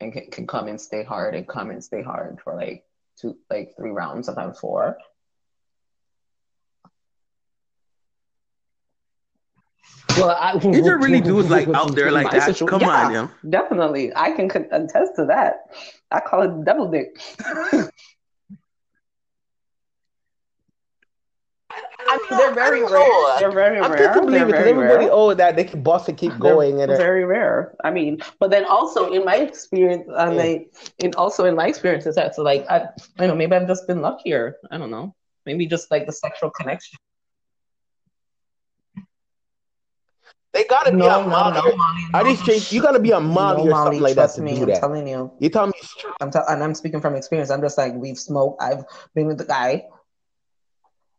and 0.00 0.12
can, 0.12 0.30
can 0.30 0.46
come 0.46 0.68
and 0.68 0.80
stay 0.80 1.02
hard 1.02 1.34
and 1.34 1.48
come 1.48 1.70
and 1.70 1.82
stay 1.82 2.02
hard 2.02 2.40
for 2.44 2.54
like 2.54 2.84
two, 3.20 3.36
like 3.50 3.74
three 3.76 3.90
rounds, 3.90 4.26
sometimes 4.26 4.58
four. 4.60 4.98
Well, 10.16 10.30
I, 10.30 10.56
Is 10.58 10.84
there 10.84 10.98
really 10.98 11.20
dudes 11.30 11.48
like 11.50 11.68
out 11.68 11.94
there 11.94 12.10
like 12.10 12.30
that? 12.30 12.54
situ- 12.54 12.66
Come 12.66 12.82
yeah, 12.82 13.06
on, 13.06 13.12
yo. 13.12 13.30
Definitely, 13.48 14.12
I 14.14 14.32
can 14.32 14.48
con- 14.48 14.68
attest 14.70 15.12
to 15.16 15.24
that. 15.26 15.64
I 16.10 16.20
call 16.20 16.42
it 16.42 16.64
double 16.64 16.90
dick. 16.90 17.18
I 17.40 17.88
I 22.08 22.16
mean, 22.18 22.38
they're 22.38 22.54
very 22.54 22.82
rare. 22.82 23.38
They're 23.38 23.50
very 23.52 23.78
I'm 23.80 23.90
rare. 23.90 23.96
quick 23.96 24.12
to 24.12 24.20
believe 24.20 24.32
They're 24.32 24.42
it 24.42 24.46
because 24.48 24.64
very 24.64 24.70
everybody, 24.72 25.04
rare. 25.06 25.14
oh, 25.14 25.34
that 25.34 25.56
they 25.56 25.64
can 25.64 25.82
bust 25.82 26.08
and 26.08 26.18
keep 26.18 26.38
going. 26.38 26.76
They're 26.76 26.88
And 26.88 26.98
very 26.98 27.24
rare. 27.24 27.74
I 27.84 27.90
mean, 27.90 28.20
but 28.38 28.50
then 28.50 28.64
also 28.66 29.10
in 29.12 29.24
my 29.24 29.36
experience, 29.36 30.06
I 30.14 30.30
Yeah. 30.30 30.42
mean, 30.42 30.66
in 30.98 31.14
also 31.14 31.44
in 31.46 31.54
my 31.54 31.68
experience 31.68 32.04
is 32.06 32.16
that 32.16 32.34
so 32.34 32.42
like 32.42 32.66
I, 32.68 32.88
I 33.18 33.26
know 33.26 33.34
maybe 33.34 33.54
I've 33.54 33.66
just 33.68 33.86
been 33.86 34.02
luckier. 34.02 34.56
I 34.70 34.76
don't 34.78 34.90
know. 34.90 35.14
Maybe 35.46 35.66
just 35.66 35.90
like 35.90 36.04
the 36.06 36.12
sexual 36.12 36.50
connection. 36.50 36.98
They 40.52 40.64
gotta 40.64 40.90
be 40.90 40.98
No, 40.98 41.08
on 41.08 41.28
no, 41.30 41.50
no, 41.50 41.62
Molly. 41.62 41.76
Molly. 41.76 42.36
Are? 42.36 42.54
You 42.70 42.82
gotta 42.82 43.00
be 43.00 43.10
a 43.10 43.20
Molly 43.20 43.64
No, 43.64 43.68
or 43.68 43.70
Molly, 43.70 43.84
something 43.84 44.00
like 44.02 44.14
that 44.16 44.30
to 44.34 44.42
me. 44.42 44.54
do 44.56 44.62
I'm 44.62 44.68
that. 44.68 44.80
telling 44.80 45.08
you. 45.08 45.32
You 45.38 45.48
tell 45.48 45.66
me. 45.66 45.72
I'm 46.20 46.30
tell 46.30 46.44
and 46.48 46.62
I'm 46.62 46.74
speaking 46.74 47.00
from 47.00 47.16
experience. 47.16 47.50
I'm 47.50 47.62
just 47.62 47.78
like 47.78 47.94
we've 47.94 48.18
smoked. 48.18 48.62
I've 48.62 48.84
been 49.14 49.26
with 49.26 49.38
the 49.38 49.46
guy, 49.46 49.86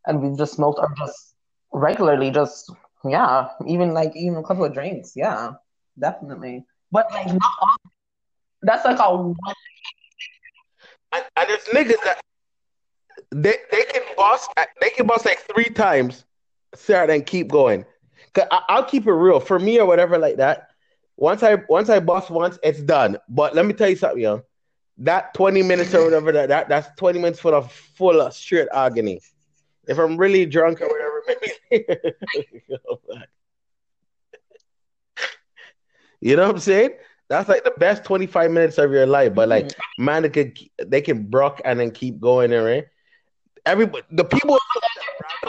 and 0.06 0.22
we've 0.22 0.38
just 0.38 0.54
smoked 0.54 0.80
or 0.80 0.94
just 0.98 1.36
regularly, 1.72 2.30
just 2.30 2.72
yeah, 3.04 3.50
even 3.68 3.94
like 3.94 4.16
even 4.16 4.38
a 4.38 4.44
couple 4.44 4.66
of 4.66 4.74
drinks. 4.74 5.14
Yeah, 5.16 5.54
definitely. 5.98 6.66
But 6.92 7.12
like 7.12 7.28
not 7.28 7.52
all. 7.62 7.76
That's 8.62 8.86
like 8.86 9.00
a 9.00 9.16
one. 9.16 9.36
And, 11.12 11.26
and 11.36 11.50
there's 11.50 11.64
niggas 11.66 12.04
that 12.06 12.22
they 13.32 13.56
they 13.72 13.84
can 13.84 14.04
boss 14.16 14.48
they 14.80 14.90
can 14.92 15.08
boss 15.08 15.26
like 15.26 15.40
three 15.54 15.70
times, 15.74 16.24
start 16.76 17.10
and 17.10 17.26
keep 17.26 17.50
going. 17.50 17.86
I, 18.38 18.62
I'll 18.70 18.86
keep 18.86 19.08
it 19.08 19.12
real 19.12 19.40
for 19.40 19.60
me 19.60 19.80
or 19.80 19.86
whatever 19.86 20.18
like 20.18 20.38
that. 20.38 20.70
Once 21.18 21.44
I 21.44 21.56
once 21.70 21.90
I 21.90 22.00
bust 22.00 22.30
once, 22.30 22.58
it's 22.64 22.82
done. 22.82 23.18
But 23.30 23.56
let 23.56 23.66
me 23.66 23.74
tell 23.74 23.90
you 23.90 23.96
something, 23.96 24.22
yo. 24.22 24.44
That 24.98 25.34
twenty 25.34 25.64
minutes 25.64 25.94
or 25.94 26.04
whatever 26.06 26.32
that, 26.32 26.50
that 26.50 26.70
that's 26.70 26.88
twenty 26.98 27.20
minutes 27.20 27.40
for 27.40 27.52
the 27.52 27.62
full 27.62 28.22
of 28.22 28.34
straight 28.34 28.68
agony. 28.74 29.22
If 29.88 29.98
I'm 30.00 30.18
really 30.18 30.46
drunk 30.46 30.82
or 30.82 30.88
whatever, 30.88 31.24
maybe. 31.72 31.86
you 36.22 36.36
know 36.36 36.44
what 36.44 36.56
I'm 36.56 36.60
saying? 36.60 36.92
That's 37.30 37.50
like 37.50 37.64
the 37.64 37.74
best 37.78 38.04
25 38.04 38.52
minutes 38.52 38.78
of 38.78 38.92
your 38.92 39.06
life. 39.06 39.34
But 39.34 39.50
like, 39.50 39.68
mm-hmm. 39.68 40.06
man, 40.06 40.22
they 40.24 40.30
can 40.30 40.54
they 40.86 41.02
can 41.02 41.24
brook 41.24 41.62
and 41.66 41.80
then 41.80 41.92
keep 41.92 42.20
going 42.20 42.52
right? 42.52 42.86
Everybody, 43.66 44.04
the 44.12 44.26
people 44.26 44.60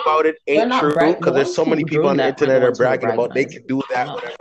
about 0.01 0.27
it 0.27 0.37
ain't 0.47 0.73
true 0.75 0.95
because 0.95 1.35
there's 1.35 1.55
so 1.55 1.65
many 1.65 1.85
people 1.85 2.09
on 2.09 2.17
the 2.17 2.27
internet 2.27 2.63
are 2.63 2.67
ones 2.67 2.79
who 2.79 2.85
are 2.85 2.89
bragging 2.89 3.11
about 3.11 3.35
they 3.35 3.45
can 3.45 3.67
do 3.67 3.83
that, 3.91 4.09
whatever. 4.13 4.37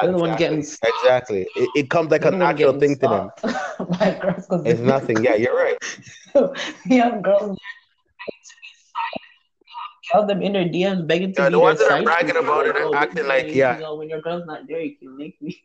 They're 0.00 0.12
the 0.12 0.18
one 0.18 0.32
exactly. 0.32 0.46
getting 0.46 0.58
exactly. 0.60 1.46
It, 1.54 1.70
it 1.74 1.90
comes 1.90 2.10
like 2.10 2.22
They're 2.22 2.28
a 2.28 2.30
the 2.30 2.36
one 2.38 2.54
natural 2.54 2.72
getting 2.72 2.80
thing 2.80 2.98
to 3.00 3.08
them. 3.08 3.30
by 3.98 4.18
girls 4.20 4.46
It's 4.66 4.80
nothing. 4.80 5.22
Yeah, 5.24 5.34
you're 5.34 5.56
right. 5.56 5.76
Young 6.86 7.22
girls 7.22 7.58
tell 10.10 10.26
them 10.26 10.42
in 10.42 10.52
their 10.52 10.64
DMs 10.64 11.06
begging 11.06 11.32
to 11.34 11.42
Yeah, 11.42 11.48
be 11.48 11.52
the 11.52 11.58
ones 11.60 11.78
that 11.78 11.90
are 11.90 12.02
bragging 12.02 12.36
about 12.36 12.66
it 12.66 12.74
Like, 12.74 12.84
and 12.84 12.94
acting 12.94 13.22
you 13.24 13.28
like, 13.28 13.54
yeah. 13.54 13.76
You 13.76 13.82
know, 13.82 13.94
when 13.96 14.08
your 14.08 14.20
girl's 14.20 14.46
not 14.46 14.66
there, 14.68 14.80
you 14.80 14.96
can 14.96 15.16
make 15.16 15.40
me. 15.40 15.62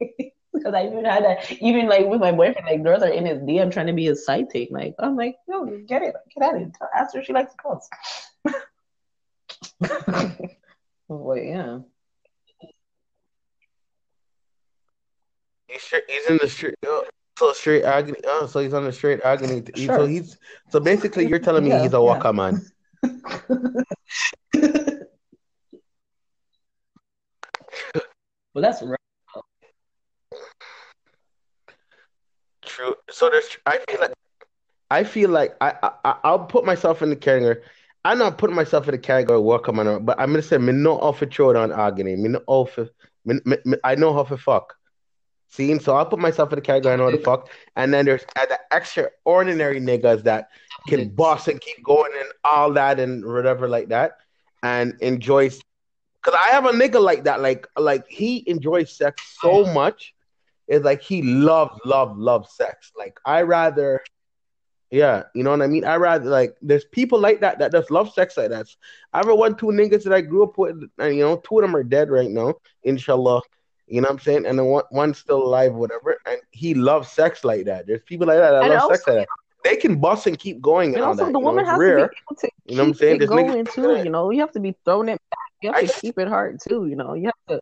Because 0.54 0.72
I 0.74 0.86
even 0.86 1.04
had 1.04 1.24
that, 1.24 1.50
even 1.60 1.88
like 1.88 2.06
with 2.06 2.20
my 2.20 2.32
boyfriend, 2.32 2.66
like 2.66 2.82
girls 2.84 3.02
are 3.02 3.08
in 3.08 3.26
his 3.26 3.38
DM 3.40 3.70
trying 3.72 3.88
to 3.88 3.92
be 3.92 4.04
his 4.06 4.24
sidekick. 4.26 4.70
Like 4.70 4.94
I'm 4.98 5.16
like, 5.16 5.36
yo, 5.48 5.64
get 5.86 6.02
it, 6.02 6.14
get 6.34 6.54
at 6.54 6.60
it. 6.62 6.70
Ask 6.96 7.14
her 7.14 7.20
if 7.20 7.26
she 7.26 7.32
likes 7.32 7.52
girls. 7.62 7.88
well, 11.08 11.36
yeah. 11.36 11.78
He's 15.66 15.82
straight, 15.82 16.04
he's 16.08 16.26
in 16.30 16.38
the 16.40 16.48
street. 16.48 16.74
Oh, 16.86 17.04
so 17.38 17.52
straight 17.52 17.84
agony. 17.84 18.18
Oh, 18.26 18.46
so 18.46 18.60
he's 18.60 18.74
on 18.74 18.84
the 18.84 18.92
straight 18.92 19.20
agony. 19.22 19.62
He- 19.74 19.86
So 19.86 20.06
he's 20.06 20.38
so 20.70 20.78
basically 20.80 21.26
you're 21.28 21.38
telling 21.40 21.64
me 21.64 21.70
Yeah, 21.70 21.82
he's 21.82 21.94
a 21.94 22.00
yeah. 22.00 22.32
man. 22.32 22.60
well, 28.54 28.62
that's 28.62 28.82
right. 28.82 28.98
True. 32.64 32.94
So 33.24 33.30
there's. 33.30 33.56
I 33.64 33.78
feel 33.88 34.00
like. 34.00 34.12
I 34.90 35.02
feel 35.02 35.30
like 35.30 35.56
I, 35.62 35.90
I 36.04 36.16
I'll 36.24 36.44
put 36.44 36.66
myself 36.66 37.00
in 37.00 37.08
the 37.08 37.16
category. 37.16 37.56
I'm 38.04 38.18
not 38.18 38.36
putting 38.36 38.54
myself 38.54 38.86
in 38.86 38.92
the 38.92 38.98
category 38.98 39.38
of 39.38 39.44
walker 39.44 39.72
man, 39.72 40.04
but 40.04 40.20
I'm 40.20 40.30
gonna 40.30 40.42
say 40.42 40.58
me 40.58 40.74
no 40.74 40.98
off 41.00 41.22
a 41.22 41.26
throw 41.26 41.54
down 41.54 41.72
agony. 41.72 42.16
Me 42.16 42.28
no 42.28 42.42
off. 42.46 42.78
Me, 43.24 43.40
me, 43.46 43.56
me, 43.64 43.78
I 43.82 43.94
know 43.94 44.12
how 44.12 44.24
to 44.24 44.36
fuck. 44.36 44.74
See, 45.48 45.78
so 45.78 45.96
I'll 45.96 46.04
put 46.04 46.18
myself 46.18 46.52
in 46.52 46.56
the 46.56 46.60
category 46.60 46.92
I 46.92 46.96
know 46.96 47.04
how 47.04 47.12
to 47.12 47.22
fuck, 47.22 47.48
and 47.76 47.94
then 47.94 48.04
there's 48.04 48.26
the 48.34 48.58
extraordinary 48.72 49.80
niggas 49.80 50.24
that 50.24 50.48
can 50.86 51.08
boss 51.08 51.48
and 51.48 51.58
keep 51.58 51.82
going 51.82 52.12
and 52.20 52.28
all 52.44 52.74
that 52.74 53.00
and 53.00 53.24
whatever 53.24 53.68
like 53.68 53.88
that, 53.88 54.18
and 54.62 55.00
enjoys. 55.00 55.62
Cause 56.20 56.34
I 56.38 56.48
have 56.48 56.66
a 56.66 56.72
nigga 56.72 57.00
like 57.00 57.24
that, 57.24 57.40
like 57.40 57.66
like 57.78 58.04
he 58.06 58.44
enjoys 58.46 58.94
sex 58.94 59.38
so 59.40 59.64
much, 59.72 60.13
it's 60.68 60.84
like 60.84 61.02
he 61.02 61.22
loves 61.22 61.78
love 61.84 62.16
love 62.18 62.48
sex. 62.48 62.92
Like 62.96 63.18
I 63.26 63.42
rather, 63.42 64.02
yeah, 64.90 65.24
you 65.34 65.42
know 65.42 65.50
what 65.50 65.62
I 65.62 65.66
mean. 65.66 65.84
I 65.84 65.96
rather 65.96 66.28
like 66.30 66.56
there's 66.62 66.84
people 66.84 67.18
like 67.18 67.40
that 67.40 67.58
that 67.58 67.72
just 67.72 67.90
love 67.90 68.12
sex 68.12 68.36
like 68.36 68.50
that. 68.50 68.66
I 69.12 69.18
have 69.18 69.26
one 69.26 69.56
two 69.56 69.66
niggas 69.66 70.04
that 70.04 70.12
I 70.12 70.20
grew 70.20 70.44
up 70.44 70.56
with, 70.58 70.82
and 70.98 71.14
you 71.16 71.22
know 71.22 71.36
two 71.36 71.58
of 71.58 71.62
them 71.62 71.76
are 71.76 71.82
dead 71.84 72.10
right 72.10 72.30
now, 72.30 72.54
inshallah. 72.82 73.42
You 73.86 74.00
know 74.00 74.06
what 74.06 74.12
I'm 74.14 74.18
saying? 74.20 74.46
And 74.46 74.58
then 74.58 74.66
one 74.66 74.84
one's 74.90 75.18
still 75.18 75.42
alive, 75.42 75.74
whatever. 75.74 76.16
And 76.26 76.38
he 76.52 76.74
loves 76.74 77.10
sex 77.10 77.44
like 77.44 77.66
that. 77.66 77.86
There's 77.86 78.02
people 78.02 78.26
like 78.26 78.38
that 78.38 78.50
that 78.50 78.62
And 78.64 78.72
love 78.72 78.90
sex 78.90 79.06
like 79.06 79.16
that. 79.18 79.28
They 79.62 79.76
can 79.76 79.98
bust 79.98 80.26
and 80.26 80.38
keep 80.38 80.60
going 80.60 80.88
and, 80.94 80.96
And 80.96 81.04
also, 81.04 81.24
that. 81.26 81.32
the 81.32 81.38
you 81.38 81.44
know? 81.44 81.50
woman 81.50 81.64
has 81.66 81.78
rare. 81.78 81.98
to 81.98 82.08
be 82.08 82.16
able 82.30 82.40
to 82.40 82.48
You 82.66 82.76
know 82.76 82.82
what 82.82 82.88
I'm 82.88 82.94
saying? 82.94 83.18
There's 83.18 83.30
going 83.30 83.64
too. 83.66 83.96
You 84.02 84.10
know, 84.10 84.30
you 84.30 84.40
have 84.40 84.52
to 84.52 84.60
be 84.60 84.74
throwing 84.84 85.08
it 85.08 85.20
back. 85.30 85.38
You 85.62 85.72
have 85.72 85.82
I 85.82 85.86
to 85.86 86.00
keep 86.00 86.18
it 86.18 86.28
hard 86.28 86.60
too. 86.66 86.86
You 86.86 86.96
know, 86.96 87.14
you 87.14 87.26
have 87.26 87.46
to. 87.48 87.60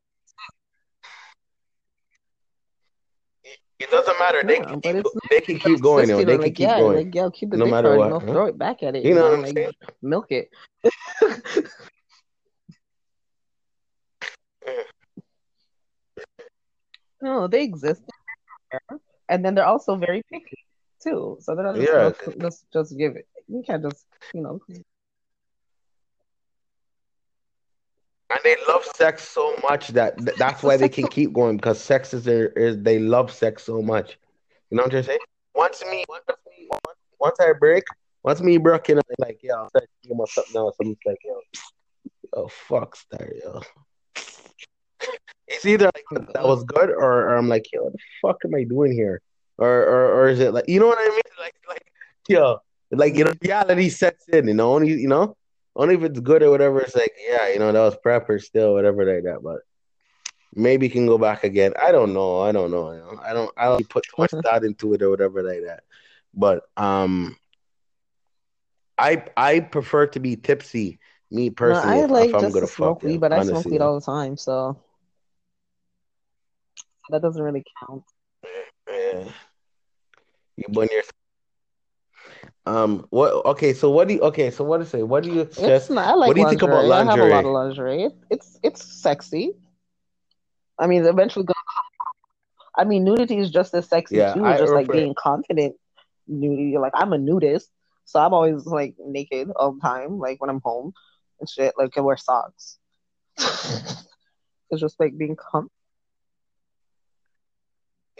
It 3.82 3.90
doesn't 3.90 4.18
matter. 4.18 4.42
They 4.46 4.58
Yeah, 4.58 4.64
can 4.64 4.80
keep, 4.80 5.04
they 5.30 5.40
can 5.40 5.58
keep 5.58 5.80
going. 5.82 6.06
Consistent, 6.06 6.28
They 6.28 6.38
can 6.38 6.42
like, 6.44 6.54
keep 6.54 6.68
yeah, 6.68 6.78
going. 6.78 6.96
Like, 7.04 7.14
yeah, 7.14 7.28
keep 7.32 7.50
the 7.50 7.56
no 7.56 7.64
dick 7.64 7.72
matter 7.72 7.96
what, 7.96 8.04
You 8.06 8.10
know, 8.10 8.20
huh? 8.20 8.32
throw 8.32 8.46
it 8.46 8.58
back 8.58 8.82
at 8.82 8.94
it. 8.94 9.02
You 9.04 9.10
You 9.10 9.14
know 9.16 9.22
know, 9.22 9.30
what 9.30 9.38
I'm 9.38 9.44
like 9.44 9.54
saying? 9.54 9.72
milk 10.02 10.26
it. 10.30 10.50
no, 17.20 17.48
they 17.48 17.62
exist, 17.64 18.02
and 19.28 19.44
then 19.44 19.54
they're 19.54 19.66
also 19.66 19.96
very 19.96 20.22
picky 20.30 20.58
too. 21.02 21.38
So 21.40 21.54
they're 21.54 21.64
not 21.64 21.76
just, 21.76 21.92
Yeah. 21.92 22.10
just 22.40 22.66
just 22.72 22.96
give 22.98 23.16
it. 23.16 23.26
You 23.48 23.62
can't 23.66 23.82
just 23.82 24.06
you 24.32 24.42
know. 24.42 24.60
And 28.32 28.40
they 28.44 28.56
love 28.66 28.82
sex 28.96 29.28
so 29.28 29.54
much 29.62 29.88
that 29.88 30.16
th- 30.16 30.38
that's 30.38 30.62
why 30.62 30.78
they 30.78 30.88
can 30.88 31.06
keep 31.06 31.34
going 31.34 31.56
because 31.56 31.78
sex 31.78 32.14
is 32.14 32.24
their 32.24 32.48
is 32.48 32.82
they 32.82 32.98
love 32.98 33.30
sex 33.30 33.62
so 33.64 33.82
much. 33.82 34.18
You 34.70 34.78
know 34.78 34.84
what 34.84 34.94
I'm 34.94 35.02
saying? 35.02 35.18
Once 35.54 35.84
me, 35.90 36.02
once 36.08 36.24
me, 36.46 36.68
once 37.20 37.36
I 37.40 37.52
break, 37.52 37.84
once 38.22 38.40
me 38.40 38.56
broken, 38.56 38.96
I'm 38.96 39.04
like, 39.18 39.40
yo, 39.42 39.68
give 40.02 40.16
myself 40.16 40.46
now. 40.54 40.70
So 40.70 40.76
I'm 40.80 40.96
like, 41.04 41.18
yo, 41.22 41.40
oh 42.32 42.48
fuck, 42.48 42.96
star, 42.96 43.28
yo. 43.44 43.60
It's 45.46 45.66
either 45.66 45.90
like 45.94 46.32
that 46.32 46.44
was 46.44 46.64
good 46.64 46.88
or, 46.88 47.28
or 47.28 47.36
I'm 47.36 47.48
like, 47.50 47.66
yo, 47.70 47.82
what 47.82 47.92
the 47.92 47.98
fuck 48.22 48.36
am 48.46 48.54
I 48.54 48.64
doing 48.64 48.92
here? 48.92 49.20
Or, 49.58 49.68
or 49.68 50.14
or 50.14 50.28
is 50.30 50.40
it 50.40 50.54
like 50.54 50.68
you 50.68 50.80
know 50.80 50.86
what 50.86 50.98
I 50.98 51.08
mean? 51.10 51.20
Like 51.38 51.54
like 51.68 51.84
yo, 52.28 52.60
like 52.92 53.14
you 53.14 53.24
know, 53.24 53.32
reality 53.42 53.90
sets 53.90 54.26
in, 54.28 54.48
you 54.48 54.54
know, 54.54 54.72
only 54.72 54.88
you 54.88 55.08
know, 55.08 55.36
only 55.74 55.94
if 55.94 56.02
it's 56.02 56.20
good 56.20 56.42
or 56.42 56.50
whatever, 56.50 56.80
it's 56.80 56.94
like, 56.94 57.12
yeah, 57.26 57.48
you 57.48 57.58
know, 57.58 57.72
that 57.72 57.80
was 57.80 57.96
prepper 58.04 58.40
still, 58.40 58.74
whatever 58.74 59.04
like 59.04 59.24
that. 59.24 59.42
But 59.42 59.60
maybe 60.54 60.88
can 60.88 61.06
go 61.06 61.18
back 61.18 61.44
again. 61.44 61.72
I 61.80 61.92
don't 61.92 62.12
know. 62.12 62.40
I 62.40 62.52
don't 62.52 62.70
know. 62.70 62.92
You 62.92 62.98
know? 62.98 63.20
I 63.22 63.32
don't 63.32 63.50
I 63.56 63.64
don't 63.64 63.88
put 63.88 64.04
too 64.04 64.14
much 64.18 64.30
thought 64.42 64.64
into 64.64 64.92
it 64.94 65.02
or 65.02 65.10
whatever 65.10 65.42
like 65.42 65.62
that. 65.66 65.84
But 66.34 66.64
um 66.76 67.36
I 68.98 69.24
I 69.36 69.60
prefer 69.60 70.06
to 70.08 70.20
be 70.20 70.36
tipsy, 70.36 70.98
me 71.30 71.48
No, 71.48 71.54
personally, 71.56 72.02
I 72.02 72.06
like 72.06 72.28
if 72.28 72.34
I'm 72.34 72.42
just 72.42 72.54
gonna 72.54 72.66
smoke 72.66 73.02
weed, 73.02 73.20
but 73.20 73.32
I 73.32 73.42
smoke 73.42 73.64
weed 73.64 73.80
all 73.80 73.98
the 73.98 74.04
time, 74.04 74.36
so 74.36 74.76
that 77.10 77.22
doesn't 77.22 77.42
really 77.42 77.64
count. 77.80 78.04
Yeah. 78.88 79.24
You 80.56 80.64
burn 80.68 80.88
your 80.90 81.02
um 82.66 83.06
what 83.10 83.44
okay, 83.46 83.72
so 83.72 83.90
what 83.90 84.08
do 84.08 84.14
you 84.14 84.20
okay, 84.22 84.50
so 84.50 84.64
what 84.64 84.78
to 84.78 84.84
say? 84.84 85.02
What 85.02 85.24
do 85.24 85.30
you 85.30 85.40
It's 85.40 85.56
suggest? 85.56 85.90
not, 85.90 86.06
I 86.06 86.14
like 86.14 86.28
What 86.28 86.34
do 86.34 86.40
you 86.42 86.48
think 86.48 86.62
about 86.62 86.84
lingerie. 86.84 87.08
I 87.08 87.10
have 87.10 87.20
a 87.20 87.24
lot 87.24 87.44
of 87.44 87.52
lingerie. 87.52 88.02
It, 88.04 88.12
it's 88.30 88.58
it's 88.62 88.84
sexy. 89.02 89.52
I 90.78 90.86
mean, 90.86 91.04
eventually, 91.04 91.44
gonna 91.44 91.54
I 92.76 92.84
mean, 92.84 93.04
nudity 93.04 93.38
is 93.38 93.50
just 93.50 93.74
as 93.74 93.88
sexy 93.88 94.16
Yeah, 94.16 94.32
too. 94.34 94.44
I 94.44 94.58
Just 94.58 94.72
like 94.72 94.88
being 94.90 95.14
confident 95.18 95.76
nudity. 96.26 96.78
Like 96.78 96.92
I'm 96.94 97.12
a 97.12 97.18
nudist, 97.18 97.70
so 98.04 98.20
I'm 98.20 98.32
always 98.32 98.64
like 98.66 98.94
naked 99.06 99.48
all 99.56 99.72
the 99.72 99.80
time. 99.80 100.18
Like 100.18 100.40
when 100.40 100.50
I'm 100.50 100.60
home 100.64 100.92
and 101.40 101.48
shit. 101.48 101.74
Like 101.76 101.96
I 101.96 102.00
wear 102.00 102.16
socks. 102.16 102.78
it's 103.38 104.80
just 104.80 104.98
like 105.00 105.16
being 105.18 105.36
com- 105.36 105.70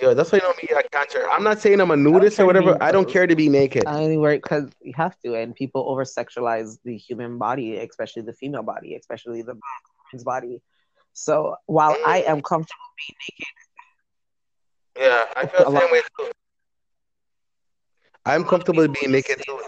Yeah, 0.01 0.15
that's 0.15 0.33
why 0.33 0.39
you 0.39 0.43
know 0.43 0.55
me. 0.61 0.69
I 0.75 0.83
cancer. 0.91 1.29
I'm 1.31 1.45
not 1.45 1.61
saying 1.61 1.81
I'm 1.81 1.91
a 1.91 1.97
nudist 1.97 2.41
or 2.41 2.47
whatever. 2.47 2.83
I 2.83 2.93
don't 2.93 3.09
care 3.09 3.27
to 3.27 3.37
be 3.37 3.49
naked. 3.49 3.85
I 3.87 4.03
only 4.03 4.17
wear 4.17 4.37
because 4.37 4.71
you 4.81 4.95
have 4.97 5.19
to, 5.21 5.35
and 5.35 5.55
people 5.55 5.85
over 5.89 6.05
sexualize 6.05 6.79
the 6.85 6.97
human 6.97 7.39
body, 7.39 7.77
especially 7.77 8.23
the 8.23 8.33
female 8.33 8.63
body, 8.63 8.95
especially 8.95 9.43
the 9.43 9.55
man's 10.13 10.25
body. 10.25 10.63
So 11.13 11.57
while 11.67 11.95
mm. 11.95 12.07
I 12.07 12.23
am 12.23 12.41
comfortable 12.41 12.91
being 12.97 13.17
naked, 13.29 13.55
yeah, 14.99 15.25
I 15.37 15.47
feel 15.47 15.71
the 15.71 15.81
same 15.81 15.93
way 15.93 16.01
too. 16.19 16.31
I'm 18.25 18.45
comfortable 18.45 18.89
being 18.89 19.13
naked 19.13 19.43
too. 19.47 19.61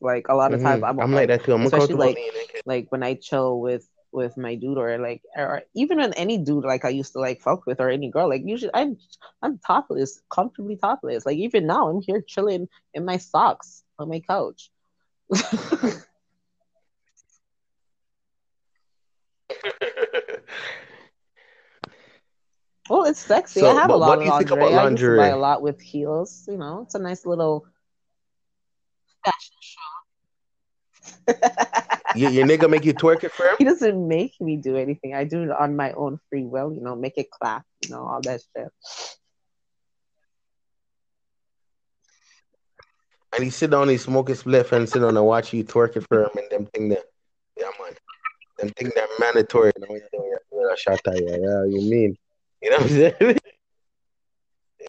Like 0.00 0.28
a 0.28 0.34
lot 0.34 0.54
of 0.54 0.60
times, 0.60 0.82
mm-hmm. 0.82 1.00
I'm, 1.00 1.00
I'm 1.00 1.12
like 1.12 1.28
that 1.28 1.44
too. 1.44 1.54
I'm 1.54 1.68
comfortable 1.70 2.06
like, 2.06 2.16
being 2.16 2.30
naked. 2.34 2.62
Like 2.66 2.86
when 2.90 3.02
I 3.02 3.14
chill 3.14 3.60
with 3.60 3.88
with 4.18 4.36
my 4.36 4.54
dude 4.56 4.78
or 4.78 4.98
like 4.98 5.22
or 5.36 5.62
even 5.74 5.98
with 5.98 6.12
any 6.16 6.38
dude 6.38 6.64
like 6.64 6.84
I 6.84 6.90
used 6.90 7.12
to 7.14 7.20
like 7.20 7.40
fuck 7.40 7.66
with 7.66 7.80
or 7.80 7.90
any 7.90 8.10
girl 8.10 8.28
like 8.28 8.42
usually 8.44 8.72
I'm 8.74 8.98
I'm 9.42 9.58
topless 9.58 10.20
comfortably 10.30 10.76
topless. 10.76 11.26
Like 11.26 11.38
even 11.38 11.66
now 11.66 11.88
I'm 11.88 12.02
here 12.02 12.22
chilling 12.22 12.68
in 12.94 13.04
my 13.04 13.18
socks 13.18 13.84
on 13.98 14.08
my 14.10 14.20
couch. 14.20 14.70
Well 22.90 23.04
it's 23.04 23.20
sexy. 23.20 23.60
So, 23.60 23.70
I 23.70 23.74
have 23.74 23.90
a 23.90 23.96
lot 23.96 24.18
of 24.18 24.26
lingerie. 24.26 24.74
lingerie 24.74 24.80
I 24.80 24.92
used 24.92 25.04
to 25.04 25.16
buy 25.16 25.28
a 25.28 25.36
lot 25.36 25.62
with 25.62 25.80
heels 25.80 26.46
you 26.48 26.58
know? 26.58 26.82
It's 26.82 26.94
a 26.94 26.98
nice 26.98 27.26
little 27.26 27.66
fashion 29.24 29.56
show 29.60 29.98
your, 32.14 32.30
your 32.30 32.46
nigga 32.46 32.70
make 32.70 32.84
you 32.84 32.94
twerk 32.94 33.24
it 33.24 33.32
for 33.32 33.46
him? 33.46 33.56
He 33.58 33.64
doesn't 33.64 34.08
make 34.08 34.40
me 34.40 34.56
do 34.56 34.76
anything. 34.76 35.14
I 35.14 35.24
do 35.24 35.42
it 35.42 35.50
on 35.50 35.76
my 35.76 35.92
own 35.92 36.18
free 36.28 36.44
will, 36.44 36.72
you 36.72 36.80
know, 36.80 36.96
make 36.96 37.18
it 37.18 37.30
clap, 37.30 37.64
you 37.82 37.90
know, 37.90 38.06
all 38.06 38.20
that 38.22 38.40
shit. 38.56 38.68
And 43.34 43.44
he 43.44 43.50
sit 43.50 43.70
down, 43.70 43.88
he 43.88 43.98
smoke 43.98 44.28
his 44.28 44.42
spliff 44.42 44.72
and 44.72 44.88
sit 44.88 45.00
down 45.00 45.16
and 45.16 45.26
watch 45.26 45.52
you 45.52 45.64
twerk 45.64 45.96
it 45.96 46.06
for 46.08 46.24
him 46.24 46.30
and 46.36 46.50
them 46.50 46.66
thing 46.66 46.88
that 46.88 47.04
yeah 47.56 47.70
man. 47.80 47.92
Them 48.58 48.70
thing 48.70 48.90
that 48.96 49.08
mandatory, 49.20 49.72
you 49.76 49.86
know, 49.86 49.94
you 50.52 50.76
shot 50.76 51.00
at 51.06 51.22
yeah, 51.22 51.36
yeah, 51.36 51.64
you 51.64 51.88
mean. 51.88 52.16
You 52.60 52.70
know 52.70 52.78
what 52.78 52.86
I'm 52.86 52.88
saying? 52.88 53.14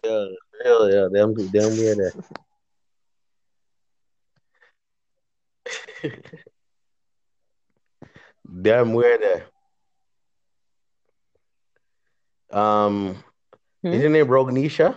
yeah, 0.04 0.26
real, 0.64 0.90
yeah, 0.90 1.08
them 1.12 1.34
them 1.34 1.76
weird. 1.76 2.12
Damn 8.62 8.94
weird. 8.94 9.44
Um, 12.50 13.22
hmm? 13.82 13.88
is 13.88 14.02
your 14.02 14.10
name 14.10 14.26
Rognisha? 14.26 14.96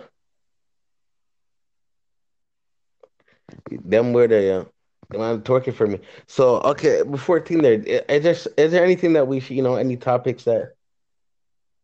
Them. 3.70 4.14
Yeah. 4.14 4.64
They 5.10 5.18
to 5.18 5.38
torque 5.44 5.68
it 5.68 5.72
for 5.72 5.86
me. 5.86 6.00
So 6.26 6.60
okay, 6.60 7.02
before 7.02 7.40
team 7.40 7.60
there, 7.60 7.74
is 7.74 8.22
there 8.22 8.54
is 8.56 8.72
there 8.72 8.84
anything 8.84 9.12
that 9.14 9.28
we 9.28 9.40
should, 9.40 9.56
you 9.56 9.62
know, 9.62 9.76
any 9.76 9.96
topics 9.96 10.44
that 10.44 10.74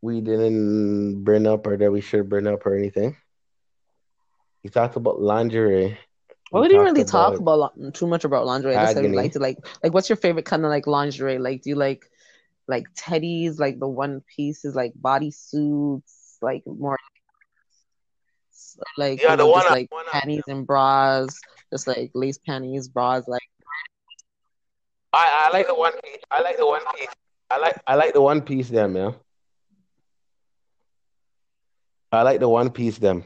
we 0.00 0.20
didn't 0.20 1.22
bring 1.22 1.46
up 1.46 1.66
or 1.66 1.76
that 1.76 1.92
we 1.92 2.00
should 2.00 2.28
bring 2.28 2.46
up 2.46 2.64
or 2.66 2.76
anything? 2.76 3.16
You 4.62 4.70
talked 4.70 4.96
about 4.96 5.20
lingerie. 5.20 5.98
Well, 6.51 6.62
we 6.62 6.68
didn't 6.68 6.84
really 6.84 7.03
about 7.03 7.32
talk 7.32 7.38
about 7.38 7.94
too 7.94 8.07
much 8.07 8.24
about 8.24 8.44
lingerie. 8.44 8.74
I 8.74 8.84
just 8.84 8.94
said 8.94 9.12
like 9.12 9.32
to 9.32 9.38
like 9.38 9.59
like 9.82 9.94
what's 9.94 10.09
your 10.09 10.16
favorite 10.16 10.44
kind 10.44 10.64
of 10.64 10.70
like 10.70 10.86
lingerie? 10.86 11.38
Like 11.38 11.62
do 11.62 11.70
you 11.70 11.76
like 11.76 12.11
like 12.66 12.86
teddies, 12.94 13.59
like 13.59 13.78
the 13.78 13.88
one 13.88 14.22
pieces, 14.36 14.74
like 14.74 14.92
body 14.96 15.30
suits, 15.30 16.38
like 16.42 16.62
more 16.66 16.98
like 18.96 19.20
yeah, 19.22 19.36
the 19.36 19.44
know, 19.44 19.48
one 19.48 19.62
just, 19.62 19.70
like 19.70 19.92
one 19.92 20.07
panties 20.11 20.42
and 20.48 20.66
bras, 20.66 21.28
just 21.72 21.86
like 21.86 22.11
lace 22.14 22.38
panties, 22.38 22.88
bras, 22.88 23.26
like. 23.28 23.42
I, 25.12 25.48
I 25.48 25.53
like 25.53 25.66
the 25.66 25.74
one 25.74 25.92
piece. 26.05 26.22
I 26.30 26.40
like 26.40 26.57
the 26.57 26.66
one 26.66 26.82
piece. 26.96 27.09
I 27.51 27.59
like 27.59 27.82
I 27.86 27.94
like 27.96 28.12
the 28.12 28.20
one 28.20 28.42
piece 28.42 28.68
them, 28.68 28.96
yeah. 28.96 29.12
I 32.12 32.22
like 32.22 32.40
the 32.40 32.48
one 32.48 32.70
piece 32.70 32.98
them. 32.98 33.24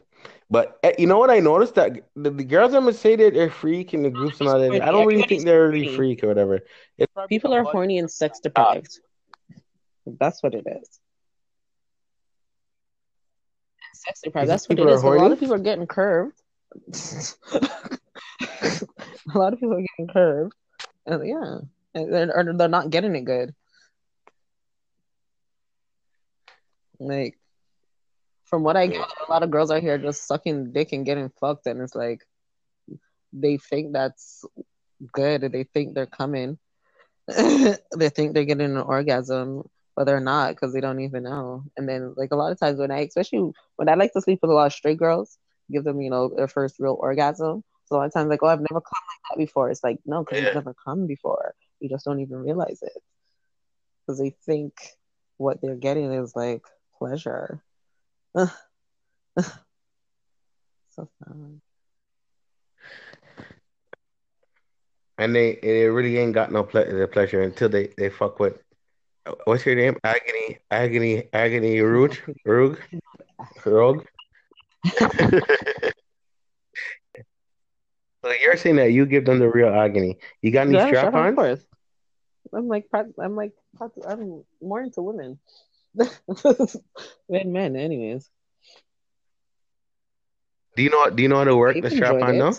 But 0.50 0.78
eh, 0.82 0.92
you 0.98 1.06
know 1.06 1.18
what 1.18 1.30
I 1.30 1.40
noticed 1.40 1.74
that 1.76 1.92
the, 2.14 2.30
the 2.30 2.44
girls 2.44 2.72
that 2.72 2.82
would 2.82 2.96
say 2.96 3.16
that 3.16 3.34
they're 3.34 3.50
freak 3.50 3.94
in 3.94 4.02
the 4.02 4.10
groups 4.10 4.40
and 4.40 4.48
all 4.48 4.58
that. 4.58 4.82
I 4.82 4.92
don't 4.92 5.06
really 5.06 5.22
think 5.22 5.44
they're 5.44 5.68
really 5.68 5.96
freak 5.96 6.22
or 6.22 6.28
whatever. 6.28 6.60
It's 6.98 7.12
People 7.28 7.54
are 7.54 7.64
horny 7.64 7.98
and 7.98 8.10
sex 8.10 8.40
deprived. 8.40 9.00
That's 10.06 10.42
what 10.42 10.54
it 10.54 10.66
is. 10.66 11.00
Sex 13.94 14.20
deprived. 14.22 14.50
That's 14.50 14.68
what 14.68 14.78
it 14.78 14.86
is. 14.86 15.02
A 15.02 15.06
lot 15.08 15.32
of 15.32 15.40
people 15.40 15.54
are 15.54 15.58
getting 15.58 15.86
curved. 15.86 16.40
a 19.34 19.38
lot 19.38 19.52
of 19.52 19.60
people 19.60 19.74
are 19.74 19.86
getting 19.96 20.12
curved, 20.12 20.52
and 21.06 21.26
yeah, 21.26 21.58
and 21.94 22.12
they're, 22.12 22.52
they're 22.56 22.68
not 22.68 22.90
getting 22.90 23.14
it 23.14 23.24
good. 23.24 23.54
Like 26.98 27.38
from 28.44 28.62
what 28.62 28.76
I 28.76 28.86
get, 28.86 29.08
a 29.26 29.30
lot 29.30 29.42
of 29.42 29.50
girls 29.50 29.70
out 29.70 29.82
here 29.82 29.98
just 29.98 30.26
sucking 30.26 30.72
dick 30.72 30.92
and 30.92 31.06
getting 31.06 31.30
fucked, 31.40 31.66
and 31.66 31.80
it's 31.80 31.94
like 31.94 32.26
they 33.32 33.56
think 33.56 33.92
that's 33.92 34.44
good. 35.12 35.42
They 35.42 35.64
think 35.64 35.94
they're 35.94 36.06
coming. 36.06 36.58
they 37.26 38.08
think 38.10 38.34
they're 38.34 38.44
getting 38.44 38.76
an 38.76 38.78
orgasm, 38.78 39.68
but 39.96 40.04
they're 40.04 40.20
not 40.20 40.54
because 40.54 40.72
they 40.72 40.80
don't 40.80 41.00
even 41.00 41.22
know. 41.24 41.64
And 41.76 41.88
then, 41.88 42.14
like 42.16 42.32
a 42.32 42.36
lot 42.36 42.52
of 42.52 42.60
times 42.60 42.78
when 42.78 42.90
I, 42.90 43.00
especially 43.00 43.52
when 43.76 43.88
I 43.88 43.94
like 43.94 44.12
to 44.12 44.20
sleep 44.20 44.40
with 44.42 44.50
a 44.50 44.54
lot 44.54 44.66
of 44.66 44.72
straight 44.72 44.98
girls, 44.98 45.38
give 45.70 45.84
them 45.84 46.00
you 46.00 46.10
know 46.10 46.28
their 46.28 46.48
first 46.48 46.76
real 46.78 46.96
orgasm. 46.98 47.64
So 47.86 47.96
a 47.96 47.98
lot 47.98 48.06
of 48.06 48.12
times, 48.12 48.28
like, 48.28 48.42
oh, 48.42 48.48
I've 48.48 48.60
never 48.60 48.80
come 48.80 49.02
like 49.08 49.30
that 49.30 49.38
before. 49.38 49.70
It's 49.70 49.84
like 49.84 49.98
no, 50.04 50.22
because 50.22 50.38
yeah. 50.38 50.46
you've 50.46 50.54
never 50.54 50.74
come 50.84 51.06
before. 51.06 51.54
You 51.80 51.88
just 51.88 52.04
don't 52.04 52.20
even 52.20 52.36
realize 52.36 52.80
it 52.82 53.02
because 54.06 54.18
they 54.18 54.36
think 54.44 54.74
what 55.36 55.60
they're 55.60 55.74
getting 55.74 56.12
is 56.12 56.36
like 56.36 56.62
pleasure 56.98 57.62
so 58.36 58.48
sad. 60.96 61.60
And 65.16 65.34
they 65.34 65.58
they 65.62 65.86
really 65.86 66.18
ain't 66.18 66.34
got 66.34 66.50
no 66.50 66.64
ple- 66.64 67.06
pleasure 67.12 67.42
until 67.42 67.68
they, 67.68 67.88
they 67.96 68.10
fuck 68.10 68.40
with 68.40 68.58
what's 69.44 69.64
your 69.64 69.76
name? 69.76 69.96
Agony, 70.02 70.58
agony, 70.70 71.28
agony, 71.32 71.80
Root, 71.80 72.20
Rug, 72.44 72.80
Rug. 73.64 74.04
so 74.98 75.30
you're 78.40 78.56
saying 78.56 78.76
that 78.76 78.92
you 78.92 79.06
give 79.06 79.24
them 79.24 79.38
the 79.38 79.48
real 79.48 79.68
agony. 79.68 80.18
You 80.42 80.50
got 80.50 80.66
any 80.66 80.74
yeah, 80.74 80.86
strap 80.88 81.14
on? 81.14 81.38
I'm 82.52 82.68
like 82.68 82.86
I'm 82.92 83.36
like 83.36 83.52
I'm 84.06 84.44
more 84.60 84.82
into 84.82 85.02
women. 85.02 85.38
than 87.28 87.52
men, 87.52 87.76
anyways. 87.76 88.28
Do 90.76 90.82
you 90.82 90.90
know? 90.90 91.08
Do 91.10 91.22
you 91.22 91.28
know 91.28 91.36
how 91.36 91.44
to 91.44 91.56
work 91.56 91.80
the 91.80 91.90
strap 91.90 92.20
on? 92.20 92.38
No. 92.38 92.52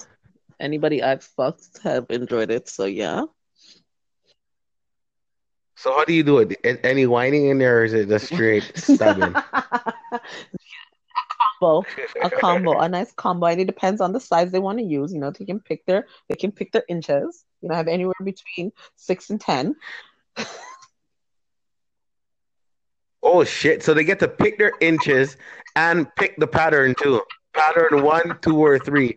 Anybody 0.59 1.03
I've 1.03 1.23
fucked 1.23 1.79
have 1.83 2.05
enjoyed 2.09 2.49
it, 2.49 2.69
so 2.69 2.85
yeah. 2.85 3.23
So 5.75 5.91
how 5.91 6.05
do 6.05 6.13
you 6.13 6.23
do 6.23 6.39
it? 6.39 6.57
Any 6.83 7.05
whining 7.05 7.49
in 7.49 7.57
there, 7.57 7.81
or 7.81 7.83
is 7.83 7.93
it 7.93 8.07
just 8.07 8.27
straight 8.27 8.63
combo, 11.59 11.85
a 12.23 12.29
combo, 12.29 12.79
a 12.79 12.87
nice 12.87 13.11
combo, 13.13 13.47
and 13.47 13.59
it 13.59 13.65
depends 13.65 14.01
on 14.01 14.13
the 14.13 14.19
size 14.19 14.51
they 14.51 14.59
want 14.59 14.79
to 14.79 14.85
use. 14.85 15.13
You 15.13 15.19
know, 15.19 15.31
they 15.31 15.45
can 15.45 15.59
pick 15.59 15.85
their 15.85 16.07
they 16.29 16.35
can 16.35 16.51
pick 16.51 16.71
their 16.71 16.85
inches. 16.87 17.43
You 17.61 17.69
know, 17.69 17.75
have 17.75 17.87
anywhere 17.87 18.15
between 18.23 18.71
six 18.95 19.29
and 19.29 19.39
ten. 19.39 19.75
Oh 23.27 23.43
shit! 23.43 23.81
So 23.81 23.95
they 23.95 24.03
get 24.03 24.19
to 24.19 24.27
pick 24.27 24.59
their 24.59 24.73
inches 24.81 25.35
and 25.75 26.07
pick 26.15 26.37
the 26.37 26.45
pattern 26.45 26.93
too. 27.01 27.23
Pattern 27.55 28.03
one, 28.03 28.37
two, 28.43 28.63
or 28.63 28.77
three. 28.77 29.15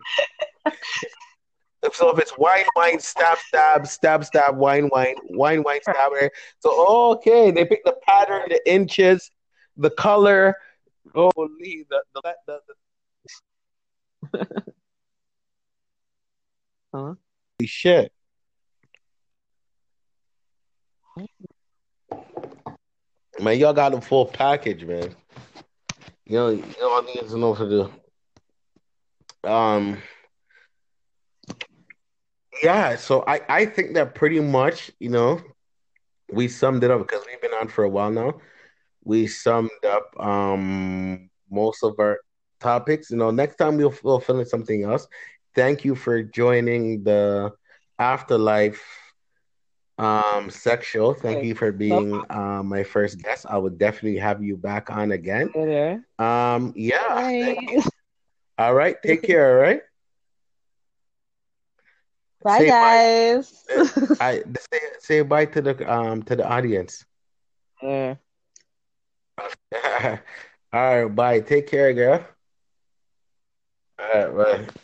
so 1.93 2.09
if 2.09 2.17
it's 2.17 2.35
wine, 2.35 2.65
wine, 2.75 2.99
stab, 2.99 3.37
stab, 3.37 3.85
stab, 3.85 4.25
stab, 4.25 4.57
wine, 4.57 4.89
wine, 4.91 5.13
wine, 5.25 5.61
wine, 5.61 5.79
stab. 5.83 6.11
Eh. 6.19 6.27
So 6.57 7.11
okay, 7.11 7.51
they 7.51 7.65
pick 7.65 7.85
the 7.85 7.97
pattern, 8.01 8.49
the 8.49 8.59
inches, 8.67 9.29
the 9.77 9.91
color. 9.91 10.55
Holy, 11.13 11.85
the 11.91 12.01
the, 12.15 12.35
the, 12.47 12.59
the... 14.33 14.47
huh? 16.95 17.13
Holy 17.13 17.67
shit. 17.67 18.11
Man, 23.39 23.57
y'all 23.57 23.73
got 23.73 23.91
the 23.93 24.01
full 24.01 24.25
package, 24.25 24.83
man. 24.83 25.15
You 26.25 26.37
know, 26.37 26.49
I 26.49 27.01
need 27.05 27.27
to 27.29 27.37
know 27.37 27.55
for 27.55 27.65
the 27.65 27.89
um. 29.49 29.97
Yeah, 32.61 32.97
so 32.97 33.23
I 33.25 33.41
I 33.47 33.65
think 33.65 33.93
that 33.93 34.15
pretty 34.15 34.39
much 34.39 34.91
you 34.99 35.09
know 35.09 35.41
we 36.31 36.47
summed 36.47 36.83
it 36.83 36.91
up 36.91 36.99
because 36.99 37.25
we've 37.25 37.41
been 37.41 37.53
on 37.53 37.69
for 37.69 37.83
a 37.83 37.89
while 37.89 38.11
now. 38.11 38.39
We 39.03 39.27
summed 39.27 39.69
up 39.87 40.11
um 40.19 41.29
most 41.49 41.83
of 41.83 41.95
our 41.99 42.19
topics. 42.59 43.09
You 43.09 43.17
know, 43.17 43.31
next 43.31 43.55
time 43.55 43.77
we'll 43.77 43.93
we'll 44.03 44.19
in 44.19 44.45
something 44.45 44.83
else. 44.83 45.07
Thank 45.55 45.85
you 45.85 45.95
for 45.95 46.21
joining 46.21 47.03
the 47.03 47.53
afterlife 47.97 48.83
um 49.99 50.49
sex 50.49 50.85
show. 50.87 51.13
Thank 51.13 51.43
you 51.43 51.55
for 51.55 51.71
being 51.71 52.23
uh, 52.29 52.63
my 52.63 52.83
first 52.83 53.21
guest. 53.21 53.45
I 53.49 53.57
would 53.57 53.77
definitely 53.77 54.19
have 54.19 54.41
you 54.43 54.57
back 54.57 54.89
on 54.89 55.11
again. 55.11 55.51
Um, 56.17 56.73
yeah. 56.75 57.53
All 58.57 58.73
right. 58.73 58.95
Take 59.03 59.23
care. 59.23 59.55
All 59.55 59.61
right. 59.61 59.81
Bye, 62.43 62.57
say 62.59 62.67
guys. 62.67 63.65
Bye. 63.75 64.15
I 64.19 64.43
say 64.71 64.79
say 64.99 65.21
bye 65.21 65.45
to 65.45 65.61
the 65.61 65.91
um 65.91 66.23
to 66.23 66.35
the 66.35 66.47
audience. 66.47 67.05
Yeah. 67.81 68.15
All 70.73 71.03
right. 71.03 71.15
Bye. 71.15 71.39
Take 71.41 71.67
care, 71.67 71.93
girl. 71.93 72.25
All 73.99 74.31
right. 74.35 74.67
Bye. 74.67 74.81